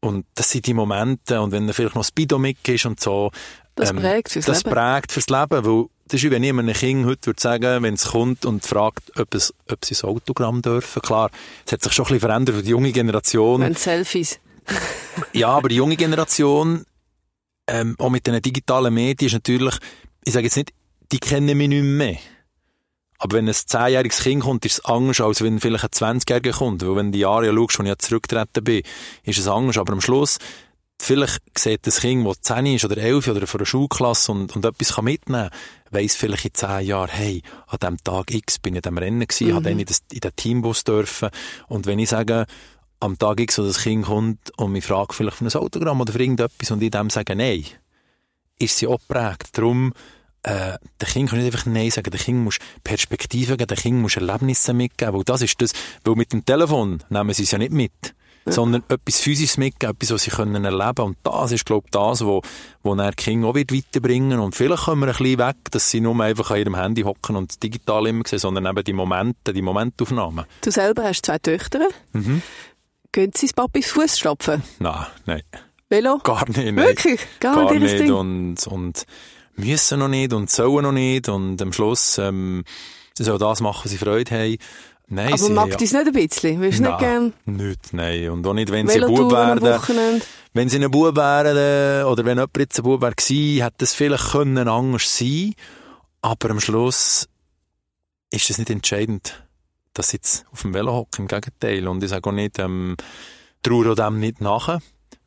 Und 0.00 0.24
das 0.34 0.50
sind 0.50 0.66
die 0.66 0.74
Momente, 0.74 1.40
und 1.40 1.52
wenn 1.52 1.66
da 1.66 1.72
vielleicht 1.72 1.94
noch 1.94 2.04
Speedomic 2.04 2.66
ist 2.68 2.86
und 2.86 3.00
so, 3.00 3.30
das 3.74 3.90
ähm, 3.90 3.96
prägt 3.96 4.32
fürs 4.32 4.46
das 4.46 4.64
Leben. 4.64 4.74
prägt 4.74 5.12
fürs 5.12 5.28
Leben, 5.28 5.64
weil 5.64 5.86
das 6.06 6.14
ist 6.14 6.24
wie 6.24 6.30
wenn 6.30 6.42
jemand 6.42 6.68
ein 6.68 6.74
Kind 6.74 7.06
heute 7.06 7.26
würde 7.26 7.40
sagen, 7.40 7.82
wenn 7.82 7.94
es 7.94 8.08
kommt 8.08 8.44
und 8.44 8.64
fragt, 8.64 9.16
ob, 9.18 9.34
es, 9.34 9.54
ob 9.70 9.84
sie 9.84 9.94
ein 9.94 10.08
Autogramm 10.08 10.60
dürfen. 10.60 11.02
Klar, 11.02 11.30
es 11.64 11.72
hat 11.72 11.82
sich 11.82 11.92
schon 11.92 12.04
ein 12.04 12.08
bisschen 12.08 12.20
verändert 12.20 12.56
für 12.56 12.62
die 12.62 12.70
junge 12.70 12.92
Generation. 12.92 13.60
Wenn 13.60 13.76
Selfies. 13.76 14.40
ja, 15.32 15.48
aber 15.48 15.68
die 15.68 15.76
junge 15.76 15.96
Generation, 15.96 16.84
ähm, 17.68 17.94
auch 17.98 18.10
mit 18.10 18.26
den 18.26 18.40
digitalen 18.42 18.92
Medien, 18.92 19.26
ist 19.26 19.34
natürlich, 19.34 19.76
ich 20.24 20.32
sage 20.32 20.46
jetzt 20.46 20.56
nicht, 20.56 20.72
die 21.12 21.18
kennen 21.18 21.56
mich 21.56 21.68
nicht 21.68 21.84
mehr. 21.84 22.16
Aber 23.22 23.36
wenn 23.36 23.46
ein 23.46 23.54
zehnjähriges 23.54 24.22
Kind 24.22 24.42
kommt, 24.42 24.64
ist 24.64 24.78
es 24.78 24.84
anders, 24.86 25.20
als 25.20 25.42
wenn 25.42 25.60
vielleicht 25.60 25.84
ein 25.84 26.20
20-Jähriger 26.20 26.52
kommt. 26.52 26.82
Weil 26.82 26.96
wenn 26.96 27.06
du 27.06 27.12
die 27.12 27.18
Jahre 27.20 27.52
schaust, 27.54 27.78
als 27.78 27.84
ich 27.84 27.88
ja 27.88 27.98
zurückgetreten 27.98 28.64
bin, 28.64 28.82
ist 29.24 29.38
es 29.38 29.46
anders. 29.46 29.76
Aber 29.76 29.92
am 29.92 30.00
Schluss, 30.00 30.38
vielleicht 30.98 31.42
sieht 31.58 31.86
das 31.86 32.00
Kind, 32.00 32.26
das 32.26 32.40
10 32.40 32.64
ist 32.66 32.84
oder 32.86 32.96
11 32.96 33.28
oder 33.28 33.46
von 33.46 33.60
einer 33.60 33.66
Schulklasse 33.66 34.32
und, 34.32 34.56
und 34.56 34.64
etwas 34.64 34.94
kann 34.94 35.04
mitnehmen 35.04 35.50
kann, 35.50 35.58
weiss 35.90 36.16
vielleicht 36.16 36.46
in 36.46 36.54
10 36.54 36.86
Jahren, 36.86 37.10
hey, 37.10 37.42
an 37.66 37.78
dem 37.82 38.02
Tag 38.02 38.32
X 38.32 38.58
bin 38.58 38.74
ich 38.74 38.78
in 38.78 38.82
diesem 38.82 38.98
Rennen 38.98 39.26
gewesen, 39.26 39.48
mhm. 39.48 39.54
habe 39.54 39.64
dann 39.64 39.78
in, 39.78 39.84
das, 39.84 40.00
in 40.10 40.20
den 40.20 40.36
Teambus 40.36 40.84
dürfen. 40.84 41.28
Und 41.68 41.84
wenn 41.84 41.98
ich 41.98 42.08
sage, 42.08 42.46
am 43.00 43.18
Tag 43.18 43.38
X, 43.38 43.58
wo 43.58 43.64
das 43.64 43.82
Kind 43.82 44.06
kommt 44.06 44.50
und 44.58 44.72
mich 44.72 44.84
fragt 44.84 45.14
vielleicht 45.14 45.36
für 45.36 45.44
ein 45.44 45.52
Autogramm 45.52 46.00
oder 46.00 46.14
für 46.14 46.20
irgendetwas 46.20 46.70
und 46.70 46.82
ich 46.82 46.90
dem 46.90 47.10
sage 47.10 47.36
Nein, 47.36 47.66
ist 48.58 48.78
sie 48.78 48.86
auch 48.86 49.00
geprägt. 49.00 49.50
Darum, 49.52 49.92
äh, 50.42 50.78
der 51.00 51.08
Kind 51.08 51.30
kann 51.30 51.38
nicht 51.38 51.52
einfach 51.52 51.66
Nein 51.66 51.90
sagen, 51.90 52.10
der 52.10 52.20
Kind 52.20 52.42
muss 52.44 52.58
Perspektiven 52.82 53.56
geben, 53.56 53.68
der 53.68 53.76
Kind 53.76 54.00
muss 54.00 54.16
Erlebnisse 54.16 54.72
mitgeben, 54.72 55.14
weil 55.14 55.24
das 55.24 55.42
ist 55.42 55.60
das, 55.60 55.72
weil 56.04 56.14
mit 56.14 56.32
dem 56.32 56.44
Telefon 56.44 57.02
nehmen 57.10 57.34
sie 57.34 57.42
es 57.42 57.50
ja 57.50 57.58
nicht 57.58 57.72
mit, 57.72 58.14
ja. 58.46 58.52
sondern 58.52 58.82
etwas 58.88 59.20
Physisches 59.20 59.58
mitgeben, 59.58 59.94
etwas, 59.94 60.12
was 60.12 60.22
sie 60.22 60.30
können 60.30 60.64
erleben 60.64 61.02
und 61.02 61.18
das 61.22 61.52
ist, 61.52 61.66
glaube 61.66 61.86
ich, 61.86 61.90
das, 61.90 62.24
wo, 62.24 62.40
wo 62.82 62.94
dann 62.94 63.14
Kind 63.16 63.44
auch 63.44 63.54
wird 63.54 63.72
weiterbringen 63.72 64.40
und 64.40 64.54
vielleicht 64.54 64.84
kommen 64.84 65.02
wir 65.02 65.08
ein 65.08 65.16
bisschen 65.16 65.38
weg, 65.38 65.56
dass 65.70 65.90
sie 65.90 66.00
nur 66.00 66.18
einfach 66.22 66.50
an 66.50 66.58
ihrem 66.58 66.76
Handy 66.76 67.02
hocken 67.02 67.36
und 67.36 67.62
digital 67.62 68.06
immer 68.06 68.26
sehen, 68.26 68.38
sondern 68.38 68.66
eben 68.66 68.84
die 68.84 68.94
Momente, 68.94 69.52
die 69.52 69.62
Momentaufnahmen. 69.62 70.46
Du 70.62 70.70
selber 70.70 71.04
hast 71.04 71.26
zwei 71.26 71.38
Töchter. 71.38 71.80
Mhm. 72.12 72.40
Gehen 73.12 73.32
sie 73.34 73.48
Papis 73.48 73.90
Fuß 73.90 74.18
stapfen? 74.18 74.62
Nein, 74.78 75.06
nein. 75.26 75.42
Velo? 75.90 76.18
Gar 76.22 76.48
nicht, 76.48 76.58
nein. 76.58 76.76
Wirklich? 76.76 77.20
Gar, 77.40 77.66
Gar 77.66 77.74
nicht, 77.74 78.00
nicht 78.00 78.10
und, 78.10 78.64
und 78.68 79.04
müssen 79.60 79.98
noch 79.98 80.08
nicht 80.08 80.32
und 80.32 80.50
sollen 80.50 80.82
noch 80.82 80.92
nicht 80.92 81.28
und 81.28 81.60
am 81.62 81.72
Schluss 81.72 82.18
ähm, 82.18 82.64
sie 83.14 83.24
sollen 83.24 83.38
das 83.38 83.60
machen, 83.60 83.82
was 83.84 83.90
sie 83.90 83.98
Freude 83.98 84.30
haben. 84.30 84.56
Nein, 85.12 85.32
Aber 85.32 85.48
mag 85.48 85.70
ja, 85.70 85.76
das 85.76 85.92
nicht 85.92 86.06
ein 86.06 86.12
bisschen? 86.12 86.60
Willst 86.60 86.78
du 86.78 86.84
nicht 86.84 86.98
gern? 86.98 87.32
Nicht, 87.44 87.92
nein. 87.92 88.30
Und 88.30 88.46
auch 88.46 88.54
nicht, 88.54 88.70
wenn 88.70 88.86
sie 88.86 89.02
ein 89.02 89.12
Bub 89.12 89.32
werden. 89.32 90.22
Wenn 90.52 90.68
sie 90.68 90.78
ein 90.78 90.90
Bub 90.90 91.16
wären, 91.16 92.04
oder 92.06 92.24
wenn 92.24 92.38
jemand 92.38 92.56
jetzt 92.56 92.78
ein 92.78 92.84
Bub 92.84 93.02
wäre 93.02 93.14
gewesen, 93.14 93.62
hätte 93.62 93.84
es 93.84 93.92
vielleicht 93.92 94.30
können 94.30 94.68
anders 94.68 95.18
sein 95.18 95.54
Aber 96.22 96.50
am 96.50 96.60
Schluss 96.60 97.28
ist 98.30 98.50
es 98.50 98.58
nicht 98.58 98.70
entscheidend, 98.70 99.42
dass 99.94 100.10
sie 100.10 100.18
jetzt 100.18 100.46
auf 100.52 100.62
dem 100.62 100.74
Velo 100.74 100.92
hocken. 100.92 101.22
Im 101.22 101.28
Gegenteil. 101.28 101.88
Und 101.88 102.04
ich 102.04 102.10
sage 102.10 102.28
auch 102.28 102.32
nicht, 102.32 102.60
ähm, 102.60 102.96
trauere 103.64 103.96
dem 103.96 104.20
nicht 104.20 104.40
nachher. 104.40 104.80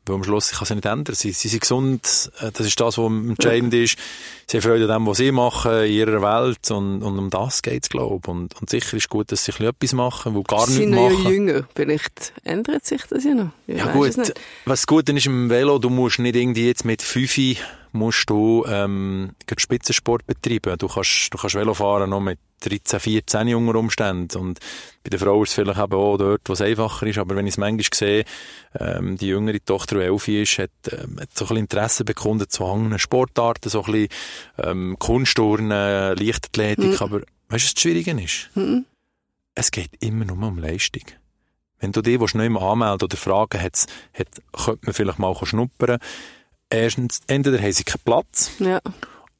Weil 0.06 0.16
am 0.16 0.24
Schluss 0.24 0.50
kann 0.50 0.64
es 0.64 0.70
nicht 0.70 0.84
ändern. 0.84 1.14
Sie, 1.14 1.32
sie 1.32 1.48
sind 1.48 1.60
gesund, 1.60 2.30
äh, 2.40 2.50
das 2.52 2.66
ist 2.66 2.78
das, 2.78 2.98
was 2.98 3.06
entscheidend 3.06 3.72
ja. 3.72 3.82
ist. 3.82 3.96
Sie 4.46 4.58
haben 4.58 4.62
Freude 4.62 4.84
an 4.84 5.00
dem, 5.00 5.06
was 5.06 5.16
sie 5.16 5.32
machen 5.32 5.84
in 5.84 5.92
ihrer 5.92 6.20
Welt 6.20 6.70
und, 6.70 7.02
und 7.02 7.18
um 7.18 7.30
das 7.30 7.62
geht 7.62 7.84
es, 7.84 7.88
glaube 7.88 8.20
ich. 8.22 8.28
Und, 8.28 8.60
und 8.60 8.68
sicher 8.68 8.96
ist 8.96 9.08
gut, 9.08 9.32
dass 9.32 9.44
sie 9.44 9.52
etwas 9.52 9.92
machen, 9.94 10.34
wo 10.34 10.42
gar 10.42 10.68
nichts 10.68 10.86
machen. 10.86 11.10
Sie 11.10 11.16
sind 11.16 11.24
ja 11.24 11.30
jünger, 11.30 11.68
vielleicht 11.74 12.32
ändert 12.44 12.84
sich 12.84 13.02
das 13.08 13.24
ja 13.24 13.34
noch. 13.34 13.50
Ich 13.66 13.78
ja 13.78 13.92
gut, 13.92 14.34
was 14.66 14.86
gut 14.86 15.08
ist 15.08 15.26
im 15.26 15.48
Velo, 15.48 15.78
du 15.78 15.88
musst 15.88 16.18
nicht 16.18 16.36
irgendwie 16.36 16.66
jetzt 16.66 16.84
mit 16.84 17.00
Fünfi 17.00 17.58
musst 17.94 18.28
du 18.28 18.64
ähm, 18.68 19.30
Spitzensport 19.56 20.26
betreiben. 20.26 20.76
Du 20.78 20.88
kannst, 20.88 21.32
du 21.32 21.38
kannst 21.38 21.54
Velo 21.54 21.74
fahren 21.74 22.10
noch 22.10 22.20
mit 22.20 22.38
13, 22.64 23.00
14 23.00 23.54
unter 23.54 23.78
Umständen. 23.78 24.38
Und 24.38 24.60
bei 25.02 25.10
der 25.10 25.18
Frau 25.18 25.42
ist 25.42 25.50
es 25.50 25.54
vielleicht 25.54 25.80
eben 25.80 25.94
auch 25.94 26.16
dort, 26.16 26.42
wo 26.46 26.52
es 26.52 26.60
einfacher 26.60 27.06
ist. 27.06 27.18
Aber 27.18 27.36
wenn 27.36 27.46
ich 27.46 27.54
es 27.54 27.58
manchmal 27.58 27.84
sehe, 27.92 28.24
ähm, 28.78 29.16
die 29.16 29.28
jüngere 29.28 29.62
Tochter, 29.64 29.96
die 29.96 30.04
elf 30.04 30.28
ist, 30.28 30.58
hat, 30.58 30.70
ähm, 30.90 31.18
hat 31.20 31.30
so 31.34 31.44
ein 31.44 31.48
bisschen 31.48 31.56
Interesse 31.56 32.04
bekundet 32.04 32.52
zu 32.52 32.64
anderen 32.64 32.98
Sportarten, 32.98 33.68
so 33.68 33.84
ein 33.84 33.92
bisschen 33.92 34.08
ähm, 34.58 34.96
Kunstturnen, 34.98 36.16
Leichtathletik. 36.16 36.92
Mhm. 36.92 36.96
Aber 36.98 37.20
weißt 37.20 37.26
du, 37.48 37.54
was 37.54 37.74
das 37.74 37.82
Schwierige 37.82 38.10
ist? 38.20 38.50
Mhm. 38.54 38.86
Es 39.54 39.70
geht 39.70 39.90
immer 40.00 40.24
nur 40.24 40.48
um 40.48 40.58
Leistung. 40.58 41.04
Wenn 41.78 41.92
du 41.92 42.00
dich 42.00 42.18
nicht 42.18 42.34
mehr 42.34 42.62
anmelden 42.62 43.04
oder 43.04 43.16
fragen, 43.16 43.60
hat's, 43.60 43.86
hat, 44.14 44.28
könnte 44.52 44.86
man 44.86 44.94
vielleicht 44.94 45.18
mal 45.18 45.34
schnuppern. 45.42 45.98
Erstens, 46.70 47.20
entweder 47.26 47.60
haben 47.60 47.72
sie 47.72 47.84
keinen 47.84 48.00
Platz. 48.04 48.52
Ja. 48.58 48.80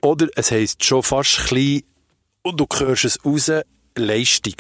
Oder 0.03 0.29
es 0.37 0.51
heisst 0.51 0.85
schon 0.85 1.03
fast 1.03 1.47
klein, 1.47 1.83
und 2.45 2.61
du 2.61 2.67
hörst 2.79 3.05
es 3.05 3.25
raus, 3.25 3.51
Leistung. 3.97 4.55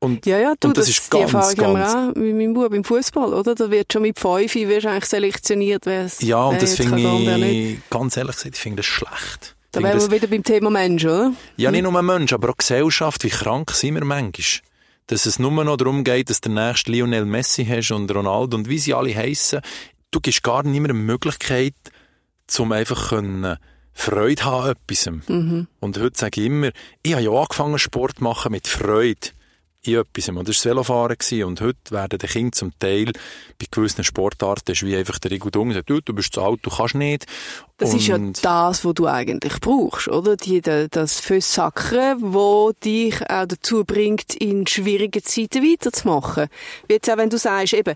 Und, 0.00 0.26
ja, 0.26 0.38
ja, 0.38 0.54
du, 0.58 0.68
und 0.68 0.76
das, 0.76 0.86
das 0.86 0.98
ist 0.98 1.10
ganz, 1.10 1.30
die 1.30 1.36
Erfahrung 1.36 1.74
ganz... 1.74 1.94
haben 1.94 2.14
wir 2.14 2.22
auch 2.22 2.22
mit 2.22 2.36
meinem 2.36 2.54
Bub 2.54 2.72
im 2.72 2.84
Fußball, 2.84 3.34
oder? 3.34 3.54
Da 3.54 3.70
wird 3.70 3.92
schon 3.92 4.02
mit 4.02 4.18
fünf 4.18 4.54
wirst 4.54 4.86
eigentlich 4.86 5.06
selektioniert, 5.06 5.86
wer 5.86 6.04
es 6.04 6.20
Ja, 6.20 6.44
und 6.44 6.62
das 6.62 6.76
finde 6.76 6.98
ich, 6.98 7.78
ganz 7.90 8.16
ehrlich 8.16 8.36
gesagt, 8.36 8.54
ich 8.54 8.60
finde 8.60 8.76
das 8.76 8.86
schlecht. 8.86 9.56
Da 9.72 9.82
wären 9.82 10.00
wir 10.00 10.10
wieder 10.10 10.28
beim 10.28 10.42
Thema 10.44 10.70
Mensch, 10.70 11.04
oder? 11.04 11.32
Ja, 11.56 11.70
nicht 11.70 11.82
nur 11.82 12.02
Mensch, 12.02 12.32
aber 12.32 12.50
auch 12.50 12.56
Gesellschaft. 12.56 13.24
Wie 13.24 13.28
krank 13.28 13.72
sind 13.72 13.94
wir 13.94 14.04
manchmal? 14.04 14.62
Dass 15.08 15.26
es 15.26 15.38
nur 15.38 15.50
noch 15.64 15.76
darum 15.76 16.04
geht, 16.04 16.30
dass 16.30 16.40
der 16.40 16.52
nächste 16.52 16.92
Lionel 16.92 17.24
Messi 17.24 17.64
hast 17.64 17.90
und 17.90 18.12
Ronaldo 18.14 18.56
und 18.56 18.68
wie 18.68 18.78
sie 18.78 18.94
alle 18.94 19.14
heissen. 19.14 19.60
Du 20.10 20.20
gibst 20.20 20.42
gar 20.42 20.62
nicht 20.62 20.80
mehr 20.80 20.90
eine 20.90 20.98
Möglichkeit, 20.98 21.74
zum 22.46 22.72
einfach 22.72 23.10
können 23.10 23.56
Freude 23.98 24.44
haben 24.44 24.64
an 24.64 24.76
etwas. 24.76 25.10
Mhm. 25.26 25.66
Und 25.80 25.98
heute 25.98 26.18
sage 26.18 26.40
ich 26.40 26.46
immer, 26.46 26.70
ich 27.02 27.12
habe 27.12 27.24
ja 27.24 27.30
angefangen 27.30 27.78
Sport 27.78 28.18
zu 28.18 28.24
machen 28.24 28.52
mit 28.52 28.68
Freude 28.68 29.30
in 29.82 29.96
etwas. 29.96 30.28
Und 30.28 30.36
das 30.36 30.46
war 30.46 30.52
das 30.52 30.64
Velofahren. 30.64 31.44
Und 31.44 31.60
heute 31.60 31.90
werden 31.90 32.18
die 32.18 32.26
Kinder 32.26 32.52
zum 32.52 32.72
Teil 32.78 33.12
bei 33.58 33.66
gewissen 33.70 34.04
Sportarten 34.04 34.72
ist 34.72 34.84
wie 34.84 34.96
einfach 34.96 35.18
der 35.18 35.32
Rigo 35.32 35.50
Dung 35.50 35.72
sagt, 35.72 35.90
du, 35.90 36.00
du 36.00 36.14
bist 36.14 36.32
zu 36.32 36.42
alt, 36.42 36.60
du 36.62 36.70
kannst 36.70 36.94
nicht. 36.94 37.26
Das 37.76 37.92
und 37.92 37.98
ist 37.98 38.06
ja 38.06 38.18
das, 38.18 38.84
was 38.84 38.94
du 38.94 39.06
eigentlich 39.06 39.60
brauchst, 39.60 40.08
oder? 40.08 40.36
Die, 40.36 40.60
das 40.60 41.20
Füßsackern, 41.20 42.18
wo 42.20 42.72
dich 42.84 43.20
auch 43.28 43.46
dazu 43.46 43.84
bringt, 43.84 44.34
in 44.34 44.66
schwierigen 44.66 45.22
Zeiten 45.22 45.62
weiterzumachen. 45.62 46.48
Wie 46.86 46.94
jetzt 46.94 47.10
auch, 47.10 47.16
wenn 47.16 47.30
du 47.30 47.38
sagst, 47.38 47.74
eben, 47.74 47.94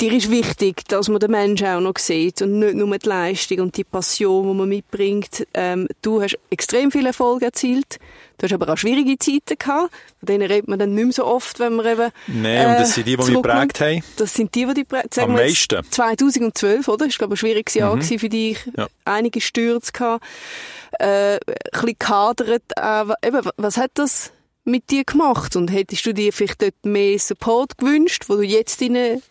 dir 0.00 0.12
ist 0.12 0.30
wichtig, 0.30 0.82
dass 0.88 1.08
man 1.08 1.20
den 1.20 1.30
Menschen 1.30 1.66
auch 1.66 1.80
noch 1.80 1.98
sieht 1.98 2.42
und 2.42 2.58
nicht 2.58 2.74
nur 2.74 2.98
die 2.98 3.08
Leistung 3.08 3.60
und 3.60 3.76
die 3.76 3.84
Passion, 3.84 4.48
die 4.48 4.54
man 4.54 4.68
mitbringt. 4.68 5.46
Ähm, 5.54 5.88
du 6.02 6.20
hast 6.20 6.38
extrem 6.50 6.90
viel 6.90 7.06
Erfolg 7.06 7.42
erzielt. 7.42 7.98
Du 8.38 8.46
hast 8.46 8.52
aber 8.52 8.72
auch 8.72 8.76
schwierige 8.76 9.16
Zeiten 9.18 9.56
gehabt. 9.58 9.92
Von 10.18 10.26
denen 10.26 10.50
redet 10.50 10.68
man 10.68 10.78
dann 10.78 10.94
nicht 10.94 11.04
mehr 11.04 11.12
so 11.12 11.24
oft, 11.24 11.60
wenn 11.60 11.74
man 11.74 11.86
eben... 11.86 12.10
Nein, 12.26 12.44
äh, 12.44 12.66
und 12.66 12.80
das 12.80 12.94
sind 12.94 13.06
die, 13.06 13.16
die 13.16 13.22
mich 13.22 13.34
geprägt 13.34 13.80
haben. 13.80 14.04
Das 14.16 14.34
sind 14.34 14.54
die, 14.54 14.66
die 14.66 14.74
dich 14.74 14.88
geprägt 14.88 15.16
haben. 15.18 15.30
Am 15.30 15.36
meisten. 15.36 15.80
2012, 15.88 16.88
oder? 16.88 17.06
Das 17.06 17.14
war, 17.14 17.18
glaube 17.18 17.34
ich, 17.34 17.38
ein 17.38 17.46
schwieriges 17.46 17.74
Jahr 17.74 17.94
mhm. 17.94 18.02
für 18.02 18.28
dich. 18.28 18.58
Ja. 18.76 18.88
Einige 19.04 19.40
Stürze 19.40 19.92
gehabt. 19.92 20.24
Äh, 20.98 21.34
ein 21.34 21.38
bisschen 21.70 21.96
gehadert. 21.98 22.76
Aber 22.76 23.14
eben, 23.24 23.48
was 23.56 23.76
hat 23.76 23.92
das 23.94 24.32
mit 24.64 24.90
dir 24.90 25.04
gemacht? 25.04 25.54
Und 25.54 25.68
hättest 25.68 26.04
du 26.06 26.12
dir 26.12 26.32
vielleicht 26.32 26.62
dort 26.62 26.84
mehr 26.84 27.18
Support 27.18 27.78
gewünscht, 27.78 28.24
wo 28.26 28.34
du 28.36 28.42
jetzt 28.42 28.80
deine 28.80 29.22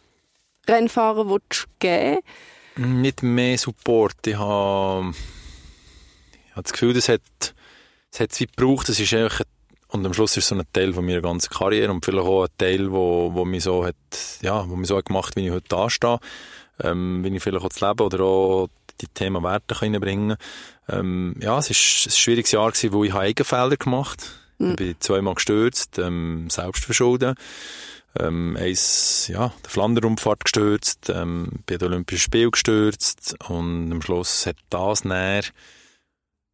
Rennfahrer 0.67 1.30
willst 1.30 1.67
geben 1.80 2.19
Nicht 2.76 3.24
mehr 3.24 3.58
Support. 3.58 4.28
Ich 4.28 4.38
habe, 4.38 5.13
ich 6.45 6.52
habe 6.52 6.63
das 6.63 6.71
Gefühl, 6.71 6.93
das 6.93 7.10
hat, 7.10 7.21
das 8.12 8.19
hat 8.19 8.32
es 8.32 8.39
wie 8.39 8.45
gebraucht. 8.45 8.89
Das 8.89 9.00
ist 9.00 9.13
einfach, 9.13 9.41
und 9.89 10.06
am 10.06 10.13
Schluss 10.13 10.38
ist 10.38 10.43
es 10.43 10.50
so 10.50 10.56
ein 10.56 10.63
Teil 10.74 10.93
von 10.93 11.06
meiner 11.06 11.21
ganzen 11.21 11.50
Karriere 11.50 11.91
und 11.91 12.06
vielleicht 12.06 12.26
auch 12.26 12.43
ein 12.43 12.50
Teil, 12.58 12.91
wo, 12.91 13.34
wo 13.34 13.45
mich 13.45 13.63
so 13.63 13.86
hat, 13.86 13.95
ja, 14.41 14.67
wo 14.69 14.76
mich 14.76 14.88
so 14.88 14.97
hat 14.97 15.06
gemacht, 15.06 15.36
wie 15.36 15.47
ich 15.47 15.52
heute 15.52 15.67
da 15.67 15.89
stehe. 15.89 16.19
Ähm, 16.82 17.24
wie 17.24 17.36
ich 17.36 17.43
vielleicht 17.43 17.63
auch 17.63 17.69
das 17.69 17.82
Leben 17.82 18.02
oder 18.02 18.21
auch 18.21 18.67
die 19.02 19.08
Themen 19.08 19.43
Werte 19.43 19.82
reinbringen 19.82 20.38
kann. 20.88 21.00
Ähm, 21.00 21.36
ja, 21.39 21.58
es 21.60 21.69
war 21.69 21.76
ein 21.76 22.15
schwieriges 22.15 22.52
Jahr, 22.52 22.71
gewesen, 22.71 22.93
wo 22.93 23.04
ich 23.04 23.13
Eigenfehler 23.13 23.78
gemacht 23.78 24.21
habe 24.21 24.41
Mhm. 24.62 24.69
Ich 24.71 24.76
bin 24.76 24.95
zweimal 25.00 25.36
gestürzt, 25.36 25.97
ähm, 26.00 26.50
selbst 26.50 26.86
verschuldet. 26.86 27.38
Ähm, 28.19 28.58
eins, 28.60 29.30
ja, 29.30 29.54
der 29.63 29.69
Flandernumfahrt 29.69 30.43
gestürzt, 30.43 31.10
ähm, 31.13 31.63
bei 31.65 31.78
den 31.78 31.88
Olympischen 31.88 32.21
Spielen 32.21 32.52
gestürzt 32.52 33.36
und 33.47 33.91
am 33.91 34.02
Schluss 34.02 34.45
hat 34.45 34.58
das 34.69 35.06
näher 35.06 35.43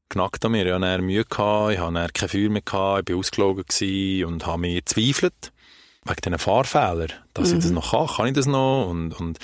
genackt 0.10 0.46
an 0.46 0.52
mir. 0.52 0.66
Ich 0.68 0.72
hatte 0.72 1.02
Mühe, 1.02 1.26
gehabt, 1.26 1.74
ich 1.74 1.80
hatte 1.80 2.14
kein 2.14 2.30
Feuer 2.30 2.50
mehr, 2.50 2.62
gehabt, 2.62 3.10
ich 3.10 3.14
war 3.14 3.20
ausgelogen 3.20 4.26
und 4.26 4.46
habe 4.46 4.60
mich 4.60 4.86
gezweifelt 4.86 5.52
wegen 6.06 6.22
diesen 6.24 6.40
Fahrfehlern, 6.40 7.12
dass 7.34 7.50
mhm. 7.50 7.58
ich 7.58 7.64
das 7.64 7.72
noch 7.72 7.92
kann, 7.92 8.08
kann 8.08 8.28
ich 8.28 8.34
das 8.34 8.46
noch 8.46 8.88
und, 8.88 9.14
und 9.14 9.40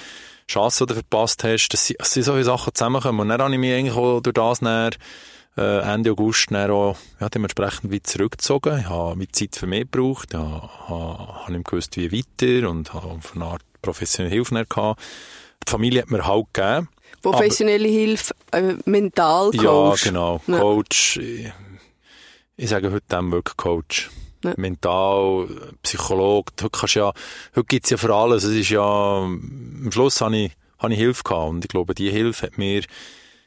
Chance, 0.47 0.85
die 0.85 0.93
du 0.93 0.93
verpasst 0.95 1.43
hast, 1.43 1.69
dass, 1.69 1.87
sie, 1.87 1.95
dass 1.95 2.13
solche 2.13 2.43
Sachen 2.43 2.73
zusammenkommen. 2.73 3.21
Und 3.21 3.29
dann 3.29 3.41
habe 3.41 3.53
ich 3.53 3.59
mich 3.59 3.73
eigentlich 3.73 3.95
auch 3.95 4.21
durch 4.21 4.33
das 4.33 4.61
näher, 4.61 4.91
äh, 5.57 5.79
Ende 5.79 6.11
August 6.11 6.51
dann 6.51 6.71
auch, 6.71 6.97
ja, 7.19 7.29
dementsprechend 7.29 7.91
weit 7.91 8.07
zurückgezogen. 8.07 8.79
Ich 8.79 8.89
habe 8.89 9.15
mit 9.15 9.35
Zeit 9.35 9.55
für 9.55 9.67
mich 9.67 9.91
gebraucht, 9.91 10.29
ich 10.31 10.39
habe, 10.39 10.67
habe 10.89 11.51
nicht 11.53 11.65
gewusst, 11.65 11.95
wie 11.97 12.11
weiter 12.11 12.69
und 12.69 12.93
habe 12.93 13.07
auf 13.07 13.35
eine 13.35 13.45
Art 13.45 13.61
professionelle 13.81 14.33
Hilfe 14.33 14.65
gehabt. 14.65 15.01
Die 15.65 15.71
Familie 15.71 16.01
hat 16.01 16.09
mir 16.09 16.25
halt 16.25 16.53
gegeben. 16.53 16.89
Professionelle 17.21 17.87
aber, 17.87 17.97
Hilfe, 17.97 18.35
äh, 18.51 18.73
Mentalcoach. 18.85 20.05
Ja, 20.05 20.09
genau. 20.09 20.41
Ja. 20.47 20.59
Coach. 20.59 21.17
Ich, 21.17 21.51
ich 22.57 22.69
sage 22.69 22.91
heute 22.91 23.05
dem 23.09 23.31
wirklich 23.31 23.55
Coach. 23.55 24.09
Ja. 24.43 24.53
Mental, 24.57 25.47
Psychologe. 25.83 26.51
Heute 26.61 26.69
kannst 26.69 26.95
ja, 26.95 27.13
heute 27.55 27.65
gibt's 27.65 27.89
ja 27.91 27.97
für 27.97 28.13
alles. 28.13 28.43
Es 28.43 28.53
ist 28.53 28.69
ja, 28.69 28.81
am 28.81 29.89
Schluss 29.91 30.19
habe 30.19 30.35
ich, 30.35 30.51
habe 30.79 30.91
ich 30.91 30.99
Hilfe 30.99 31.23
gehabt. 31.23 31.49
Und 31.49 31.65
ich 31.65 31.69
glaube, 31.69 31.95
diese 31.95 32.11
Hilfe 32.11 32.47
hat 32.47 32.57
mir, 32.57 32.83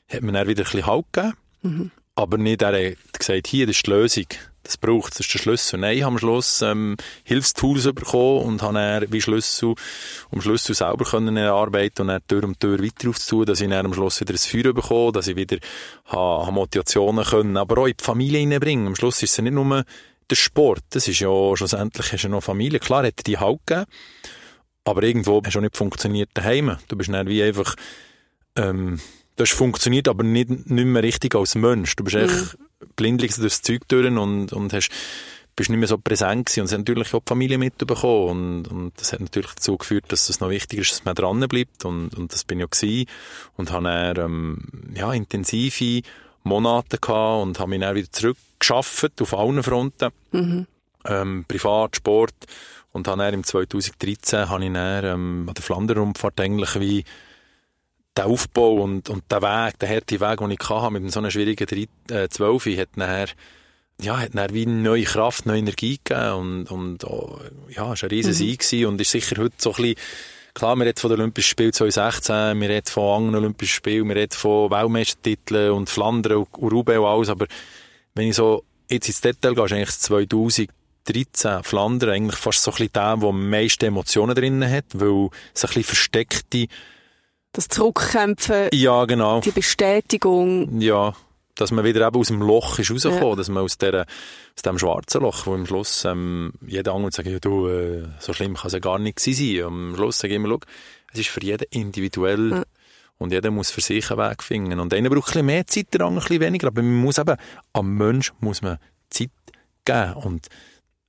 hat 0.09 0.23
mir 0.23 0.33
dann 0.33 0.49
wieder 0.49 0.62
ein 0.62 0.64
bisschen 0.64 0.87
Halt 0.87 1.05
gegeben. 1.12 1.35
Mhm. 1.62 1.90
Aber 2.14 2.38
nicht, 2.38 2.62
er 2.62 2.90
hat 2.90 3.19
gesagt, 3.19 3.47
hier, 3.47 3.66
das 3.66 3.77
ist 3.77 3.87
die 3.87 3.90
Lösung. 3.90 4.27
Das 4.62 4.79
braucht 4.79 5.12
das 5.12 5.21
ist 5.21 5.33
der 5.33 5.38
Schlüssel. 5.38 5.79
Nein, 5.79 5.97
ich 5.97 6.03
habe 6.03 6.14
am 6.14 6.19
Schluss 6.19 6.61
ähm, 6.61 6.97
Hilfstools 7.23 7.85
bekommen 7.95 8.42
und 8.42 8.62
habe 8.62 8.75
dann 8.75 9.12
wie 9.12 9.21
Schlüssel, 9.21 9.75
um 10.31 10.40
Schlüssel 10.40 10.75
selber 10.75 11.05
können 11.05 11.37
erarbeiten 11.37 12.03
und 12.03 12.09
dann 12.09 12.27
Tür 12.27 12.42
um 12.42 12.59
Tür 12.59 12.83
weiter 12.83 13.11
aufzutun, 13.11 13.47
dass 13.47 13.61
ich 13.61 13.69
dann 13.69 13.87
am 13.87 13.95
Schluss 13.95 14.21
wieder 14.21 14.35
ein 14.35 14.38
Feuer 14.38 14.73
bekomme, 14.73 15.12
dass 15.12 15.29
ich 15.29 15.37
wieder 15.37 15.59
ha, 16.07 16.47
ha 16.47 16.51
Motivationen 16.51 17.25
können, 17.25 17.57
aber 17.57 17.83
auch 17.83 17.87
in 17.87 17.95
die 17.97 18.03
Familie 18.03 18.40
reinbringen. 18.40 18.88
Am 18.88 18.97
Schluss 18.97 19.23
ist 19.23 19.38
es 19.38 19.38
nicht 19.38 19.53
nur 19.53 19.85
der 20.29 20.37
Sport, 20.37 20.83
das 20.90 21.07
ist 21.07 21.21
ja 21.21 21.29
schlussendlich 21.55 22.12
hast 22.12 22.25
du 22.25 22.29
noch 22.29 22.42
Familie. 22.42 22.81
Klar 22.81 23.05
hätte 23.05 23.23
die 23.23 23.38
Halt 23.38 23.61
gegeben, 23.66 23.87
aber 24.85 25.03
irgendwo 25.05 25.40
hast 25.45 25.55
du 25.55 25.61
auch 25.61 25.62
nicht 25.62 25.77
funktioniert 25.77 26.31
daheim. 26.35 26.77
Du 26.88 26.97
bist 26.97 27.12
dann 27.12 27.29
wie 27.29 27.45
einfach, 27.45 27.77
ähm, 28.57 28.99
das 29.37 29.51
funktioniert 29.51 30.09
aber 30.09 30.25
nicht, 30.25 30.49
nicht 30.49 30.87
mehr 30.87 31.03
richtig 31.03 31.35
als 31.35 31.55
Mensch. 31.55 31.94
Du 31.96 32.05
bist 32.05 32.16
mhm. 32.16 32.22
echt 32.22 32.59
blindlings 32.96 33.37
durchs 33.37 33.62
Zeug 33.62 33.83
durch 33.88 34.07
und, 34.07 34.53
und 34.53 34.72
hast, 34.72 34.90
bist 35.55 35.70
nicht 35.70 35.79
mehr 35.79 35.88
so 35.88 35.99
präsent 35.99 36.46
gewesen. 36.46 36.61
Und 36.61 36.66
es 36.66 36.72
hat 36.72 36.79
natürlich 36.81 37.14
auch 37.14 37.20
die 37.20 37.29
Familie 37.29 37.59
mitbekommen. 37.59 38.29
Und, 38.29 38.68
und 38.68 38.92
das 38.96 39.12
hat 39.12 39.20
natürlich 39.20 39.53
dazu 39.53 39.77
geführt, 39.77 40.05
dass 40.09 40.29
es 40.29 40.40
noch 40.40 40.51
wichtig 40.51 40.81
ist, 40.81 40.92
dass 40.92 41.05
man 41.05 41.14
dran 41.14 41.40
bleibt. 41.40 41.85
Und, 41.85 42.16
und 42.16 42.33
das 42.33 42.44
bin 42.44 42.59
ich 42.59 42.66
auch 42.66 42.70
gewesen. 42.70 43.07
Und 43.57 43.70
habe 43.70 43.85
dann, 43.85 44.16
ähm, 44.16 44.59
ja, 44.94 45.12
intensive 45.12 46.03
Monate 46.42 46.99
gehabt 46.99 47.42
und 47.42 47.59
habe 47.59 47.70
mich 47.70 47.81
dann 47.81 47.94
wieder 47.94 48.11
zurückgeschafft 48.11 49.20
auf 49.20 49.35
allen 49.35 49.62
Fronten. 49.62 50.11
Mhm. 50.33 50.66
Ähm, 51.05 51.44
Privat, 51.46 51.96
Sport. 51.96 52.35
Und 52.92 53.09
habe 53.09 53.22
dann 53.22 53.35
im 53.35 53.44
2013 53.44 54.49
habe 54.49 54.64
ich 54.64 54.72
dann, 54.72 55.05
ähm, 55.05 55.44
an 55.49 55.55
der 55.55 55.62
Flandern-Rundfahrt 55.62 56.40
eigentlich 56.40 56.81
wie 56.81 57.05
der 58.16 58.26
Aufbau 58.26 58.83
und, 58.83 59.09
und 59.11 59.24
der 59.31 59.42
Weg, 59.42 59.79
der 59.79 59.88
harte 59.88 60.20
Weg, 60.20 60.38
den 60.38 60.50
ich 60.50 60.68
hatte, 60.68 60.90
mit 60.90 61.12
so 61.12 61.20
einer 61.20 61.31
schwierigen 61.31 61.88
3, 62.09 62.14
äh, 62.14 62.29
12, 62.29 62.66
hat 62.79 62.96
nachher, 62.96 63.29
ja, 64.00 64.18
hat 64.18 64.35
nachher 64.35 64.55
wie 64.55 64.66
neue 64.66 65.05
Kraft, 65.05 65.46
neue 65.46 65.59
Energie 65.59 65.98
gegeben 66.02 66.33
und, 66.33 66.70
und 66.70 67.05
oh, 67.05 67.38
ja, 67.68 67.92
es 67.92 68.02
war 68.02 68.09
ein 68.09 68.11
riesen 68.11 68.31
mhm. 68.31 68.59
Sieg 68.59 68.87
und 68.87 69.00
ist 69.00 69.11
sicher 69.11 69.37
heute 69.38 69.55
so 69.59 69.70
ein 69.70 69.76
bisschen, 69.76 69.94
klar, 70.55 70.76
wir 70.76 70.87
reden 70.87 70.98
von 70.98 71.11
den 71.11 71.20
Olympischen 71.20 71.50
Spielen 71.50 71.72
2016, 71.72 72.61
wir 72.61 72.68
reden 72.68 72.87
von 72.87 73.16
anderen 73.16 73.44
Olympischen 73.44 73.74
Spielen, 73.74 74.09
wir 74.09 74.16
reden 74.16 74.33
von 74.33 74.70
Weltmeistertiteln 74.70 75.72
und 75.72 75.90
Flandern 75.90 76.38
und, 76.38 76.55
und 76.55 76.72
Roubaix 76.72 76.98
und 76.98 77.07
alles, 77.07 77.29
aber 77.29 77.46
wenn 78.14 78.29
ich 78.29 78.37
so 78.37 78.64
jetzt 78.88 79.09
ins 79.09 79.20
Detail 79.20 79.55
gehe, 79.55 79.64
ist 79.64 79.72
eigentlich 79.72 79.90
2013 79.90 81.62
Flandern 81.62 82.11
eigentlich 82.11 82.40
fast 82.40 82.62
so 82.62 82.70
ein 82.70 82.76
bisschen 82.76 82.92
der, 82.94 83.16
der 83.18 83.29
am 83.29 83.50
meisten 83.50 83.85
Emotionen 83.85 84.35
drin 84.35 84.68
hat, 84.68 84.87
weil 84.94 85.29
es 85.55 85.64
ein 85.64 85.68
bisschen 85.68 85.85
versteckte 85.85 86.66
das 87.57 87.69
Zurückkämpfen. 87.69 88.69
Ja, 88.73 89.05
genau. 89.07 89.40
Die 89.40 89.51
Bestätigung. 89.51 90.81
Ja, 90.81 91.14
dass 91.55 91.71
man 91.71 91.85
wieder 91.85 92.07
eben 92.07 92.16
aus 92.16 92.29
dem 92.29 92.42
Loch 92.42 92.79
ist 92.79 92.90
rausgekommen, 92.90 93.31
ja. 93.31 93.37
dass 93.37 93.49
man 93.49 93.62
aus, 93.64 93.79
der, 93.79 94.07
aus 94.55 94.62
dem 94.62 94.79
schwarzen 94.79 95.23
Loch, 95.23 95.47
wo 95.47 95.55
am 95.55 95.66
Schluss 95.66 96.05
ähm, 96.05 96.53
jeder 96.66 96.92
andere 96.92 97.12
sagt, 97.12 97.29
ja, 97.29 97.38
du, 97.38 97.69
äh, 97.69 98.05
so 98.21 98.33
schlimm 98.35 98.55
kann 98.55 98.66
es 98.66 98.75
ja 98.75 98.79
gar 98.79 98.99
nicht 98.99 99.19
sein. 99.19 99.62
Am 99.64 99.95
Schluss 99.97 100.19
sage 100.19 100.35
ich 100.35 100.37
immer, 100.37 100.59
es 101.12 101.21
ist 101.21 101.31
für 101.31 101.42
jeden 101.42 101.66
individuell 101.71 102.51
ja. 102.51 102.62
und 103.16 103.33
jeder 103.33 103.51
muss 103.51 103.71
für 103.71 103.81
sich 103.81 104.11
einen 104.11 104.21
Weg 104.21 104.42
finden. 104.42 104.79
Und 104.79 104.92
einer 104.92 105.09
braucht 105.09 105.29
ein 105.29 105.33
bisschen 105.33 105.47
mehr 105.47 105.66
Zeit, 105.66 105.95
der 105.95 106.03
andere 106.03 106.25
ein 106.25 106.29
bisschen 106.29 106.40
weniger, 106.42 106.66
aber 106.66 106.83
man 106.83 106.97
muss 106.97 107.16
eben, 107.16 107.37
am 107.73 107.97
Mensch 107.97 108.33
muss 108.40 108.61
man 108.61 108.79
Zeit 109.09 109.31
geben 109.87 110.12
und 110.14 110.49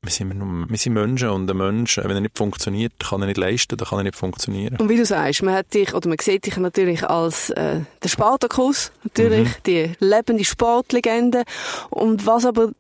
wir 0.04 0.12
sind, 0.12 0.38
nur, 0.38 0.70
wir 0.70 0.78
sind 0.78 0.94
Menschen 0.94 1.30
und 1.30 1.50
ein 1.50 1.58
Mensch, 1.58 1.98
wenn 1.98 2.12
er 2.12 2.22
nicht 2.22 2.38
funktioniert, 2.38 2.94
kann 3.00 3.22
er 3.22 3.28
nicht 3.28 3.38
leisten, 3.38 3.78
dann 3.78 3.88
kann 3.88 4.00
er 4.00 4.04
nicht 4.04 4.16
funktionieren. 4.16 4.78
Und 4.78 4.90
wie 4.90 4.98
du 4.98 5.06
sagst, 5.06 5.44
man 5.44 5.56
hat 5.56 5.74
dich, 5.74 5.94
oder 5.94 6.08
man 6.08 6.18
sieht 6.22 6.46
dich 6.46 6.58
natürlich 6.58 7.04
als 7.04 7.50
äh, 7.52 7.82
der 8.04 8.10
Spartakus, 8.10 8.92
natürlich, 9.04 9.50
mhm. 9.50 9.64
die 9.66 9.92
lebende 10.00 10.46
Sportlegende. 10.46 11.44
Und 11.90 12.26
was 12.26 12.46
aber 12.46 12.72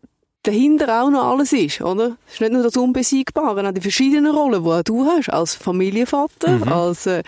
dahinter 0.43 1.03
auch 1.03 1.09
noch 1.09 1.31
alles 1.31 1.53
ist, 1.53 1.81
oder? 1.81 2.17
Es 2.27 2.35
ist 2.35 2.41
nicht 2.41 2.53
nur 2.53 2.63
das 2.63 2.77
Unbesiegbare, 2.77 3.67
auch 3.67 3.73
die 3.73 3.81
verschiedenen 3.81 4.33
Rollen, 4.33 4.63
die 4.63 4.83
du 4.85 5.05
hast, 5.05 5.29
als 5.29 5.55
Familienvater, 5.55 6.51
mhm. 6.51 6.71
als 6.71 7.07
äh, 7.07 7.23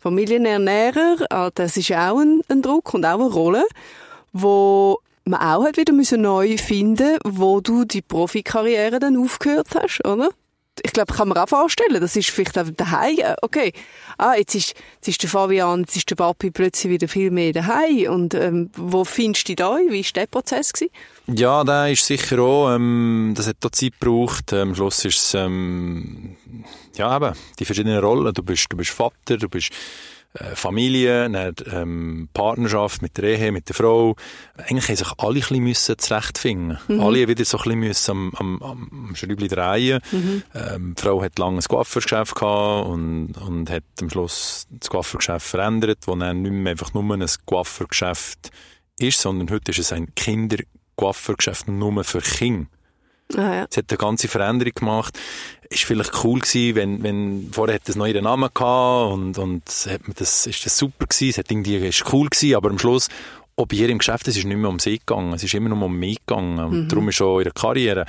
Familienernährer, 0.00 1.50
das 1.54 1.76
ist 1.76 1.92
auch 1.92 2.18
ein, 2.18 2.40
ein 2.48 2.62
Druck 2.62 2.94
und 2.94 3.04
auch 3.04 3.20
eine 3.20 3.30
Rolle, 3.30 3.64
wo 4.32 4.98
man 5.26 5.40
auch 5.40 5.64
hat 5.64 5.76
wieder 5.76 5.92
müssen 5.92 6.22
neu 6.22 6.56
finden, 6.56 7.18
wo 7.24 7.60
du 7.60 7.84
die 7.84 8.02
Profikarriere 8.02 8.98
dann 8.98 9.16
aufgehört 9.16 9.68
hast, 9.74 10.04
oder? 10.04 10.30
Ich 10.82 10.92
glaube, 10.92 11.14
kann 11.14 11.28
man 11.28 11.38
auch 11.38 11.48
vorstellen, 11.48 12.02
das 12.02 12.16
ist 12.16 12.28
vielleicht 12.28 12.58
auch 12.58 12.68
daheim. 12.68 13.16
Okay, 13.40 13.72
ah, 14.18 14.34
jetzt 14.36 14.54
ist, 14.54 14.74
jetzt 14.96 15.08
ist 15.08 15.22
der 15.22 15.30
Fabian, 15.30 15.80
jetzt 15.80 15.96
ist 15.96 16.10
der 16.10 16.16
Papi 16.16 16.50
plötzlich 16.50 16.92
wieder 16.92 17.08
viel 17.08 17.30
mehr 17.30 17.54
daheim. 17.54 18.12
Und 18.12 18.34
ähm, 18.34 18.70
wo 18.76 19.04
findest 19.04 19.48
du 19.48 19.54
dich 19.54 19.56
da? 19.56 19.78
Wie 19.78 20.04
war 20.04 20.12
der 20.14 20.26
Prozess? 20.26 20.74
Gewesen? 20.74 20.92
Ja, 21.28 21.64
der 21.64 21.92
ist 21.92 22.04
sicher 22.04 22.38
auch, 22.40 22.74
ähm, 22.74 23.32
das 23.34 23.46
hat 23.46 23.64
auch 23.64 23.70
Zeit 23.70 23.98
gebraucht. 23.98 24.52
Am 24.52 24.74
Schluss 24.74 25.02
ist 25.06 25.18
es, 25.18 25.34
ähm, 25.34 26.36
ja 26.94 27.16
eben, 27.16 27.34
die 27.58 27.64
verschiedenen 27.64 27.98
Rollen. 27.98 28.34
Du 28.34 28.42
bist, 28.42 28.66
du 28.70 28.76
bist 28.76 28.90
Vater, 28.90 29.38
du 29.38 29.48
bist 29.48 29.70
Familie, 30.54 31.24
eine 31.24 31.52
ähm, 31.72 32.28
Partnerschaft 32.32 33.02
mit 33.02 33.16
der 33.16 33.24
Ehe, 33.24 33.52
mit 33.52 33.68
der 33.68 33.74
Frau. 33.74 34.16
Eigentlich 34.56 34.88
haben 34.88 34.96
sich 34.96 35.12
alle 35.18 35.34
ein 35.34 35.40
bisschen 35.40 35.62
müssen 35.62 35.98
zurechtfinden. 35.98 36.78
Mhm. 36.88 37.00
Alle 37.00 37.28
wieder 37.28 37.44
so 37.44 37.58
ein 37.58 37.62
bisschen 37.64 37.80
müssen 37.80 38.10
am, 38.10 38.32
am, 38.34 38.62
am 38.62 39.16
Schräubchen 39.16 39.48
drehen. 39.48 40.00
Mhm. 40.10 40.42
Ähm, 40.54 40.94
die 40.96 41.02
Frau 41.02 41.22
hat 41.22 41.38
lange 41.38 41.58
ein 41.58 41.62
Coiffeurgeschäft 41.62 42.34
gehabt 42.34 42.88
und, 42.88 43.34
und 43.34 43.70
hat 43.70 43.84
am 44.00 44.10
Schluss 44.10 44.66
das 44.70 44.90
Coiffeurgeschäft 44.90 45.46
verändert, 45.46 45.98
wo 46.06 46.16
dann 46.16 46.42
nicht 46.42 46.52
mehr 46.52 46.72
einfach 46.72 46.94
nur 46.94 47.02
ein 47.02 47.26
Coiffeurgeschäft 47.44 48.50
ist, 48.98 49.20
sondern 49.20 49.50
heute 49.50 49.70
ist 49.72 49.78
es 49.78 49.92
ein 49.92 50.14
Kinder-Coiffeurgeschäft 50.14 51.68
nur 51.68 52.04
für 52.04 52.20
Kinder. 52.20 52.68
Ah, 53.34 53.54
ja. 53.54 53.66
Es 53.68 53.76
hat 53.76 53.90
eine 53.90 53.98
ganze 53.98 54.28
Veränderung 54.28 54.72
gemacht. 54.74 55.18
Ist 55.68 55.84
vielleicht 55.84 56.24
cool 56.24 56.40
gewesen, 56.40 56.76
wenn, 56.76 57.02
wenn, 57.02 57.48
vorher 57.52 57.76
hat 57.76 57.88
es 57.88 57.96
noch 57.96 58.06
ihren 58.06 58.24
Namen 58.24 58.48
gehabt 58.52 59.12
und, 59.14 59.38
und 59.38 59.64
hat 59.68 60.02
man 60.06 60.14
das, 60.16 60.46
ist 60.46 60.64
das 60.64 60.76
super 60.76 61.06
gewesen, 61.06 61.30
es 61.30 61.38
hat 61.38 61.50
irgendwie, 61.50 61.76
ist 61.76 62.12
cool 62.12 62.28
gewesen, 62.28 62.54
aber 62.54 62.70
am 62.70 62.78
Schluss, 62.78 63.08
ob 63.56 63.72
ihr 63.72 63.88
im 63.88 63.98
Geschäft, 63.98 64.28
es 64.28 64.36
ist 64.36 64.44
nicht 64.44 64.56
mehr 64.56 64.68
um 64.68 64.78
sie 64.78 64.98
gegangen, 64.98 65.32
es 65.32 65.42
ist 65.42 65.54
immer 65.54 65.70
nur 65.70 65.82
um 65.82 65.98
mich 65.98 66.18
gegangen. 66.26 66.58
Und 66.58 66.82
mhm. 66.84 66.88
darum 66.88 67.08
ist 67.08 67.22
auch 67.22 67.40
ihre 67.40 67.52
Karriere, 67.52 68.04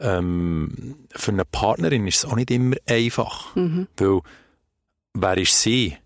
ähm, 0.00 0.96
für 1.10 1.32
eine 1.32 1.44
Partnerin 1.44 2.06
ist 2.06 2.18
es 2.18 2.24
auch 2.24 2.34
nicht 2.34 2.50
immer 2.50 2.76
einfach. 2.88 3.54
Mhm. 3.54 3.88
Weil, 3.96 4.20
wer 5.12 5.38
ist 5.38 5.60
sie? 5.60 5.96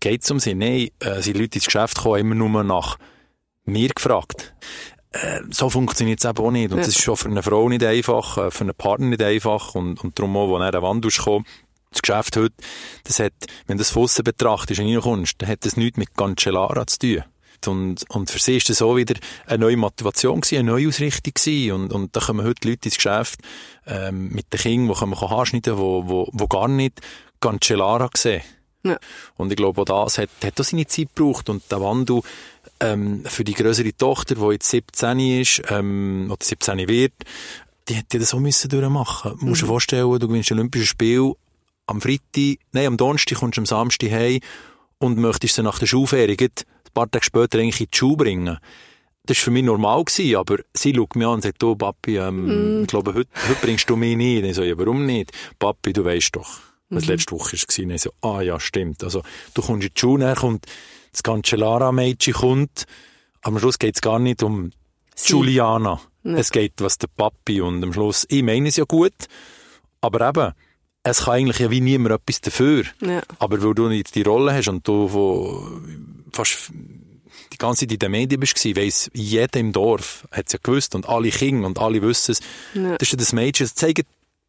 Geht 0.00 0.22
es 0.22 0.30
um 0.30 0.40
sie? 0.40 0.54
Nein, 0.54 0.88
äh, 1.00 1.20
sind 1.20 1.36
Leute 1.36 1.58
ins 1.58 1.66
Geschäft 1.66 1.98
kommen, 1.98 2.20
immer 2.20 2.34
nur 2.34 2.64
nach 2.64 2.98
mir 3.64 3.88
gefragt. 3.90 4.54
Äh, 5.22 5.42
so 5.50 5.70
funktioniert 5.70 6.20
es 6.22 6.28
eben 6.28 6.38
auch 6.38 6.50
nicht. 6.50 6.70
Und 6.70 6.78
ja. 6.78 6.84
das 6.84 6.88
ist 6.88 7.02
schon 7.02 7.16
für 7.16 7.28
eine 7.28 7.42
Frau 7.42 7.68
nicht 7.68 7.84
einfach, 7.84 8.38
äh, 8.38 8.50
für 8.50 8.64
einen 8.64 8.74
Partner 8.74 9.06
nicht 9.06 9.22
einfach. 9.22 9.74
Und, 9.74 10.02
und 10.02 10.18
darum 10.18 10.36
auch, 10.36 10.48
wo 10.48 10.58
er 10.58 10.74
an 10.74 10.82
Wand 10.82 11.16
kommt, 11.18 11.46
das 11.90 12.02
Geschäft 12.02 12.36
heute, 12.36 12.54
das 13.04 13.20
hat, 13.20 13.32
wenn 13.66 13.78
du 13.78 13.82
das 13.82 13.90
von 13.90 14.08
betrachtest 14.22 14.80
und 14.80 14.86
reinkommst, 14.86 15.36
dann 15.38 15.48
hat 15.48 15.64
das 15.64 15.76
nichts 15.76 15.98
mit 15.98 16.14
Cancellara 16.16 16.86
zu 16.86 16.98
tun. 16.98 17.22
Und, 17.66 18.04
und 18.10 18.30
für 18.30 18.38
sie 18.38 18.58
ist 18.58 18.68
das 18.68 18.82
auch 18.82 18.96
wieder 18.96 19.14
eine 19.46 19.58
neue 19.58 19.76
Motivation 19.76 20.40
gewesen, 20.40 20.58
eine 20.58 20.70
neue 20.70 20.88
Ausrichtung 20.88 21.32
gewesen. 21.34 21.72
Und, 21.72 21.92
und 21.92 22.14
da 22.14 22.20
kommen 22.20 22.46
heute 22.46 22.68
Leute 22.68 22.88
ins 22.88 22.96
Geschäft, 22.96 23.40
ähm, 23.86 24.28
mit 24.28 24.52
den 24.52 24.60
Kindern, 24.60 24.96
die 24.98 25.06
man 25.06 25.20
haarschneiden 25.20 25.78
wo, 25.78 26.06
wo, 26.06 26.28
wo 26.32 26.46
gar 26.46 26.68
nicht 26.68 27.00
Cancellara 27.40 28.10
sehen. 28.14 28.42
Ja. 28.84 28.98
Und 29.36 29.50
ich 29.50 29.56
glaube, 29.56 29.80
auch 29.80 29.84
das 29.84 30.18
hat, 30.18 30.30
hat 30.44 30.60
auch 30.60 30.64
seine 30.64 30.86
Zeit 30.86 31.14
gebraucht. 31.14 31.48
Und 31.48 31.70
der 31.70 31.80
Wandel, 31.80 32.20
ähm, 32.80 33.24
für 33.24 33.44
die 33.44 33.54
größere 33.54 33.96
Tochter, 33.96 34.34
die 34.34 34.52
jetzt 34.52 34.70
17 34.70 35.18
ist, 35.18 35.62
ähm, 35.70 36.28
oder 36.30 36.44
17 36.44 36.88
wird, 36.88 37.12
die 37.88 37.94
hätte 37.94 38.18
das 38.18 38.30
so 38.30 38.40
müssen 38.40 38.68
durchmachen. 38.68 39.38
Du 39.38 39.46
musst 39.46 39.62
dir 39.62 39.66
vorstellen, 39.66 40.18
du 40.18 40.28
gewinnst 40.28 40.50
ein 40.50 40.58
Olympisches 40.58 40.88
Spiel 40.88 41.32
am 41.86 42.00
Freitag, 42.00 42.58
nein, 42.72 42.86
am 42.86 42.96
Donnerstag 42.96 43.38
kommst 43.38 43.56
du 43.56 43.60
am 43.60 43.66
Samstag 43.66 44.10
heim 44.10 44.40
und 44.98 45.18
möchtest 45.18 45.54
sie 45.54 45.62
nach 45.62 45.78
der 45.78 45.86
Schulferie 45.86 46.36
ein 46.38 46.50
paar 46.92 47.10
Tage 47.10 47.24
später 47.24 47.58
eigentlich 47.58 47.80
in 47.80 47.88
die 47.92 47.96
Schule 47.96 48.16
bringen. 48.16 48.58
Das 49.24 49.38
war 49.38 49.44
für 49.44 49.50
mich 49.50 49.64
normal, 49.64 50.04
gewesen, 50.04 50.36
aber 50.36 50.58
sie 50.72 50.94
schaut 50.94 51.16
mich 51.16 51.26
an 51.26 51.34
und 51.34 51.42
sagt, 51.42 51.62
oh, 51.64 51.74
Papi, 51.74 52.16
ähm, 52.16 52.82
ich 52.82 52.88
glaube, 52.88 53.14
heute, 53.14 53.30
heute 53.48 53.60
bringst 53.60 53.90
du 53.90 53.96
mich 53.96 54.16
nicht. 54.16 54.44
Ich 54.44 54.54
so, 54.54 54.62
ja, 54.62 54.78
warum 54.78 55.04
nicht? 55.04 55.32
Papi, 55.58 55.92
du 55.92 56.04
weißt 56.04 56.36
doch, 56.36 56.48
was 56.90 57.06
letzte 57.06 57.32
Woche 57.32 57.56
war. 57.56 57.94
Ich 57.94 58.02
so, 58.02 58.10
ah, 58.22 58.40
ja, 58.40 58.60
stimmt. 58.60 59.02
Also, 59.02 59.22
du 59.54 59.62
kommst 59.62 59.84
in 59.84 59.92
die 59.92 60.00
Schule, 60.00 60.26
dann 60.26 60.36
kommt 60.36 60.66
das 61.16 61.22
Cancellara-Mädchen 61.22 62.34
kommt, 62.34 62.84
am 63.42 63.58
Schluss 63.58 63.78
geht 63.78 63.94
es 63.96 64.00
gar 64.00 64.18
nicht 64.18 64.42
um 64.42 64.70
Sie. 65.14 65.32
Juliana. 65.32 66.00
Ja. 66.24 66.34
Es 66.36 66.50
geht, 66.50 66.74
was 66.78 66.98
der 66.98 67.06
Papi 67.08 67.60
und 67.60 67.82
am 67.82 67.92
Schluss, 67.92 68.26
ich 68.28 68.42
meine 68.42 68.68
es 68.68 68.76
ja 68.76 68.84
gut, 68.84 69.14
aber 70.00 70.28
eben, 70.28 70.52
es 71.04 71.24
kann 71.24 71.34
eigentlich 71.34 71.58
ja 71.60 71.70
wie 71.70 71.80
niemand 71.80 72.14
etwas 72.14 72.40
dafür. 72.40 72.84
Ja. 73.00 73.22
Aber 73.38 73.62
weil 73.62 73.74
du 73.74 73.88
nicht 73.88 74.14
die 74.14 74.22
Rolle 74.22 74.52
hast 74.52 74.68
und 74.68 74.86
du 74.86 75.12
wo 75.12 75.70
fast 76.32 76.70
die 77.52 77.58
ganze 77.58 77.80
Zeit 77.86 77.92
in 77.92 77.98
den 78.00 78.10
Medien 78.10 78.40
bist, 78.40 78.62
weiss 78.76 79.08
jeder 79.14 79.58
im 79.60 79.72
Dorf 79.72 80.26
hat 80.32 80.48
es 80.48 80.52
ja 80.54 80.58
gewusst 80.62 80.94
und 80.94 81.08
alle 81.08 81.30
Kinder 81.30 81.66
und 81.68 81.78
alle 81.78 82.02
wissen 82.02 82.32
es. 82.32 82.40
Ja. 82.74 82.96
Das 82.98 83.06
ist 83.08 83.12
ja 83.12 83.18
das 83.18 83.32
Mädchen, 83.32 83.64
das 83.64 83.74
zeigt 83.74 84.06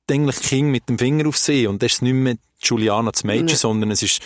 eigentlich 0.10 0.40
Kinder 0.42 0.72
mit 0.72 0.90
dem 0.90 0.98
Finger 0.98 1.28
auf 1.28 1.38
sie 1.38 1.68
und 1.68 1.82
das 1.84 1.94
ist 1.94 2.02
nicht 2.02 2.14
mehr 2.14 2.36
Juliana 2.60 3.12
das 3.12 3.24
Mädchen, 3.24 3.50
Ja. 3.50 3.56
sondern 3.56 3.92
es 3.92 4.02
ist 4.02 4.20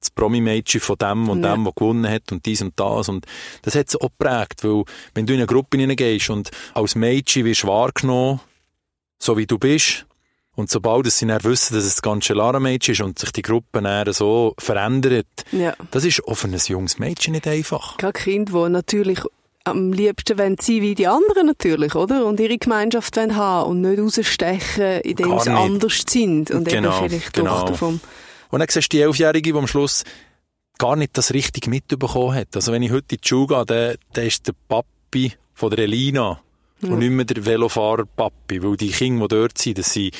das 0.00 0.10
Promi-Mädchen 0.10 0.80
von 0.80 0.96
dem 0.96 1.28
und 1.28 1.42
Ja. 1.44 1.54
dem, 1.54 1.64
der 1.64 1.72
gewonnen 1.74 2.10
hat 2.10 2.32
und 2.32 2.44
dies 2.46 2.62
und 2.62 2.72
das 2.78 3.08
und 3.08 3.26
das 3.62 3.74
hat 3.74 3.90
sie 3.90 4.00
auch 4.00 4.10
geprägt, 4.18 4.64
weil 4.64 4.84
wenn 5.14 5.26
du 5.26 5.34
in 5.34 5.40
eine 5.40 5.46
Gruppe 5.46 5.76
hineingehst 5.78 6.30
und 6.30 6.50
als 6.74 6.94
Mädchen 6.94 7.44
wirst 7.44 7.66
wahrgenommen, 7.66 8.40
so 9.18 9.36
wie 9.36 9.46
du 9.46 9.58
bist, 9.58 10.06
und 10.56 10.68
sobald 10.68 11.10
sie 11.10 11.26
dann 11.26 11.42
wissen, 11.44 11.74
dass 11.74 11.84
es 11.84 11.94
das 11.96 12.02
Cancellara-Mädchen 12.02 12.92
ist 12.92 13.00
und 13.00 13.18
sich 13.18 13.30
die 13.32 13.42
Gruppe 13.42 13.80
dann 13.80 14.12
so 14.12 14.54
verändert, 14.58 15.26
Ja. 15.52 15.74
das 15.90 16.04
ist 16.04 16.22
auch 16.26 16.34
für 16.34 16.48
ein 16.48 16.56
junges 16.66 16.98
Mädchen 16.98 17.32
nicht 17.32 17.46
einfach. 17.46 17.96
Gerade 17.98 18.12
Kinder, 18.18 18.64
die 18.64 18.70
natürlich 18.72 19.20
am 19.64 19.92
liebsten 19.92 20.38
wollen 20.38 20.56
sein 20.60 20.80
wie 20.80 20.94
die 20.94 21.06
anderen 21.06 21.46
natürlich, 21.46 21.94
oder? 21.94 22.24
Und 22.26 22.40
ihre 22.40 22.58
Gemeinschaft 22.58 23.16
wollen 23.16 23.36
haben 23.36 23.70
und 23.70 23.80
nicht 23.82 24.00
rausstechen, 24.00 25.00
indem 25.02 25.28
Gar 25.30 25.40
sie 25.40 25.50
nicht. 25.50 25.58
anders 25.60 26.04
sind 26.08 26.50
und 26.50 26.66
Genau, 26.68 26.98
eben 27.04 27.10
vielleicht 27.10 27.32
genau. 27.34 27.58
Tochter 27.60 27.74
vom... 27.74 28.00
Und 28.50 28.60
dann 28.60 28.68
siehst 28.68 28.92
du 28.92 28.96
die 28.96 29.02
Elfjährige, 29.02 29.52
die 29.52 29.58
am 29.58 29.66
Schluss 29.66 30.04
gar 30.78 30.96
nicht 30.96 31.16
das 31.16 31.32
richtig 31.34 31.66
mitbekommen 31.66 32.34
hat. 32.34 32.56
Also 32.56 32.72
wenn 32.72 32.82
ich 32.82 32.90
heute 32.90 33.14
in 33.14 33.20
die 33.22 33.28
Schule 33.28 33.46
gehe, 33.46 33.66
dann, 33.66 33.96
dann 34.12 34.26
ist 34.26 34.46
der 34.46 34.54
Papi 34.68 35.32
von 35.54 35.70
der 35.70 35.80
Elina 35.80 36.40
und 36.82 36.98
nicht 36.98 37.10
mehr 37.10 37.24
der 37.24 37.44
Velofahrer 37.44 38.06
Papi, 38.06 38.62
weil 38.62 38.76
die 38.76 38.90
Kinder, 38.90 39.28
die 39.28 39.34
dort 39.34 39.58
sind, 39.58 39.78
dass 39.78 39.92
sie, 39.92 40.10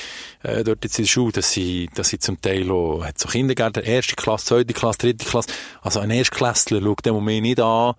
äh, 0.43 0.63
dort 0.63 0.83
jetzt 0.83 0.99
in 0.99 1.05
der 1.05 1.09
Schule, 1.09 1.31
dass 1.31 1.51
sie, 1.51 1.89
dass 1.95 2.09
sie 2.09 2.19
zum 2.19 2.39
Teil 2.39 2.69
auch, 2.69 3.03
hat 3.03 3.17
so 3.17 3.27
Kindergärten, 3.27 3.83
erste 3.83 4.15
Klasse, 4.15 4.45
zweite 4.45 4.73
Klasse, 4.73 4.99
dritte 4.99 5.25
Klasse, 5.25 5.49
also 5.81 5.99
ein 5.99 6.11
Erstklässler 6.11 6.81
schaut 6.81 7.05
den 7.05 7.13
Moment 7.13 7.41
nicht 7.41 7.59
an 7.59 7.95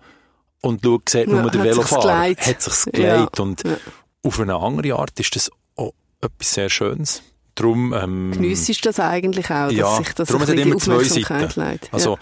und 0.61 0.81
schaut, 0.83 1.09
sieht 1.09 1.27
Ja, 1.27 1.41
nur 1.41 1.51
sich's 1.51 1.63
Velofahrer, 1.63 2.29
hat 2.29 2.61
sich's 2.61 2.85
Ja, 2.85 2.91
geleitet 2.91 3.39
und 3.39 3.63
ja. 3.65 3.77
auf 4.23 4.39
eine 4.39 4.55
andere 4.55 4.95
Art 4.95 5.19
ist 5.19 5.35
das 5.35 5.51
auch 5.75 5.93
etwas 6.21 6.53
sehr 6.53 6.69
Schönes. 6.69 7.21
Darum, 7.55 7.93
ähm, 7.93 8.31
Geniessest 8.31 8.85
das 8.85 8.99
eigentlich 8.99 9.45
auch, 9.45 9.67
dass 9.67 9.73
ja, 9.73 9.97
sich 9.97 10.13
das 10.13 10.27
darum 10.27 10.41
ein 10.41 10.47
hat 10.47 10.57
immer 10.57 10.77
zwei 10.77 11.03
Seiten. 11.03 11.59
leitet. 11.59 11.93
Also, 11.93 12.13
ja. 12.13 12.19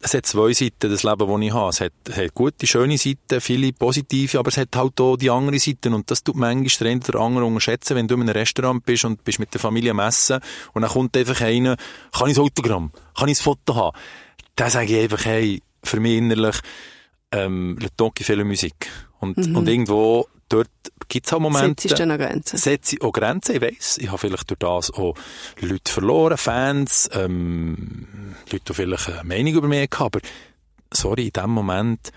es 0.00 0.14
hat 0.14 0.26
zwei 0.26 0.52
Seiten, 0.54 0.90
das 0.90 1.02
Leben, 1.02 1.18
das 1.18 1.40
ich 1.40 1.52
habe. 1.52 1.68
Es 1.68 1.80
hat, 1.80 1.92
hat 2.16 2.34
gute, 2.34 2.66
schöne 2.66 2.96
Seiten, 2.96 3.40
viele 3.40 3.72
positive, 3.74 4.38
aber 4.38 4.48
es 4.48 4.56
hat 4.56 4.74
halt 4.74 4.98
auch 5.00 5.16
die 5.16 5.30
andere 5.30 5.58
Seite. 5.58 5.90
Und 5.90 6.10
das 6.10 6.24
tut 6.24 6.36
manchmal 6.36 6.98
der 6.98 7.08
oder 7.10 7.20
andere 7.20 7.44
unterschätzen, 7.44 7.94
wenn 7.94 8.08
du 8.08 8.14
in 8.14 8.22
einem 8.22 8.30
Restaurant 8.30 8.84
bist 8.86 9.04
und 9.04 9.22
bist 9.22 9.38
mit 9.38 9.52
der 9.52 9.60
Familie 9.60 9.90
am 9.90 9.98
Essen 9.98 10.40
und 10.72 10.82
dann 10.82 10.90
kommt 10.90 11.14
einfach 11.16 11.40
einer, 11.42 11.76
kann 12.12 12.28
ich 12.28 12.36
das 12.36 12.44
Autogramm, 12.44 12.90
kann 13.18 13.28
ich 13.28 13.36
das 13.36 13.44
Foto 13.44 13.74
haben? 13.74 13.96
Dann 14.56 14.70
sage 14.70 14.96
ich 14.96 15.02
einfach, 15.02 15.24
hey, 15.26 15.60
für 15.82 16.00
mich 16.00 16.16
innerlich, 16.16 16.56
ähm, 17.32 17.78
Le 17.78 18.44
Musik. 18.44 18.88
Und, 19.20 19.38
und 19.56 19.68
irgendwo, 19.68 20.26
dort 20.54 20.70
gibt's 21.08 21.32
auch 21.32 21.40
Momente. 21.40 21.88
Setzt 21.88 22.00
an 22.00 22.16
Grenzen. 22.16 22.56
setze 22.56 22.96
ich 22.96 23.02
auch 23.02 23.12
Grenzen. 23.12 23.56
Ich 23.56 23.60
weiss, 23.60 23.98
ich 23.98 24.08
habe 24.08 24.18
vielleicht 24.18 24.48
durch 24.50 24.58
das 24.58 24.90
auch 24.92 25.14
Leute 25.60 25.92
verloren, 25.92 26.38
Fans, 26.38 27.10
ähm, 27.12 28.06
Leute, 28.50 28.64
die 28.68 28.74
vielleicht 28.74 29.08
eine 29.08 29.24
Meinung 29.24 29.54
über 29.54 29.68
mich 29.68 29.90
haben, 29.94 30.06
aber 30.06 30.20
sorry, 30.92 31.26
in 31.26 31.32
dem 31.32 31.50
Moment, 31.50 32.10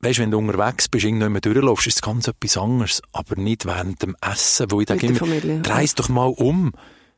weißt, 0.00 0.20
wenn 0.20 0.30
du 0.30 0.38
unterwegs 0.38 0.88
bist, 0.88 1.04
irgendwann 1.04 1.40
durchlaufst, 1.40 1.86
ist 1.86 1.96
es 1.96 2.02
ganz 2.02 2.28
etwas 2.28 2.56
anderes, 2.56 3.02
aber 3.12 3.36
nicht 3.36 3.66
während 3.66 4.02
dem 4.02 4.16
Essen, 4.20 4.70
wo 4.70 4.80
ich 4.80 4.86
denke 4.86 5.06
immer, 5.06 5.62
dreh's 5.62 5.94
doch 5.94 6.08
mal 6.08 6.32
um. 6.36 6.72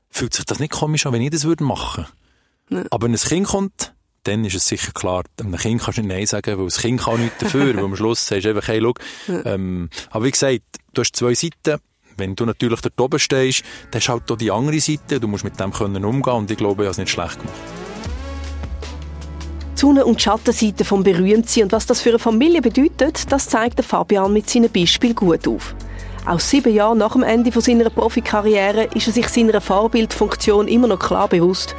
Fühlt 0.09 0.33
sich 0.33 0.47
das 0.47 0.61
nicht 0.61 0.73
komisch 0.73 1.05
an, 1.05 1.13
wenn 1.13 1.23
ich 1.23 1.31
das 1.31 1.45
würde 1.45 1.65
machen? 1.65 2.07
Ja. 2.71 2.85
Aber 2.91 3.05
wenn 3.05 3.13
ein 3.13 3.19
Kind 3.19 3.47
kommt, 3.47 3.93
dann 4.27 4.45
ist 4.45 4.55
es 4.55 4.67
sicher 4.67 4.93
klar, 4.93 5.25
einem 5.41 5.57
Kind 5.57 5.83
kannst 5.83 5.99
du 5.99 6.03
nicht 6.03 6.15
Nein 6.15 6.27
sagen, 6.27 6.59
weil 6.59 6.65
das 6.65 6.79
Kind 6.79 7.01
kann 7.01 7.21
nichts 7.21 7.39
dafür, 7.39 7.77
weil 7.77 7.85
am 7.85 7.97
Schluss 7.97 8.27
sagst 8.27 8.45
du 8.45 8.51
einfach, 8.51 8.69
hey, 8.69 8.81
schau, 8.83 8.95
ähm, 9.45 9.89
aber 10.11 10.25
wie 10.25 10.31
gesagt, 10.31 10.63
du 10.95 11.01
hast 11.03 11.15
zwei 11.15 11.35
Seiten, 11.35 11.81
wenn 12.17 12.35
du 12.35 12.45
natürlich 12.47 12.81
dort 12.81 13.01
oben 13.01 13.19
stehst, 13.19 13.63
dann 13.91 14.01
hast 14.01 14.09
du 14.09 14.13
halt 14.13 14.33
auch 14.33 14.37
die 14.37 14.51
andere 14.51 14.81
Seite, 14.81 15.21
du 15.21 15.29
musst 15.29 15.45
mit 15.45 15.61
dem 15.61 15.73
können 15.73 16.05
umgehen 16.05 16.35
und 16.35 16.51
ich 16.51 16.57
glaube, 16.57 16.83
ich 16.83 16.87
habe 16.87 16.93
es 16.93 16.99
nicht 16.99 17.11
schlecht 17.11 17.39
gemacht. 17.39 17.55
Die 19.75 19.81
Sonne- 19.81 20.07
und 20.07 20.21
Schattenseite 20.21 20.85
vom 20.85 21.03
Berühmtsein 21.03 21.65
und 21.65 21.73
was 21.73 21.85
das 21.85 22.01
für 22.01 22.09
eine 22.09 22.19
Familie 22.19 22.63
bedeutet, 22.63 23.31
das 23.31 23.49
zeigt 23.49 23.79
der 23.79 23.85
Fabian 23.85 24.33
mit 24.33 24.49
seinem 24.49 24.71
Beispiel 24.71 25.13
gut 25.13 25.47
auf. 25.47 25.75
Auch 26.25 26.41
sieben 26.41 26.75
Jahre 26.75 26.97
nach 26.97 27.13
dem 27.13 27.23
Ende 27.23 27.53
von 27.53 27.63
seiner 27.63 27.91
Profikarriere 27.91 28.89
ist 28.95 29.07
er 29.07 29.13
sich 29.13 29.29
seiner 29.29 29.61
Vorbildfunktion 29.61 30.67
immer 30.67 30.89
noch 30.89 30.99
klar 30.99 31.29
bewusst. 31.29 31.77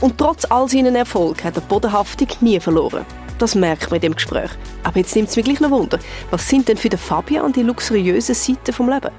Und 0.00 0.16
trotz 0.16 0.44
all 0.44 0.68
seinen 0.68 0.94
Erfolgen 0.94 1.42
hat 1.42 1.56
er 1.56 1.62
Bodenhaftung 1.62 2.28
nie 2.40 2.60
verloren. 2.60 3.04
Das 3.38 3.54
merkt 3.54 3.90
man 3.90 3.96
in 3.96 4.02
dem 4.02 4.14
Gespräch. 4.14 4.50
Aber 4.82 4.98
jetzt 4.98 5.14
nimmt 5.14 5.28
es 5.28 5.36
mich 5.36 5.44
gleich 5.44 5.60
noch 5.60 5.70
Wunder. 5.70 5.98
Was 6.30 6.48
sind 6.48 6.68
denn 6.68 6.76
für 6.76 6.88
den 6.88 6.98
Fabian 6.98 7.52
die 7.52 7.62
luxuriösen 7.62 8.34
Seiten 8.34 8.72
vom 8.72 8.88
Leben? 8.88 9.10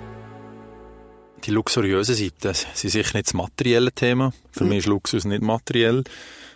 Die 1.45 1.51
luxuriösen 1.51 2.15
Seiten 2.15 2.53
sind 2.53 2.89
sicher 2.89 3.17
nicht 3.17 3.27
das 3.27 3.33
materielle 3.33 3.91
Thema. 3.91 4.33
Für 4.51 4.65
mich 4.65 4.79
ist 4.79 4.87
Luxus 4.87 5.25
nicht 5.25 5.41
materiell. 5.41 6.03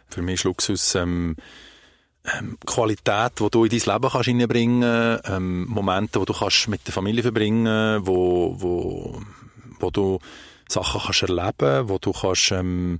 Für 0.09 0.21
mich 0.21 0.35
ist 0.35 0.43
Luxus 0.43 0.95
ähm, 0.95 1.35
ähm, 2.37 2.57
Qualität, 2.65 3.39
die 3.39 3.49
du 3.49 3.65
in 3.65 3.69
dein 3.69 3.93
Leben 3.93 4.09
kannst 4.09 4.29
reinbringen 4.29 5.19
ähm, 5.25 5.65
Momente, 5.67 6.19
die 6.19 6.25
du 6.25 6.33
kannst 6.33 6.67
mit 6.67 6.85
der 6.85 6.93
Familie 6.93 7.21
verbringen 7.21 8.01
wo, 8.05 8.55
wo, 8.57 9.21
wo 9.79 9.91
du 9.91 10.19
Sachen 10.69 11.01
kannst 11.01 11.23
erleben 11.23 11.89
wo 11.89 11.97
du 11.97 12.11
kannst 12.11 12.51
ähm, 12.51 12.99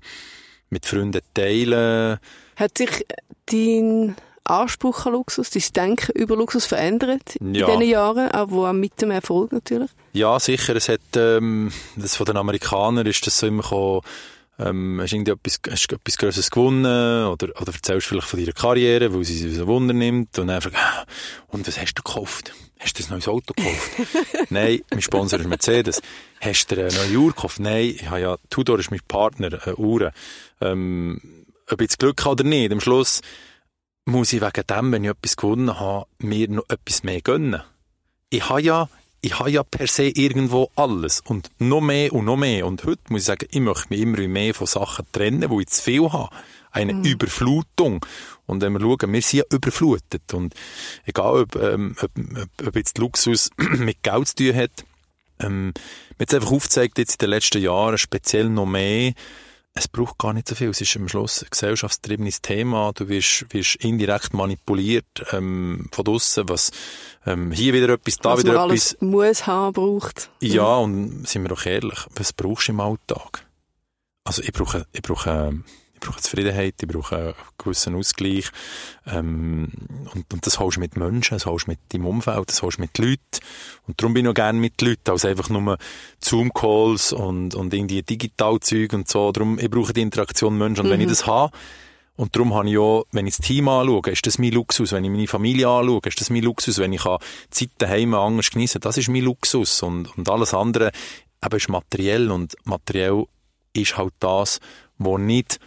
mit 0.74 0.86
Freunden 0.86 1.22
teilen 1.34 2.18
Hat 2.58 2.78
sich 2.78 3.06
dein 3.46 4.16
Anspruch 4.46 5.06
an 5.06 5.14
Luxus, 5.14 5.50
dein 5.52 5.64
Denken 5.74 6.12
über 6.14 6.36
Luxus 6.36 6.66
verändert 6.66 7.38
in 7.38 7.56
Ja. 7.56 7.68
diesen 7.68 7.90
Jahren, 7.90 8.30
auch 8.32 8.74
mit 8.74 9.02
dem 9.02 9.12
Erfolg 9.12 9.54
natürlich? 9.54 9.90
Ja, 10.12 10.38
sicher. 10.40 10.76
Es 10.76 10.90
hat, 10.90 11.00
ähm, 11.16 11.72
das 11.96 12.16
von 12.18 12.26
den 12.26 12.36
Amerikanern 12.38 13.06
ist 13.08 13.26
das 13.26 13.40
so 13.40 13.48
immer 13.48 13.64
gekommen, 13.64 14.02
ähm, 14.60 15.00
hast 15.02 15.12
du 15.12 15.16
irgendwie 15.16 15.32
etwas, 15.32 15.60
hast 15.70 15.92
etwas 15.92 16.18
Grosses 16.18 16.52
gewonnen 16.52 17.26
oder, 17.28 17.48
oder 17.60 17.74
erzählst 17.74 18.08
vielleicht 18.08 18.28
von 18.28 18.40
deiner 18.40 18.52
Karriere, 18.52 19.14
weil 19.14 19.24
sie 19.24 19.38
sich 19.38 19.56
so 19.56 19.66
Wunder 19.66 19.94
nimmt 19.94 20.38
und 20.38 20.48
dann 20.48 20.62
fragst 20.62 20.78
ah, 20.78 21.06
und 21.48 21.66
was 21.68 21.80
hast 21.80 21.96
du 21.96 22.04
gekauft? 22.04 22.54
Hast 22.84 23.00
du 23.00 23.04
ein 23.04 23.10
neues 23.10 23.28
Auto 23.28 23.54
gekauft? 23.54 23.91
Nein, 24.50 24.82
mein 24.91 25.02
Sponsor 25.02 25.39
ist 25.39 25.48
Mercedes. 25.48 26.02
Hast 26.41 26.67
du 26.67 26.76
eine 26.76 26.93
neue 26.93 27.17
Uhr 27.17 27.30
gekauft? 27.30 27.60
Nein, 27.60 27.96
ich 27.96 28.10
habe 28.10 28.22
ja, 28.22 28.38
Tudor 28.50 28.80
ist 28.80 28.91
mein 28.91 29.00
Partner, 29.08 29.58
eine 29.65 29.76
Uhr. 29.78 30.12
Ähm, 30.62 31.22
ob 31.69 31.82
ich 31.82 31.86
jetzt 31.86 32.00
Glück 32.00 32.22
habe 32.26 32.32
oder 32.32 32.43
nicht, 32.43 32.72
am 32.72 32.82
Schluss 32.82 33.22
muss 34.06 34.34
ich 34.34 34.41
wegen 34.41 34.67
dem, 34.67 34.91
wenn 34.91 35.04
ich 35.06 35.10
etwas 35.12 35.38
gewonnen 35.38 35.80
habe, 35.80 36.08
mir 36.19 36.50
noch 36.50 36.65
etwas 36.69 37.04
mehr 37.04 37.22
gönnen 37.22 37.62
ich 38.34 38.50
habe 38.50 38.62
ja, 38.62 38.89
ich 39.22 39.38
habe 39.38 39.52
ja 39.52 39.63
per 39.63 39.88
se 39.88 40.08
irgendwo 40.08 40.72
alles 40.76 41.22
und 41.22 41.52
noch 41.60 41.82
mehr 41.82 42.12
und 42.13 42.26
noch 42.26 42.36
mehr. 42.36 42.65
Und 42.65 42.84
heute 42.84 43.02
muss 43.10 43.22
ich 43.22 43.28
sagen, 43.28 43.48
ich 43.52 43.60
möchte 43.60 43.89
mich 43.89 44.02
immer 44.02 44.28
mehr 44.28 44.56
von 44.56 44.65
Sachen 44.65 45.06
trennen, 45.12 45.50
wo 45.50 45.60
ich 45.60 45.67
zu 45.67 45.82
viel 45.84 46.12
habe. 46.12 46.30
Eine 46.72 46.93
Überflutung. 47.08 48.04
Und 48.54 48.62
wenn 48.62 48.74
wir 48.74 48.80
schauen, 48.80 49.13
wir 49.13 49.22
sind 49.22 49.39
ja 49.39 49.46
überflutet. 49.52 50.34
Und 50.34 50.54
egal, 51.06 51.42
ob, 51.42 51.56
ähm, 51.56 51.96
ob, 52.02 52.12
ob, 52.18 52.68
ob 52.68 52.76
jetzt 52.76 52.98
Luxus 52.98 53.50
mit 53.58 54.02
Geld 54.04 54.28
zu 54.28 54.36
tun 54.36 54.56
hat, 54.56 54.86
ähm, 55.39 55.66
mir 55.68 56.22
jetzt 56.22 56.34
einfach 56.34 56.51
aufgezeigt, 56.51 56.97
jetzt 56.97 57.14
in 57.14 57.18
den 57.20 57.30
letzten 57.30 57.62
Jahren, 57.62 57.97
speziell 57.97 58.49
noch 58.49 58.66
mehr, 58.66 59.14
es 59.76 59.88
braucht 59.88 60.20
gar 60.20 60.34
nicht 60.34 60.47
so 60.47 60.56
viel. 60.56 60.70
Es 60.70 60.82
ist 60.82 60.95
am 60.95 61.08
Schluss 61.08 61.41
ein 61.41 61.47
gesellschaftstriebenes 61.49 62.41
Thema. 62.41 62.91
Du 62.93 63.10
wirst, 63.10 63.45
wirst 63.49 63.76
indirekt 63.78 64.34
manipuliert 64.34 65.06
ähm, 65.32 65.89
von 65.91 66.08
außen, 66.08 66.47
was 66.47 66.72
ähm, 67.26 67.51
hier 67.51 67.74
wieder 67.74 67.89
etwas, 67.89 68.18
da 68.18 68.34
was 68.34 68.39
wieder 68.39 68.54
man 68.54 68.70
etwas. 68.70 68.95
alles 68.99 69.01
muss 69.01 69.47
haben, 69.47 69.74
braucht. 69.74 70.30
Ja, 70.41 70.76
und 70.76 71.28
sind 71.28 71.41
wir 71.41 71.49
doch 71.49 71.66
ehrlich, 71.66 71.99
was 72.16 72.34
brauchst 72.34 72.68
du 72.68 72.74
im 72.74 72.80
Alltag? 72.82 73.47
Also 74.24 74.43
ich 74.43 74.54
brauche, 74.54 74.86
ich 74.93 75.01
brauche, 75.01 75.64
brauche 76.04 76.22
Zufriedenheit, 76.22 76.76
ich 76.82 76.88
brauche 76.88 77.16
einen 77.16 77.34
gewissen 77.58 77.95
Ausgleich. 77.95 78.49
Ähm, 79.08 79.72
und, 80.14 80.34
und 80.34 80.45
das 80.45 80.60
holst 80.60 80.78
du 80.78 80.82
mit 80.82 80.97
Menschen, 80.97 81.36
das 81.36 81.45
holst 81.45 81.68
du 81.68 81.72
mit 81.72 81.80
deinem 81.89 82.06
Umfeld, 82.06 82.49
das 82.49 82.62
holst 82.62 82.78
du 82.78 82.82
mit 82.82 82.97
Leuten. 82.97 83.20
Und 83.88 83.99
darum 84.01 84.14
bin 84.14 84.26
ich 84.26 84.30
auch 84.30 84.36
gerne 84.36 84.60
mit 84.60 84.82
Leuten, 84.82 85.10
als 85.10 85.26
einfach 85.26 85.49
nur 85.49 85.78
Zoom-Calls 86.22 87.14
und, 87.14 87.56
und 87.56 87.74
irgendwie 87.74 88.04
Digitalzeug 88.04 88.93
und 88.93 89.08
so. 89.08 89.32
Darum, 89.32 89.60
ich 89.60 89.70
brauche 89.70 89.93
die 89.93 90.01
Interaktion 90.01 90.58
Menschen. 90.58 90.82
Und 90.82 90.88
mhm. 90.88 90.91
wenn 90.91 91.01
ich 91.01 91.08
mhm. 91.08 91.12
das 91.12 91.28
habe, 91.28 91.51
und 92.16 92.36
darum 92.36 92.54
habe 92.54 92.70
ich 92.70 92.78
auch, 92.78 93.06
wenn 93.12 93.26
ich 93.26 93.38
das 93.38 93.45
Team 93.45 93.68
anschaue, 93.68 94.12
ist 94.12 94.26
das 94.26 94.38
mein 94.38 94.51
Luxus. 94.51 94.91
Wenn 94.91 95.04
ich 95.04 95.10
meine 95.10 95.28
Familie 95.28 95.68
anschaue, 95.68 96.01
ist 96.06 96.22
das 96.22 96.30
mein 96.30 96.43
Luxus. 96.43 96.78
Wenn 96.78 96.93
ich 96.93 97.01
Zeit 97.01 97.70
daheim 97.80 98.14
anders 98.14 98.51
genießen 98.51 98.82
das 98.82 98.97
ist 98.97 99.10
mein 99.10 99.24
Luxus. 99.24 99.82
Und, 99.82 100.16
und 100.16 100.30
alles 100.30 100.54
andere 100.54 100.91
eben 101.43 101.58
ist 101.58 101.70
materiell. 101.70 102.30
Und 102.30 102.56
materiell 102.66 103.26
ist 103.74 103.97
halt 103.97 104.14
das, 104.20 104.60
was 104.99 105.20
nicht 105.20 105.60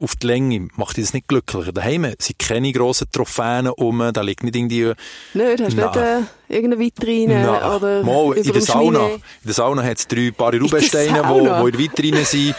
auf 0.00 0.14
die 0.16 0.28
Länge 0.28 0.68
macht 0.76 0.96
dich 0.96 1.04
das 1.04 1.12
nicht 1.12 1.26
glücklicher. 1.26 1.72
Daheim 1.72 2.06
sind 2.18 2.38
keine 2.38 2.72
grossen 2.72 3.08
Trophäen 3.10 3.68
um, 3.68 4.10
da 4.12 4.20
liegt 4.20 4.44
nicht 4.44 4.54
irgendwie... 4.54 4.92
Nein, 5.34 5.56
du 5.56 5.64
hast 5.64 5.74
nicht 5.76 5.96
äh, 5.96 6.20
irgendeine 6.48 6.78
Vitrine 6.78 7.44
Nein. 7.44 7.70
oder 7.72 8.02
Mal, 8.04 8.36
in 8.36 8.52
der 8.52 8.62
Sauna. 8.62 9.06
In 9.08 9.20
der 9.44 9.54
Sauna 9.54 9.82
hat 9.82 9.98
es 9.98 10.06
drei 10.06 10.30
paar 10.30 10.54
Rubinsteine, 10.54 11.22
die 11.22 11.28
wo, 11.28 11.40
wo 11.40 11.66
in 11.66 11.72
der 11.72 11.78
Vitrine 11.78 12.24
sind. 12.24 12.54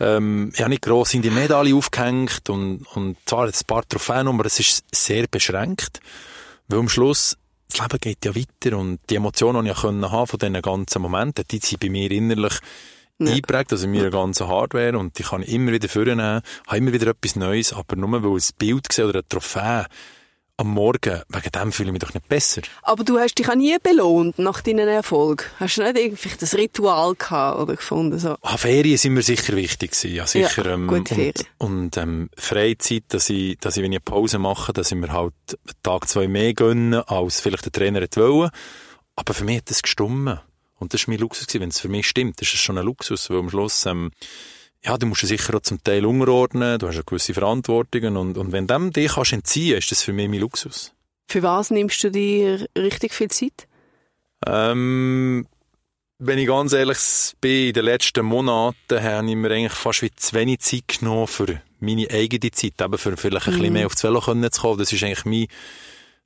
Ähm, 0.00 0.50
ich 0.52 0.60
habe 0.60 0.70
nicht 0.70 0.82
gross 0.82 1.14
in 1.14 1.22
die 1.22 1.30
Medaille 1.30 1.74
aufgehängt 1.74 2.50
und, 2.50 2.84
und 2.94 3.16
zwar 3.24 3.46
ein 3.46 3.52
paar 3.66 3.88
Trophäen, 3.88 4.28
aber 4.28 4.44
es 4.44 4.60
ist 4.60 4.84
sehr 4.92 5.26
beschränkt, 5.30 6.00
weil 6.68 6.78
am 6.78 6.88
Schluss 6.90 7.38
das 7.70 7.80
Leben 7.80 7.98
geht 8.00 8.24
ja 8.26 8.34
weiter 8.34 8.76
und 8.76 9.00
die 9.08 9.16
Emotionen, 9.16 9.64
die 9.64 9.70
ich 9.70 9.82
haben 9.82 10.26
von 10.26 10.38
diesen 10.38 10.60
ganzen 10.60 11.00
Momenten, 11.00 11.44
die 11.50 11.58
sind 11.58 11.80
bei 11.80 11.88
mir 11.88 12.10
innerlich 12.10 12.52
ja. 13.18 13.32
eingeprägt, 13.32 13.72
also 13.72 13.84
in 13.84 13.92
meiner 13.92 14.10
ganzen 14.10 14.48
Hardware 14.48 14.98
und 14.98 15.18
die 15.18 15.22
kann 15.22 15.42
ich 15.42 15.52
immer 15.52 15.72
wieder 15.72 15.88
vornehmen, 15.88 16.42
habe 16.66 16.76
immer 16.76 16.92
wieder 16.92 17.08
etwas 17.08 17.36
Neues, 17.36 17.72
aber 17.72 17.96
nur 17.96 18.22
weil 18.22 18.30
ein 18.30 18.42
Bild 18.58 18.88
gesehen 18.88 19.08
oder 19.08 19.20
ein 19.20 19.28
Trophäe 19.28 19.86
am 20.58 20.68
Morgen, 20.68 21.22
wegen 21.28 21.50
dem 21.50 21.72
fühle 21.72 21.88
ich 21.88 21.92
mich 21.92 22.00
doch 22.00 22.14
nicht 22.14 22.28
besser. 22.28 22.62
Aber 22.82 23.04
du 23.04 23.18
hast 23.18 23.34
dich 23.34 23.48
auch 23.48 23.54
nie 23.54 23.76
belohnt 23.82 24.38
nach 24.38 24.60
deinen 24.60 24.86
Erfolg. 24.86 25.50
Hast 25.58 25.78
du 25.78 25.82
nicht 25.82 25.96
irgendwie 25.96 26.28
das 26.38 26.54
Ritual 26.54 27.14
gehabt 27.14 27.60
oder 27.60 27.74
gefunden? 27.74 28.18
So? 28.18 28.36
Ah, 28.42 28.56
Ferien 28.56 28.96
sind 28.96 29.14
mir 29.14 29.22
sicher 29.22 29.56
wichtig 29.56 29.92
gewesen. 29.92 30.14
Ja, 30.14 30.26
sicher. 30.26 30.66
Ja, 30.66 30.74
ähm, 30.74 31.06
Ferien. 31.06 31.32
Und, 31.58 31.72
und 31.72 31.96
ähm, 31.96 32.30
Freizeit, 32.36 33.04
dass 33.08 33.28
ich, 33.30 33.58
dass 33.58 33.76
ich, 33.76 33.82
wenn 33.82 33.92
ich 33.92 33.98
eine 33.98 34.04
Pause 34.04 34.38
mache, 34.38 34.72
dass 34.72 34.92
ich 34.92 34.98
mir 34.98 35.12
halt 35.12 35.34
einen 35.48 35.82
Tag, 35.82 36.08
zwei 36.08 36.28
mehr 36.28 36.54
gönne, 36.54 37.08
als 37.08 37.40
vielleicht 37.40 37.64
der 37.64 37.72
Trainer 37.72 38.00
wollte. 38.00 38.50
Aber 39.16 39.34
für 39.34 39.44
mich 39.44 39.58
hat 39.58 39.70
das 39.70 39.82
gestummen. 39.82 40.40
Und 40.82 40.92
das 40.92 41.06
war 41.06 41.12
mein 41.12 41.20
Luxus 41.20 41.46
gewesen. 41.46 41.62
Wenn 41.62 41.68
es 41.70 41.80
für 41.80 41.88
mich 41.88 42.08
stimmt, 42.08 42.42
ist 42.42 42.52
es 42.52 42.60
schon 42.60 42.76
ein 42.76 42.84
Luxus, 42.84 43.30
weil 43.30 43.38
am 43.38 43.48
Schluss, 43.48 43.86
ähm, 43.86 44.10
ja, 44.84 44.98
du 44.98 45.06
musst 45.06 45.22
dich 45.22 45.28
sicher 45.28 45.54
auch 45.54 45.62
zum 45.62 45.82
Teil 45.82 46.04
unterordnen, 46.04 46.78
du 46.78 46.88
hast 46.88 46.96
eine 46.96 47.04
gewisse 47.04 47.34
Verantwortung 47.34 48.16
und, 48.16 48.36
und 48.36 48.52
wenn 48.52 48.66
dem 48.66 48.92
dich 48.92 49.12
kannst 49.12 49.32
entziehen, 49.32 49.78
ist 49.78 49.90
das 49.92 50.02
für 50.02 50.12
mich 50.12 50.28
mein 50.28 50.40
Luxus. 50.40 50.92
Für 51.28 51.42
was 51.42 51.70
nimmst 51.70 52.02
du 52.02 52.10
dir 52.10 52.66
richtig 52.76 53.14
viel 53.14 53.30
Zeit? 53.30 53.68
Ähm, 54.44 55.46
wenn 56.18 56.38
ich 56.38 56.48
ganz 56.48 56.72
ehrlich 56.72 56.98
bin, 57.40 57.68
in 57.68 57.72
den 57.74 57.84
letzten 57.84 58.26
Monaten 58.26 59.02
habe 59.02 59.30
ich 59.30 59.36
mir 59.36 59.50
eigentlich 59.50 59.72
fast 59.72 60.02
wie 60.02 60.10
zu 60.10 60.34
wenig 60.34 60.60
Zeit 60.60 60.98
genommen 60.98 61.26
für 61.28 61.62
meine 61.78 62.10
eigene 62.10 62.50
Zeit, 62.50 62.80
eben 62.80 62.98
für 62.98 63.16
vielleicht 63.16 63.46
ein 63.46 63.54
mm. 63.54 63.56
bisschen 63.56 63.66
mhm. 63.68 63.72
mehr 63.72 63.86
auf 63.86 63.94
das 63.94 64.04
Velo 64.04 64.20
zu 64.20 64.60
kommen. 64.60 64.78
Das 64.78 64.92
ist 64.92 65.02
eigentlich 65.02 65.24
mein, 65.24 65.46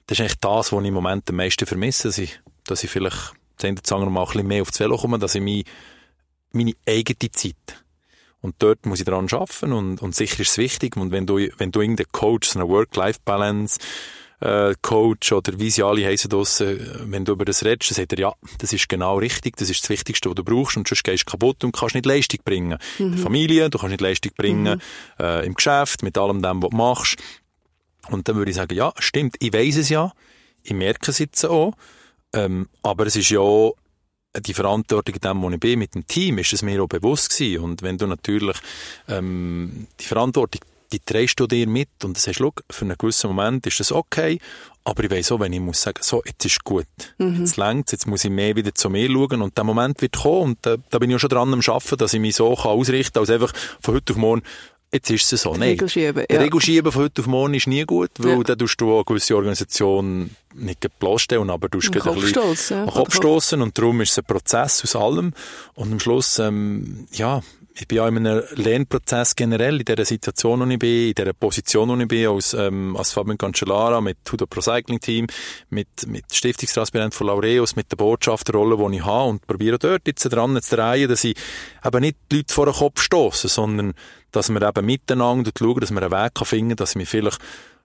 das 0.07 0.19
ist 0.19 0.21
eigentlich 0.21 0.41
das, 0.41 0.73
was 0.73 0.81
ich 0.81 0.89
im 0.89 0.95
Moment 0.95 1.29
am 1.29 1.37
meisten 1.37 1.67
vermisse, 1.67 2.09
dass 2.09 2.19
ich, 2.19 2.41
dass 2.65 2.85
ich 2.85 2.91
vielleicht 2.91 3.33
sagen 3.61 4.05
wir 4.05 4.11
mal 4.11 4.23
ein 4.23 4.27
bisschen 4.27 4.47
mehr 4.47 4.63
auf 4.63 4.71
das 4.71 4.81
Velo 4.81 4.97
kommen, 4.97 5.21
dass 5.21 5.35
ich 5.35 5.43
meine, 5.43 5.65
meine 6.53 6.73
eigene 6.87 7.31
Zeit 7.33 7.85
und 8.41 8.55
dort 8.59 8.87
muss 8.87 9.01
ich 9.01 9.05
daran 9.05 9.29
arbeiten 9.31 9.73
und, 9.73 10.03
und 10.03 10.15
sicher 10.15 10.41
ist 10.41 10.51
es 10.51 10.59
wichtig 10.59 10.97
und 10.97 11.11
wenn 11.11 11.27
du, 11.27 11.39
wenn 11.59 11.73
du 11.73 11.81
irgendeinen 11.81 12.13
Coach, 12.13 12.49
so 12.49 12.59
eine 12.59 12.69
Work-Life-Balance 12.69 13.79
äh, 14.41 14.75
Coach 14.83 15.33
oder 15.33 15.59
wie 15.59 15.71
sie 15.71 15.83
alle 15.83 16.07
heissen 16.07 16.29
draussen, 16.29 16.79
wenn 17.11 17.25
du 17.25 17.33
über 17.33 17.45
das 17.45 17.65
redest, 17.65 17.91
dann 17.91 17.97
sagt 17.97 18.13
er, 18.13 18.19
ja, 18.19 18.33
das 18.59 18.73
ist 18.73 18.89
genau 18.89 19.19
richtig, 19.19 19.57
das 19.57 19.71
ist 19.71 19.83
das 19.83 19.91
Wichtigste, 19.91 20.29
was 20.29 20.37
du 20.37 20.45
brauchst 20.45 20.77
und 20.77 20.87
sonst 20.87 21.05
gehst 21.05 21.25
du 21.27 21.31
kaputt 21.31 21.65
und 21.65 21.73
kannst 21.73 21.95
nicht 21.95 22.07
Leistung 22.07 22.41
bringen. 22.45 22.79
Mhm. 22.99 23.07
In 23.07 23.13
der 23.13 23.21
Familie, 23.21 23.71
du 23.71 23.79
kannst 23.79 23.91
nicht 23.91 24.01
Leistung 24.01 24.33
bringen, 24.37 24.81
mhm. 25.19 25.25
äh, 25.25 25.47
im 25.47 25.55
Geschäft, 25.55 26.03
mit 26.03 26.19
allem 26.19 26.43
dem, 26.43 26.63
was 26.63 26.71
du 26.71 26.77
machst. 26.77 27.17
Und 28.11 28.29
dann 28.29 28.37
würde 28.37 28.51
ich 28.51 28.57
sagen, 28.57 28.75
ja, 28.75 28.93
stimmt, 28.99 29.37
ich 29.41 29.53
weiss 29.53 29.77
es 29.77 29.89
ja, 29.89 30.13
ich 30.63 30.75
merke 30.75 31.11
es 31.11 31.19
jetzt 31.19 31.45
auch, 31.45 31.73
ähm, 32.37 32.68
aber 32.82 33.07
es 33.07 33.16
ist 33.16 33.30
ja 33.30 33.70
die 34.41 34.55
Verantwortung 34.55 35.14
in 35.14 35.20
dem, 35.20 35.43
wo 35.43 35.51
ich 35.51 35.61
bin, 35.61 35.78
mit 35.78 35.95
dem 35.95 36.07
Team, 36.07 36.39
ist 36.39 36.53
es 36.53 36.62
mir 36.62 36.82
auch 36.82 36.89
bewusst 36.89 37.30
gewesen. 37.30 37.64
Und 37.64 37.82
wenn 37.82 37.99
du 37.99 38.07
natürlich 38.07 38.57
ähm, 39.09 39.87
die 39.99 40.05
Verantwortung, 40.05 40.61
die 40.93 41.01
trägst 41.01 41.41
du 41.41 41.47
dir 41.47 41.66
mit. 41.66 41.89
Und 42.05 42.16
heißt, 42.16 42.39
schau, 42.39 42.53
für 42.70 42.84
einen 42.84 42.99
gewissen 42.99 43.28
Moment 43.28 43.66
ist 43.66 43.80
das 43.80 43.93
okay, 43.93 44.39
aber 44.84 45.03
ich 45.03 45.11
weiss 45.11 45.32
auch, 45.32 45.41
wenn 45.41 45.53
ich 45.53 45.61
muss 45.61 45.82
sagen, 45.82 45.99
so, 46.01 46.22
jetzt 46.24 46.45
ist 46.45 46.62
gut, 46.62 46.87
mhm. 47.18 47.41
jetzt 47.41 47.57
längt's, 47.57 47.91
jetzt 47.91 48.07
muss 48.07 48.24
ich 48.24 48.30
mehr 48.30 48.55
wieder 48.55 48.72
zu 48.72 48.89
mir 48.89 49.09
schauen. 49.11 49.43
Und 49.43 49.57
der 49.57 49.64
Moment 49.64 50.01
wird 50.01 50.16
kommen. 50.16 50.43
Und 50.43 50.59
da, 50.62 50.76
da 50.91 50.99
bin 50.99 51.11
ich 51.11 51.16
auch 51.16 51.20
schon 51.20 51.30
dran 51.30 51.53
am 51.53 51.61
Arbeiten, 51.61 51.97
dass 51.97 52.14
ich 52.14 52.20
mich 52.20 52.37
so 52.37 52.55
kann 52.55 52.70
ausrichten 52.70 53.14
kann, 53.14 53.22
als 53.22 53.30
einfach 53.30 53.53
von 53.80 53.95
heute 53.95 54.12
auf 54.12 54.18
morgen 54.18 54.43
Jetzt 54.93 55.11
ist 55.11 55.32
es 55.32 55.43
so. 55.43 55.53
Nein. 55.53 55.70
Regel 55.70 55.89
schieben, 55.89 56.24
ja. 56.30 56.41
Regel 56.41 56.61
schieben 56.61 56.93
von 56.93 57.03
heute 57.03 57.20
auf 57.20 57.26
morgen 57.26 57.55
ist 57.55 57.66
nie 57.66 57.84
gut, 57.84 58.11
weil 58.18 58.39
ja. 58.39 58.43
dann 58.45 58.59
tust 58.59 58.80
du 58.80 58.95
eine 58.95 59.05
gewisse 59.05 59.34
Organisation 59.37 60.30
nicht 60.55 60.87
bloßstellen, 60.99 61.51
aber 61.51 61.68
du 61.68 61.78
tust 61.80 61.89
ein 61.95 62.14
bisschen 62.14 62.87
ja. 62.87 62.87
Kopf 62.91 63.14
stoßen 63.14 63.61
und 63.61 63.76
darum 63.76 64.01
ist 64.01 64.12
es 64.12 64.18
ein 64.18 64.24
Prozess 64.24 64.82
aus 64.84 64.97
allem 64.97 65.34
und 65.74 65.93
am 65.93 66.01
Schluss, 66.01 66.39
ähm, 66.39 67.09
ja, 67.12 67.43
ich 67.79 67.87
bin 67.87 67.97
ja 67.97 68.09
in 68.09 68.18
einem 68.18 68.43
Lernprozess 68.55 69.37
generell, 69.37 69.79
in 69.79 69.85
dieser 69.85 70.05
Situation, 70.05 70.61
wo 70.61 70.64
ich 70.64 70.79
bin, 70.79 71.09
in 71.09 71.14
dieser 71.14 71.33
Position, 71.35 71.89
wo 71.91 71.97
ich 71.97 72.09
bin, 72.09 72.27
als, 72.27 72.55
ähm, 72.55 72.97
als 72.97 73.12
Fabian 73.12 73.37
Cancellara, 73.37 74.01
mit 74.01 74.18
Hudo 74.31 74.47
Pro 74.47 74.61
Cycling 74.61 75.01
Team, 75.01 75.27
mit, 75.68 76.07
mit 76.07 76.24
Stiftungstransparent 76.33 77.14
von 77.14 77.27
Laureus, 77.27 77.77
mit 77.77 77.91
der 77.93 77.97
Botschafterrolle, 77.97 78.77
die 78.77 78.97
ich 78.97 79.05
habe 79.05 79.29
und 79.29 79.47
probiere 79.47 79.79
dort 79.79 80.07
jetzt 80.07 80.24
dran 80.24 80.61
zu 80.61 80.77
drehen, 80.77 81.09
dass 81.09 81.24
ich 81.24 81.37
eben 81.85 82.01
nicht 82.01 82.16
die 82.33 82.37
Leute 82.37 82.55
vor 82.55 82.66
den 82.66 82.74
Kopf 82.74 83.03
stoße, 83.03 83.49
sondern 83.49 83.93
dass 84.33 84.49
wir 84.49 84.62
eben 84.62 84.87
miteinander 84.87 85.51
schauen, 85.57 85.81
dass 85.81 85.91
wir 85.91 86.03
einen 86.03 86.12
Weg 86.12 86.47
finden 86.47 86.68
können, 86.68 86.77
dass 86.77 86.97
wir 86.97 87.07
vielleicht 87.07 87.39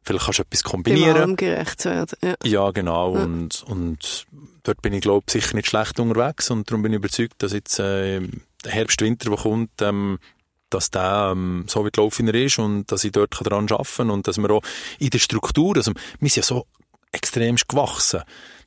vielleicht 0.03 0.25
kannst 0.25 0.39
du 0.39 0.43
etwas 0.43 0.63
kombinieren. 0.63 1.35
gerecht 1.35 1.85
werden. 1.85 2.17
Ja, 2.23 2.35
ja 2.43 2.71
genau. 2.71 3.15
Ja. 3.15 3.23
Und, 3.23 3.63
und 3.67 4.25
dort 4.63 4.81
bin 4.81 4.93
ich, 4.93 5.01
glaube 5.01 5.25
ich, 5.27 5.33
sicher 5.33 5.55
nicht 5.55 5.67
schlecht 5.67 5.99
unterwegs 5.99 6.49
und 6.49 6.69
darum 6.69 6.81
bin 6.81 6.93
ich 6.93 6.97
überzeugt, 6.97 7.35
dass 7.43 7.53
jetzt 7.53 7.79
äh, 7.79 8.21
Herbst, 8.65 9.01
Winter, 9.01 9.29
der 9.29 9.39
kommt, 9.39 9.81
ähm, 9.81 10.19
dass 10.69 10.89
der 10.89 11.31
ähm, 11.33 11.65
so 11.67 11.85
wie 11.85 11.91
gelaufen 11.91 12.27
ist 12.27 12.59
und 12.59 12.91
dass 12.91 13.03
ich 13.03 13.11
dort 13.11 13.35
daran 13.45 13.69
arbeiten 13.69 13.89
kann 13.97 14.09
und 14.09 14.27
dass 14.27 14.37
wir 14.37 14.49
auch 14.51 14.61
in 14.99 15.09
der 15.09 15.19
Struktur, 15.19 15.75
also 15.75 15.91
wir 16.19 16.29
sind 16.29 16.37
ja 16.37 16.43
so 16.43 16.65
extrem 17.11 17.57
gewachsen, 17.67 18.21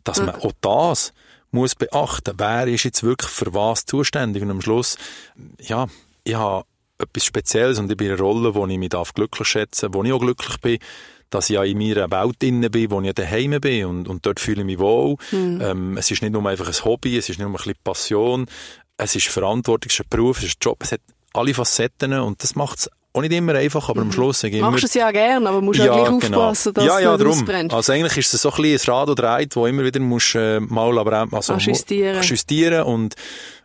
dass 0.04 0.18
ja. 0.18 0.24
man 0.24 0.36
auch 0.36 0.52
das 0.60 1.12
muss 1.50 1.74
beachten, 1.74 2.34
wer 2.36 2.66
ist 2.66 2.84
jetzt 2.84 3.02
wirklich 3.02 3.30
für 3.30 3.54
was 3.54 3.86
zuständig 3.86 4.42
und 4.42 4.50
am 4.50 4.60
Schluss, 4.60 4.98
ja, 5.60 5.86
ich 6.24 6.34
habe 6.34 6.64
etwas 6.98 7.24
Spezielles 7.24 7.78
und 7.78 7.90
ich 7.90 7.96
bin 7.96 8.08
in 8.08 8.12
einer 8.14 8.22
Rolle, 8.22 8.54
wo 8.54 8.66
ich 8.66 8.78
mich 8.78 8.88
darf 8.90 9.14
glücklich 9.14 9.48
schätzen 9.48 9.94
wo 9.94 10.02
ich 10.04 10.12
auch 10.12 10.20
glücklich 10.20 10.58
bin, 10.58 10.78
dass 11.30 11.50
ich 11.50 11.54
ja 11.54 11.64
in 11.64 11.78
meiner 11.78 12.10
Welt 12.10 12.40
drin 12.40 12.60
bin, 12.70 12.90
wo 12.90 13.00
ich 13.00 13.12
daheim 13.12 13.58
bin 13.60 13.86
und, 13.86 14.08
und 14.08 14.24
dort 14.24 14.40
fühle 14.40 14.60
ich 14.60 14.66
mich 14.66 14.78
wohl. 14.78 15.16
Mhm. 15.32 15.60
Ähm, 15.60 15.96
es 15.96 16.10
ist 16.10 16.22
nicht 16.22 16.32
nur 16.32 16.46
einfach 16.46 16.68
ein 16.68 16.84
Hobby, 16.84 17.16
es 17.16 17.28
ist 17.28 17.38
nicht 17.38 17.46
nur 17.46 17.48
ein 17.48 17.54
bisschen 17.54 17.74
Passion, 17.82 18.46
es 18.96 19.16
ist 19.16 19.28
Verantwortung, 19.28 19.88
es 19.88 19.94
ist 19.94 20.00
ein 20.00 20.08
Beruf, 20.08 20.38
es 20.38 20.44
ist 20.44 20.56
ein 20.56 20.62
Job, 20.62 20.82
es 20.82 20.92
hat 20.92 21.00
alle 21.32 21.54
Facetten 21.54 22.12
und 22.14 22.42
das 22.42 22.54
macht 22.54 22.78
es 22.78 22.90
auch 23.12 23.20
nicht 23.20 23.32
immer 23.32 23.54
einfach, 23.54 23.88
aber 23.88 24.00
mhm. 24.00 24.08
am 24.08 24.12
Schluss 24.12 24.42
immer... 24.42 24.70
Machst 24.70 24.82
du 24.82 24.86
es 24.88 24.94
ja 24.94 25.10
gerne, 25.12 25.48
aber 25.48 25.60
musst 25.60 25.78
ja, 25.78 25.92
auch 25.92 26.08
gleich 26.08 26.20
genau. 26.20 26.40
aufpassen, 26.40 26.74
dass 26.74 26.84
ja, 26.84 26.98
ja, 26.98 27.16
du 27.16 27.24
nicht 27.24 27.36
ausbrennst. 27.36 27.74
Also 27.74 27.92
eigentlich 27.92 28.16
ist 28.16 28.34
es 28.34 28.42
so 28.42 28.50
ein 28.50 28.62
bisschen 28.62 28.92
ein 28.92 28.96
Rad, 28.96 29.08
das 29.08 29.14
dreht, 29.14 29.56
wo 29.56 29.66
immer 29.66 29.84
wieder 29.84 30.00
musst, 30.00 30.34
äh, 30.34 30.58
mal 30.58 30.98
aber 30.98 31.28
also, 31.30 31.54
justieren. 31.54 32.22
justieren 32.22 32.82
und 32.82 33.14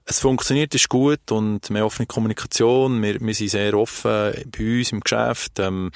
es 0.05 0.19
funktioniert, 0.19 0.73
ist 0.75 0.87
gut 0.87 1.31
und 1.31 1.67
haben 1.67 1.81
offene 1.81 2.05
Kommunikation, 2.05 3.01
wir, 3.01 3.19
wir 3.19 3.33
sind 3.33 3.49
sehr 3.49 3.73
offen 3.73 4.33
bei 4.55 4.77
uns 4.77 4.91
im 4.91 4.99
Geschäft 4.99 5.59
ähm, 5.59 5.91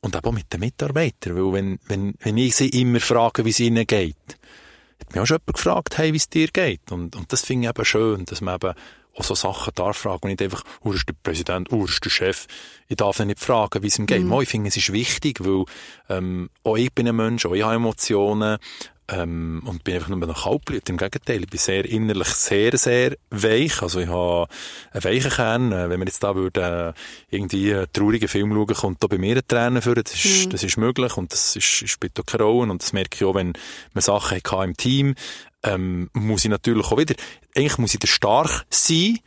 und 0.00 0.16
auch 0.16 0.32
mit 0.32 0.50
den 0.52 0.60
Mitarbeitern, 0.60 1.36
weil 1.36 1.52
wenn, 1.52 1.78
wenn, 1.86 2.14
wenn 2.20 2.38
ich 2.38 2.56
sie 2.56 2.68
immer 2.68 3.00
frage, 3.00 3.44
wie 3.44 3.50
es 3.50 3.60
ihnen 3.60 3.86
geht, 3.86 4.16
hat 5.00 5.14
mich 5.14 5.20
auch 5.20 5.26
schon 5.26 5.36
jemand 5.36 5.56
gefragt, 5.56 5.98
hey, 5.98 6.12
wie 6.12 6.18
es 6.18 6.28
dir 6.28 6.48
geht 6.48 6.92
und, 6.92 7.16
und 7.16 7.32
das 7.32 7.42
finde 7.42 7.64
ich 7.64 7.70
eben 7.70 7.84
schön, 7.84 8.24
dass 8.24 8.40
man 8.40 8.56
eben 8.56 8.74
auch 9.18 9.24
so 9.24 9.34
Sachen 9.34 9.72
darf 9.74 9.96
fragen 9.96 10.20
und 10.22 10.30
nicht 10.30 10.42
einfach, 10.42 10.62
wo 10.82 10.92
ist 10.92 11.08
der 11.08 11.14
Präsident, 11.22 11.68
wo 11.70 11.84
ist 11.84 12.04
der 12.04 12.10
Chef. 12.10 12.46
Ich 12.88 12.96
darf 12.96 13.18
nicht 13.20 13.40
fragen, 13.40 13.82
wie 13.82 13.86
es 13.86 13.98
ihm 13.98 14.06
geht. 14.06 14.22
Mhm. 14.22 14.40
Ich 14.42 14.48
finde, 14.48 14.68
es 14.68 14.76
ist 14.76 14.92
wichtig, 14.92 15.44
weil 15.44 15.64
ähm, 16.08 16.50
auch 16.62 16.76
ich 16.76 16.92
bin 16.92 17.08
ein 17.08 17.16
Mensch, 17.16 17.46
auch 17.46 17.54
ich 17.54 17.62
habe 17.62 17.76
Emotionen 17.76 18.58
ähm, 19.08 19.62
und 19.64 19.84
bin 19.84 19.94
einfach 19.94 20.08
nur 20.08 20.18
noch 20.18 20.44
Kaltblüt. 20.44 20.88
Im 20.88 20.96
Gegenteil, 20.96 21.42
ich 21.42 21.50
bin 21.50 21.58
sehr 21.58 21.84
innerlich 21.84 22.28
sehr, 22.28 22.76
sehr 22.76 23.16
weich. 23.30 23.82
Also 23.82 24.00
ich 24.00 24.08
habe 24.08 24.48
einen 24.92 25.04
weichen 25.04 25.30
Kern. 25.30 25.72
Äh, 25.72 25.90
wenn 25.90 26.00
wir 26.00 26.06
jetzt 26.06 26.22
da 26.22 26.34
würden, 26.34 26.62
äh, 26.62 26.92
irgendwie 27.30 27.74
einen 27.74 27.86
traurigen 27.92 28.28
Film 28.28 28.52
schauen, 28.52 28.74
kommt 28.74 29.02
da 29.02 29.06
bei 29.06 29.18
mir 29.18 29.36
ein 29.36 29.46
Tränen 29.46 29.82
für. 29.82 29.94
Das 29.94 30.14
ist, 30.14 30.46
mhm. 30.46 30.50
das 30.50 30.62
ist 30.62 30.76
möglich 30.76 31.16
und 31.16 31.32
das 31.32 31.56
ist, 31.56 31.64
spielt 31.64 32.18
auch 32.18 32.26
keine 32.26 32.44
Rolle. 32.44 32.72
Und 32.72 32.82
das 32.82 32.92
merke 32.92 33.16
ich 33.16 33.24
auch, 33.24 33.34
wenn 33.34 33.52
man 33.94 34.02
Sachen 34.02 34.38
hat 34.38 34.64
im 34.64 34.76
Team, 34.76 35.14
ähm, 35.62 36.10
muss 36.12 36.44
ich 36.44 36.50
natürlich 36.50 36.86
auch 36.86 36.98
wieder, 36.98 37.14
eigentlich 37.56 37.78
muss 37.78 37.94
ich 37.94 38.00
da 38.00 38.06
stark 38.06 38.66
sein, 38.70 39.18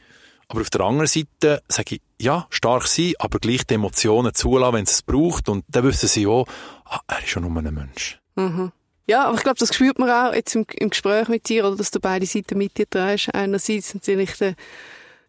Aber 0.49 0.61
auf 0.61 0.69
der 0.69 0.81
anderen 0.81 1.07
Seite 1.07 1.61
sage 1.67 1.95
ich, 1.95 2.01
ja, 2.19 2.47
stark 2.49 2.87
sein, 2.87 3.13
aber 3.19 3.39
gleich 3.39 3.65
die 3.65 3.75
Emotionen 3.75 4.33
zulassen, 4.33 4.73
wenn 4.73 4.83
es 4.83 4.91
es 4.93 5.01
braucht. 5.03 5.47
Und 5.47 5.63
dann 5.67 5.83
wissen 5.83 6.09
sie 6.09 6.27
auch, 6.27 6.47
ah, 6.85 6.99
er 7.07 7.19
ist 7.19 7.29
schon 7.29 7.43
nur 7.43 7.55
ein 7.61 7.73
Mensch. 7.73 8.19
Mhm. 8.35 8.71
Ja, 9.09 9.25
aber 9.25 9.37
ich 9.37 9.41
glaube, 9.41 9.57
das 9.57 9.73
spürt 9.73 9.97
man 9.97 10.07
auch 10.07 10.35
jetzt 10.35 10.53
im, 10.53 10.67
im 10.77 10.91
Gespräch 10.91 11.29
mit 11.29 11.49
dir, 11.49 11.65
oder 11.65 11.75
dass 11.75 11.89
du 11.89 11.99
beide 11.99 12.27
Seiten 12.27 12.59
mit 12.59 12.77
dir 12.77 12.87
trägst. 12.87 13.33
Einerseits 13.33 13.95
natürlich 13.95 14.33
der, 14.33 14.53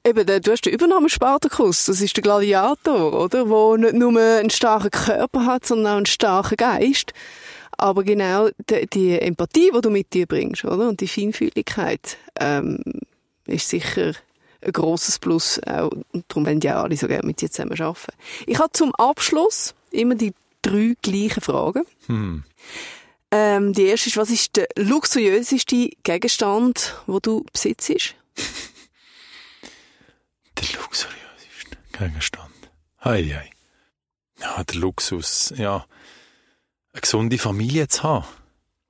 eben 0.05 0.26
der, 0.26 0.41
du 0.41 0.53
hast 0.53 0.66
den 0.66 0.74
Übernahmespartakus, 0.74 1.87
das 1.87 2.03
ist 2.03 2.14
der 2.14 2.22
Gladiator, 2.22 3.18
oder? 3.18 3.49
Wo 3.49 3.78
nicht 3.78 3.95
nur 3.95 4.20
einen 4.20 4.51
starken 4.51 4.91
Körper 4.91 5.47
hat, 5.47 5.64
sondern 5.64 5.95
auch 5.95 5.97
einen 5.97 6.05
starken 6.05 6.59
Geist. 6.59 7.14
Aber 7.78 8.05
genau 8.05 8.51
die, 8.68 8.87
die 8.87 9.18
Empathie, 9.18 9.70
die 9.74 9.81
du 9.81 9.89
mit 9.89 10.12
dir 10.12 10.26
bringst, 10.26 10.66
oder? 10.66 10.87
Und 10.87 11.01
die 11.01 11.09
Feinfühligkeit, 11.09 12.18
ähm, 12.39 12.83
ist 13.47 13.70
sicher 13.70 14.12
ein 14.61 14.72
grosses 14.72 15.18
Plus. 15.18 15.59
Auch, 15.66 15.91
darum 16.28 16.45
wollen 16.45 16.61
ja 16.61 16.83
alle 16.83 16.99
so 16.99 17.09
gerne 17.09 17.26
mit 17.26 17.41
dir 17.41 17.51
zusammen 17.51 17.81
arbeiten. 17.81 18.12
Ich 18.47 18.59
habe 18.59 18.72
zum 18.74 18.95
Abschluss 18.97 19.74
immer 19.91 20.16
die 20.16 20.35
drei 20.61 20.97
gleichen 21.01 21.41
Fragen. 21.41 21.85
Hm. 22.09 22.45
Ähm, 23.33 23.72
die 23.72 23.87
erste 23.87 24.09
ist, 24.09 24.16
was 24.16 24.31
ist 24.31 24.57
der 24.57 24.66
luxuriöseste 24.76 25.91
Gegenstand, 26.03 26.97
wo 27.07 27.20
du 27.20 27.45
besitzt? 27.53 27.89
Der 30.59 30.81
luxuriöseste 30.81 31.76
Gegenstand. 31.93 32.51
Hei, 33.05 33.22
hei. 33.24 33.51
Ja, 34.41 34.62
der 34.64 34.76
Luxus, 34.76 35.55
ja. 35.57 35.87
Eine 36.93 37.01
gesunde 37.01 37.39
Familie 37.39 37.89
zu 37.89 38.03
haben. 38.03 38.26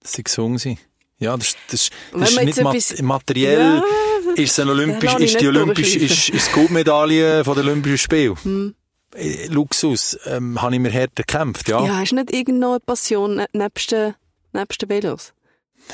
Dass 0.01 0.13
sie 0.13 0.25
gesund 0.25 0.61
sind. 0.61 0.79
Ja, 1.19 1.37
das, 1.37 1.55
das, 1.69 1.91
das 2.13 2.31
ist 2.31 2.43
nicht 2.43 2.63
mat 2.63 3.03
materiell. 3.03 3.83
Ja, 3.83 4.33
ist 4.37 4.59
ein 4.59 4.69
Olympisch, 4.69 5.15
ist 5.17 5.41
die 5.41 5.49
Olympisch, 5.49 5.97
ist, 5.97 6.31
ist 6.31 6.49
die 6.49 6.53
Goldmedaille 6.53 7.45
von 7.45 7.55
den 7.57 7.67
Olympischen 7.67 7.99
Spielen. 7.99 8.37
Hm. 8.43 8.75
Äh, 9.15 9.47
Luxus, 9.49 10.19
ähm, 10.25 10.61
habe 10.63 10.75
ich 10.75 10.81
mir 10.81 10.91
härter 10.91 11.25
gekämpft, 11.25 11.69
ja. 11.69 11.85
Ja, 11.85 11.99
hast 11.99 12.13
du 12.13 12.17
nicht 12.17 12.33
irgendeine 12.33 12.81
Passion 12.81 13.37
ne, 13.37 13.47
nebst 13.53 13.93
den, 13.93 14.15
nebst 14.53 14.83
den 14.83 14.89
Velos? 14.89 15.33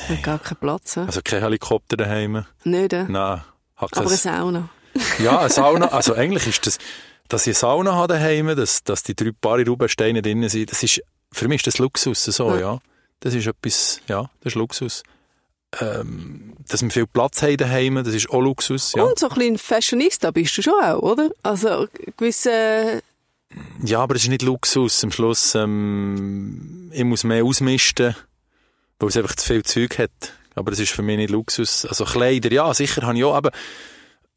Nee. 0.09 0.21
Gar 0.23 0.39
keinen 0.39 0.59
Platz, 0.59 0.95
he? 0.95 1.01
Also 1.01 1.21
kein 1.23 1.43
Helikopter 1.43 1.97
daheim? 1.97 2.45
Nicht, 2.65 2.93
äh? 2.93 3.05
Nein. 3.09 3.43
Aber 3.77 3.97
eine 3.97 4.09
Sauna. 4.17 4.69
ja, 5.19 5.41
eine 5.41 5.51
Sauna, 5.51 5.89
also 5.89 6.15
eigentlich 6.15 6.47
ist 6.47 6.67
das, 6.67 6.79
dass 7.29 7.43
ich 7.43 7.49
eine 7.49 7.55
Sauna 7.55 7.95
habe 7.95 8.15
daheim, 8.15 8.55
dass, 8.57 8.83
dass 8.85 9.03
die 9.03 9.15
drei 9.15 9.33
Paare 9.39 9.67
Rubensteine 9.67 10.23
drin 10.23 10.49
sind, 10.49 10.71
das 10.71 10.83
ist, 10.83 11.03
für 11.33 11.49
mich 11.49 11.59
ist 11.59 11.67
das 11.67 11.79
Luxus, 11.79 12.25
so, 12.25 12.55
ja. 12.55 12.61
ja. 12.61 12.79
Das 13.21 13.35
ist 13.35 13.47
etwas, 13.47 14.01
ja, 14.09 14.31
das 14.41 14.53
ist 14.53 14.55
Luxus. 14.55 15.03
Ähm, 15.81 16.55
dass 16.69 16.83
wir 16.83 16.91
viel 16.91 17.07
Platz 17.07 17.43
haben 17.43 17.57
daheim, 17.57 17.97
das 17.97 18.15
ist 18.15 18.31
auch 18.31 18.41
Luxus, 18.41 18.93
ja. 18.95 19.03
Und 19.03 19.19
so 19.19 19.29
ein 19.29 19.35
bisschen 19.35 19.59
Fashionista 19.59 20.31
bist 20.31 20.57
du 20.57 20.63
schon 20.63 20.75
auch, 20.83 21.01
oder? 21.01 21.31
Also, 21.43 21.87
gewisse... 22.17 23.03
Ja, 23.85 24.01
aber 24.01 24.17
es 24.17 24.23
ist 24.23 24.29
nicht 24.29 24.43
Luxus. 24.43 25.03
Am 25.03 25.13
Schluss, 25.13 25.55
ähm, 25.55 26.91
ich 26.93 27.05
muss 27.05 27.25
mehr 27.25 27.45
ausmisten, 27.45 28.15
weil 28.99 29.09
es 29.09 29.17
einfach 29.17 29.37
zu 29.37 29.47
viel 29.47 29.63
Zeug 29.63 29.99
hat. 29.99 30.33
Aber 30.55 30.71
das 30.71 30.81
ist 30.81 30.93
für 30.93 31.03
mich 31.03 31.19
nicht 31.19 31.31
Luxus. 31.31 31.85
Also 31.85 32.05
Kleider, 32.05 32.51
ja, 32.51 32.73
sicher 32.73 33.03
habe 33.03 33.17
ich 33.17 33.25
auch, 33.25 33.35
aber 33.35 33.51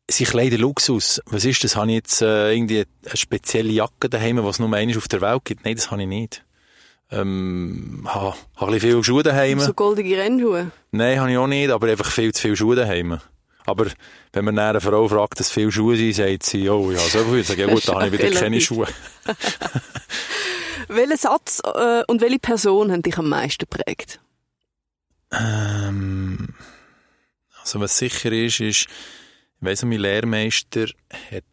sind 0.10 0.30
Kleider 0.30 0.58
Luxus? 0.58 1.22
Was 1.28 1.46
ist 1.46 1.64
das? 1.64 1.76
Habe 1.76 1.88
ich 1.88 1.96
jetzt 1.96 2.22
äh, 2.22 2.54
irgendwie 2.54 2.86
eine 3.06 3.18
spezielle 3.18 3.72
Jacke 3.72 4.10
daheim, 4.10 4.38
die 4.38 4.48
es 4.48 4.60
nur 4.60 4.74
einmal 4.74 4.98
auf 4.98 5.08
der 5.08 5.22
Welt 5.22 5.46
gibt? 5.46 5.66
Nein, 5.66 5.76
das 5.76 5.92
habe 5.92 6.02
ich 6.02 6.08
nicht. 6.08 6.44
Ähm, 7.12 8.08
habe, 8.08 8.36
habe 8.58 8.74
ein 8.74 8.80
viele 8.80 9.04
Schuhe 9.04 9.24
daheim. 9.24 9.60
So 9.60 9.74
goldige 9.74 10.18
Rennschuhe? 10.18 10.72
Nein, 10.92 11.20
habe 11.20 11.32
ich 11.32 11.38
auch 11.38 11.48
nicht, 11.48 11.70
aber 11.70 11.88
einfach 11.88 12.12
viel 12.12 12.34
zu 12.34 12.42
viele 12.42 12.56
Schuhe 12.56 12.76
daheim. 12.76 13.20
Aber 13.66 13.88
wenn 14.34 14.46
man 14.46 14.58
eine 14.60 14.82
Frau 14.82 15.08
fragt, 15.08 15.40
dass 15.40 15.52
viele 15.52 15.72
Schuhe 15.72 15.96
sind, 15.96 16.14
sagt 16.14 16.44
sie, 16.44 16.70
oh 16.70 16.92
ja, 16.92 17.00
so 17.00 17.24
viel. 17.26 17.44
Sag 17.44 17.58
ja 17.58 17.68
gut, 17.68 17.88
dann 17.88 17.96
habe 17.96 18.08
ich 18.08 18.14
wieder 18.14 18.32
keine 18.32 18.60
Schuhe. 18.62 18.88
Welcher 20.88 21.18
Satz 21.18 21.62
äh, 21.64 22.04
und 22.08 22.22
welche 22.22 22.40
Person 22.40 22.92
haben 22.92 23.04
dich 23.04 23.18
am 23.18 23.30
meisten 23.30 23.66
geprägt? 23.70 24.20
Ähm, 25.32 26.56
also 27.62 27.80
was 27.80 27.98
sicher 27.98 28.32
ist, 28.32 28.60
ist, 28.60 28.82
ich 28.82 28.88
weiss, 29.60 29.84
mein 29.84 30.00
Lehrmeister 30.00 30.88
hat 31.32 31.44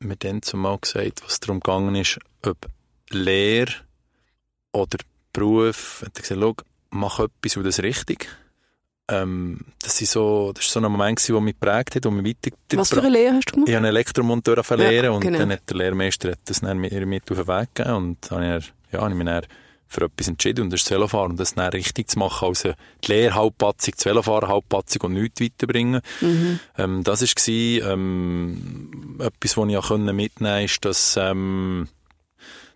mir 0.00 0.16
dann 0.16 0.42
zumal 0.42 0.78
gesagt, 0.78 1.22
was 1.24 1.40
darum 1.40 1.60
gegangen 1.60 1.94
ist, 1.94 2.18
ob 2.44 2.66
Lehre 3.10 3.72
oder 4.72 4.98
Beruf, 5.32 6.02
hat 6.04 6.16
er 6.16 6.22
gesagt, 6.22 6.40
schau, 6.40 6.54
mach 6.90 7.20
etwas 7.20 7.56
und 7.56 7.64
das 7.64 7.82
richtig. 7.82 8.28
Ähm, 9.08 9.60
das, 9.80 10.00
ist 10.00 10.12
so, 10.12 10.52
das 10.52 10.64
ist 10.64 10.72
so 10.72 10.80
ein 10.80 10.90
Moment, 10.90 11.26
der 11.26 11.40
mich 11.40 11.54
geprägt 11.58 11.94
hat 11.94 12.06
und 12.06 12.20
mich 12.20 12.36
weiter... 12.36 12.56
Was 12.76 12.88
für 12.88 13.00
eine 13.00 13.10
Lehre 13.10 13.34
hast 13.34 13.50
du 13.50 13.52
gemacht? 13.52 13.68
Ich 13.68 13.74
habe 13.74 13.86
einen 13.86 13.94
Elektromonteur 13.94 14.64
verlehren 14.64 15.12
ja, 15.12 15.18
genau. 15.18 15.34
und 15.34 15.38
dann 15.38 15.52
hat 15.52 15.70
der 15.70 15.76
Lehrmeister 15.76 16.32
hat 16.32 16.40
das 16.46 16.60
dann 16.60 16.78
mit, 16.78 16.92
mit 17.06 17.30
auf 17.30 17.36
den 17.36 17.46
Weg 17.46 17.74
gegeben 17.74 17.96
und 17.96 18.30
dann 18.30 18.42
ja, 18.42 19.00
habe 19.00 19.10
ich 19.10 19.16
mich 19.16 19.26
dann 19.26 19.46
für 19.88 20.04
etwas 20.04 20.28
entschieden 20.28 20.62
und 20.62 20.72
das 20.72 20.80
ist 20.80 20.90
das 20.90 20.96
Velofahren 20.96 21.32
und 21.32 21.40
das 21.40 21.54
dann 21.54 21.70
richtig 21.70 22.10
zu 22.10 22.18
machen, 22.18 22.48
also 22.48 22.72
die 23.04 23.12
Lehre 23.12 23.34
halbpatzig, 23.34 23.96
das 23.96 24.04
Velofahren 24.04 24.48
halbpatzig 24.48 25.02
und 25.04 25.12
nichts 25.12 25.40
weiterbringen. 25.40 26.00
Mhm. 26.20 26.60
Ähm, 26.76 27.04
das 27.04 27.22
war 27.22 27.92
ähm, 27.92 29.18
etwas, 29.20 29.56
was 29.56 29.68
ich 29.68 29.76
auch 29.76 29.90
mitnehmen 29.90 30.28
konnte, 30.38 30.64
ist, 30.64 30.84
dass, 30.84 31.16
ähm, 31.16 31.88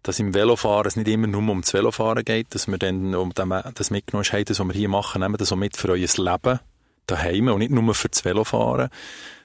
dass 0.02 0.18
im 0.20 0.34
Velofahren 0.34 0.86
es 0.86 0.96
nicht 0.96 1.08
immer 1.08 1.26
nur 1.26 1.50
um 1.50 1.60
das 1.60 1.74
Velofahren 1.74 2.24
geht, 2.24 2.54
dass 2.54 2.68
wir 2.68 2.78
dann 2.78 3.14
um 3.14 3.32
das 3.34 3.90
mitgenommen 3.90 4.24
haben, 4.24 4.44
das, 4.44 4.60
was 4.60 4.68
wir 4.68 4.74
hier 4.74 4.88
machen, 4.88 5.20
nehmen 5.20 5.36
das 5.36 5.52
auch 5.52 5.56
mit 5.56 5.76
für 5.76 5.88
euer 5.90 6.08
Leben 6.16 6.60
daheim 7.06 7.48
und 7.48 7.58
nicht 7.58 7.72
nur 7.72 7.94
für 7.94 8.08
das 8.08 8.24
Velofahren. 8.24 8.88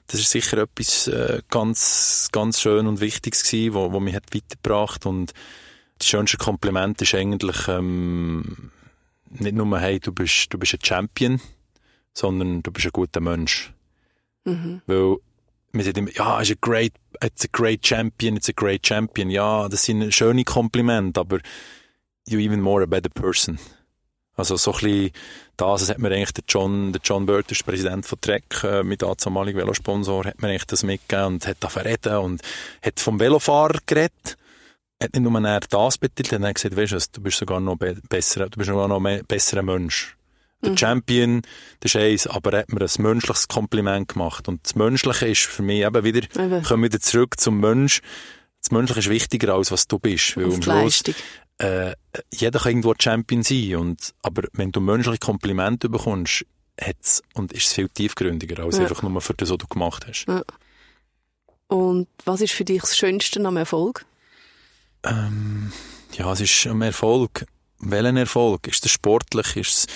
Das 0.08 0.20
ist 0.20 0.30
sicher 0.30 0.60
etwas 0.60 1.08
äh, 1.08 1.42
ganz, 1.50 2.30
ganz 2.32 2.62
schön 2.62 2.86
und 2.86 3.02
Wichtiges 3.02 3.44
gewesen, 3.44 3.74
wo, 3.74 3.92
wo 3.92 4.00
mich 4.00 4.16
hat 4.16 4.36
weitergebracht 4.36 5.08
und 5.08 5.34
das 5.98 6.08
schönste 6.08 6.38
Kompliment 6.38 7.02
ist 7.02 7.16
eigentlich 7.16 7.68
ähm, 7.68 8.72
nicht 9.30 9.56
nur, 9.56 9.80
hey, 9.80 10.00
du 10.00 10.12
bist, 10.12 10.54
du 10.54 10.58
bist 10.58 10.74
ein 10.74 10.80
Champion, 10.84 11.42
sondern 12.14 12.64
du 12.64 12.72
bist 12.72 12.86
ein 12.86 12.92
guter 12.92 13.22
Mensch. 13.22 13.74
Mhm. 14.46 14.82
Weil 14.86 15.18
wir 15.72 15.84
sagen 15.84 16.00
immer, 16.00 16.12
ja, 16.14 16.40
it's 16.40 16.52
a 16.52 16.56
great, 16.60 16.94
it's 17.24 17.46
a 17.46 17.50
great 17.52 17.86
champion, 17.86 18.36
it's 18.38 18.50
a 18.50 18.54
great 18.54 18.86
champion. 18.86 19.30
Ja, 19.30 19.68
das 19.68 19.84
sind 19.84 20.14
schöne 20.14 20.44
Komplimente, 20.44 21.20
aber 21.20 21.40
you 22.28 22.40
even 22.40 22.62
more 22.62 22.84
a 22.84 22.86
better 22.86 23.10
person. 23.10 23.60
Also 24.38 24.58
so 24.58 24.74
ein 24.74 24.80
bisschen 24.80 25.12
das, 25.56 25.82
das 25.82 25.90
hat 25.92 26.00
mir 26.00 26.12
eigentlich 26.12 26.34
der 26.34 26.44
John, 26.48 26.92
der 26.92 27.02
John 27.02 27.26
Burt, 27.26 27.50
der 27.50 27.56
Präsident 27.64 28.06
von 28.06 28.20
Trek, 28.20 28.64
äh, 28.64 28.84
mit 28.84 29.02
damaligen 29.02 29.58
Velosponsor, 29.58 30.26
hat 30.26 30.42
mir 30.42 30.50
eigentlich 30.50 30.66
das 30.66 30.84
mitgegeben 30.84 31.36
und 31.36 31.48
hat 31.48 31.58
da 31.62 31.70
verreden 31.70 32.18
und 32.18 32.42
hat 32.86 33.00
vom 33.00 33.20
Velofahrer 33.20 33.80
geredet 33.86 34.38
hat 35.02 35.14
nicht 35.14 35.22
nur 35.22 35.60
das 35.70 35.98
betitelt, 35.98 36.42
er 36.42 36.48
hat 36.48 36.56
gesagt, 36.56 36.76
weißt 36.76 36.94
du, 36.94 37.00
du 37.14 37.22
bist 37.22 37.38
sogar 37.38 37.60
noch 37.60 37.78
besser, 37.78 38.50
du 38.50 38.58
bist 38.58 38.70
sogar 38.70 38.88
noch 38.88 39.04
ein 39.04 39.26
besserer 39.26 39.62
Mensch. 39.62 40.16
Der 40.64 40.72
mhm. 40.72 40.78
Champion, 40.78 41.42
das 41.82 41.94
ist 41.94 42.02
eins, 42.02 42.28
aber 42.28 42.54
er 42.54 42.60
hat 42.60 42.72
mir 42.72 42.82
ein 42.82 43.04
menschliches 43.04 43.48
Kompliment 43.48 44.08
gemacht. 44.08 44.48
Und 44.48 44.66
das 44.66 44.76
Menschliche 44.76 45.28
ist 45.28 45.42
für 45.42 45.62
mich 45.62 45.82
eben 45.82 46.04
wieder, 46.04 46.22
eben. 46.42 46.64
kommen 46.64 46.84
wieder 46.84 47.00
zurück 47.00 47.40
zum 47.40 47.60
Mensch. 47.60 48.02
Das 48.62 48.72
Menschliche 48.72 49.02
ist 49.02 49.10
wichtiger 49.10 49.54
als 49.54 49.72
was 49.72 49.88
du 49.88 50.00
bist. 50.00 50.38
Weil 50.38 50.46
am 50.46 50.62
Schluss, 50.62 51.04
äh, 51.60 51.94
jeder 52.34 52.60
kann 52.60 52.72
irgendwo 52.72 52.94
Champion 52.98 53.44
sein. 53.44 53.76
Und, 53.76 54.14
aber 54.22 54.44
wenn 54.54 54.72
du 54.72 54.80
menschliche 54.80 55.20
Komplimente 55.20 55.90
bekommst, 55.90 56.46
hat's, 56.82 57.22
und 57.34 57.52
ist 57.54 57.68
es 57.68 57.74
viel 57.74 57.90
tiefgründiger 57.90 58.64
als 58.64 58.78
ja. 58.78 58.84
einfach 58.84 59.04
nur 59.04 59.22
für 59.22 59.34
das, 59.34 59.50
was 59.50 59.58
du 59.58 59.68
gemacht 59.68 60.08
hast. 60.08 60.26
Ja. 60.28 60.44
Und 61.68 62.08
was 62.26 62.42
ist 62.42 62.54
für 62.54 62.66
dich 62.66 62.82
das 62.82 62.98
Schönste 62.98 63.44
am 63.46 63.58
Erfolg? 63.58 64.06
Ähm, 65.06 65.72
ja, 66.14 66.32
es 66.32 66.42
ist 66.42 66.68
ein 66.68 66.82
Erfolg. 66.82 67.46
Welchen 67.80 68.18
Erfolg? 68.18 68.68
Ist 68.68 68.84
das 68.86 68.92
sportlich? 68.92 69.56
Ist 69.58 69.88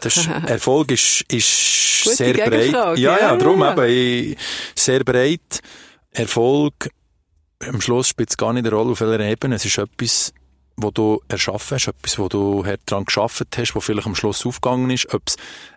es, 0.00 0.26
äh, 0.26 0.30
Erfolg 0.46 0.90
ist, 0.90 1.24
ist 1.32 2.04
sehr 2.16 2.34
breit. 2.34 2.72
Ja, 2.72 2.94
ja, 2.94 3.18
ja, 3.18 3.36
darum 3.36 3.62
eben, 3.62 4.36
sehr 4.74 5.04
breit. 5.04 5.60
Erfolg, 6.10 6.90
am 7.60 7.80
Schluss 7.80 8.08
spielt 8.08 8.30
es 8.30 8.36
gar 8.36 8.52
nicht 8.52 8.66
eine 8.66 8.74
Rolle, 8.74 8.92
auf 8.92 9.00
welcher 9.00 9.24
Ebene. 9.24 9.56
Es 9.56 9.64
ist 9.64 9.78
etwas, 9.78 10.32
wo 10.76 10.90
du 10.90 11.20
erschaffen 11.28 11.76
hast, 11.76 11.88
etwas, 11.88 12.18
wo 12.18 12.28
du 12.28 12.64
daran 12.86 13.04
geschafft 13.04 13.46
hast, 13.56 13.74
wo 13.74 13.80
vielleicht 13.80 14.06
am 14.06 14.14
Schluss 14.14 14.44
aufgegangen 14.44 14.90
ist, 14.90 15.12
ob 15.14 15.22
es 15.26 15.36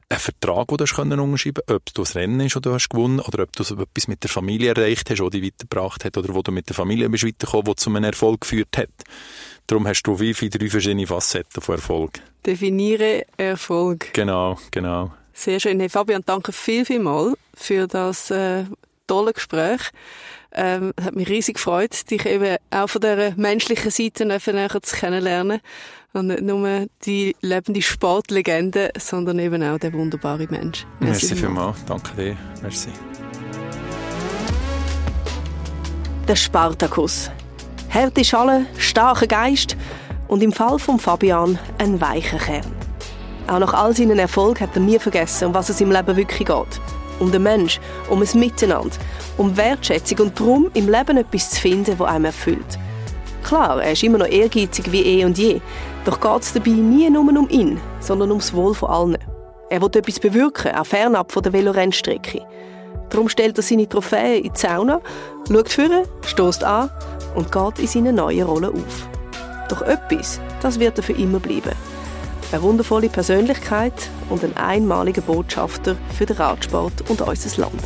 ein 0.09 0.19
Vertrag, 0.19 0.67
den 0.69 0.77
du 0.77 0.85
können 0.85 1.19
unterschreiben 1.19 1.63
ob 1.67 1.93
du 1.93 2.03
ein 2.03 2.11
Rennen 2.13 2.39
ist, 2.41 2.55
oder 2.55 2.69
du 2.69 2.75
hast 2.75 2.89
gewonnen, 2.89 3.19
oder 3.19 3.43
ob 3.43 3.55
du 3.55 3.63
etwas 3.63 4.07
mit 4.07 4.23
der 4.23 4.29
Familie 4.29 4.73
erreicht 4.73 5.09
hast, 5.09 5.21
oder 5.21 5.31
dich 5.31 5.43
weitergebracht 5.43 6.05
hat, 6.05 6.17
oder 6.17 6.33
wo 6.33 6.41
du 6.41 6.51
mit 6.51 6.69
der 6.69 6.75
Familie 6.75 7.09
bist 7.09 7.25
weitergekommen, 7.25 7.67
wo 7.67 7.73
zu 7.73 7.89
einem 7.89 8.03
Erfolg 8.05 8.41
geführt 8.41 8.77
hat. 8.77 8.89
Darum 9.67 9.85
hast 9.85 10.03
du 10.03 10.19
wie 10.19 10.33
viele 10.33 10.51
drei 10.51 10.69
verschiedene 10.69 11.05
Facetten 11.05 11.61
von 11.61 11.75
Erfolg. 11.75 12.19
Definiere 12.45 13.25
Erfolg. 13.35 14.13
Genau, 14.13 14.57
genau. 14.71 15.11
Sehr 15.33 15.59
schön. 15.59 15.79
Hey 15.79 15.89
Fabian, 15.89 16.23
danke 16.25 16.53
viel, 16.53 16.85
viel 16.85 16.99
mal 16.99 17.33
für 17.53 17.85
das 17.85 18.31
äh, 18.31 18.63
tolle 19.07 19.33
Gespräch. 19.33 19.81
Ähm, 20.53 20.93
hat 21.01 21.15
mich 21.15 21.29
riesig 21.29 21.55
gefreut, 21.55 22.09
dich 22.09 22.25
eben 22.25 22.57
auch 22.71 22.87
von 22.87 23.01
dieser 23.01 23.35
menschlichen 23.35 23.91
Seite 23.91 24.25
näher 24.25 24.81
zu 24.81 24.95
kennenlernen. 24.95 25.59
Und 26.13 26.27
nicht 26.27 26.41
nur 26.41 26.87
die 27.05 27.35
lebende 27.41 27.81
Sportlegende, 27.81 28.91
sondern 28.97 29.39
eben 29.39 29.61
auch 29.61 29.77
der 29.77 29.93
wunderbare 29.93 30.47
Mensch. 30.49 30.85
Merci, 30.99 31.27
Merci 31.27 31.35
vielmals. 31.35 31.85
Danke 31.85 32.15
dir. 32.15 32.37
Merci. 32.61 32.89
der 36.27 36.35
Spartakus. 36.35 37.31
Härte 37.87 38.23
Schale, 38.25 38.65
starker 38.77 39.27
Geist 39.27 39.77
und 40.27 40.43
im 40.43 40.51
Fall 40.51 40.77
von 40.77 40.99
Fabian 40.99 41.57
ein 41.77 42.01
weicher 42.01 42.37
Kern. 42.37 42.65
Auch 43.47 43.59
nach 43.59 43.73
all 43.73 43.95
seinen 43.95 44.19
Erfolgen 44.19 44.59
hat 44.59 44.75
er 44.75 44.81
nie 44.81 44.99
vergessen, 44.99 45.47
um 45.47 45.53
was 45.53 45.69
es 45.69 45.79
im 45.79 45.89
Leben 45.89 46.17
wirklich 46.17 46.45
geht. 46.45 46.81
Um 47.19 47.31
den 47.31 47.43
Mensch, 47.43 47.79
um 48.09 48.21
ein 48.21 48.39
Miteinander, 48.39 48.95
um 49.37 49.55
Wertschätzung 49.57 50.19
und 50.19 50.39
darum, 50.39 50.69
im 50.73 50.89
Leben 50.89 51.17
etwas 51.17 51.49
zu 51.51 51.61
finden, 51.61 51.97
das 51.97 52.07
einem 52.07 52.25
erfüllt. 52.25 52.79
Klar, 53.43 53.81
er 53.81 53.93
ist 53.93 54.03
immer 54.03 54.17
noch 54.17 54.27
ehrgeizig 54.27 54.91
wie 54.91 55.03
eh 55.03 55.25
und 55.25 55.37
je, 55.37 55.61
doch 56.05 56.19
geht 56.19 56.41
es 56.41 56.53
dabei 56.53 56.71
nie 56.71 57.09
nur 57.09 57.23
um 57.23 57.49
ihn, 57.49 57.79
sondern 57.99 58.29
ums 58.31 58.53
Wohl 58.53 58.73
von 58.73 58.89
allen. 58.89 59.17
Er 59.69 59.81
will 59.81 59.89
etwas 59.93 60.19
bewirken, 60.19 60.75
auch 60.75 60.85
fernab 60.85 61.31
von 61.31 61.43
der 61.43 61.53
Velorennstrecke. 61.53 62.45
Darum 63.09 63.29
stellt 63.29 63.57
er 63.57 63.63
seine 63.63 63.87
Trophäen 63.87 64.43
in 64.43 64.53
die 64.53 64.59
Sauna, 64.59 65.01
schaut 65.47 65.69
führen, 65.69 66.03
stößt 66.25 66.63
an 66.63 66.89
und 67.35 67.51
geht 67.51 67.79
in 67.79 67.87
seine 67.87 68.13
neue 68.13 68.43
Rolle 68.43 68.69
auf. 68.69 69.07
Doch 69.69 69.81
etwas, 69.81 70.39
das 70.61 70.79
wird 70.79 70.97
er 70.97 71.03
für 71.03 71.13
immer 71.13 71.39
bleiben. 71.39 71.71
Eine 72.51 72.61
wundervolle 72.61 73.09
Persönlichkeit 73.09 74.09
und 74.29 74.43
ein 74.43 74.55
einmaliger 74.55 75.21
Botschafter 75.21 75.97
für 76.17 76.25
den 76.25 76.37
Radsport 76.37 77.09
und 77.09 77.21
unser 77.21 77.61
Land. 77.61 77.83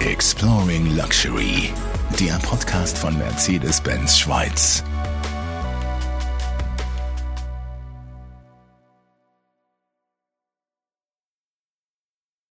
Exploring 0.00 0.96
Luxury, 0.96 1.70
der 2.18 2.34
Podcast 2.46 2.98
von 2.98 3.16
Mercedes-Benz 3.16 4.18
Schweiz. 4.18 4.84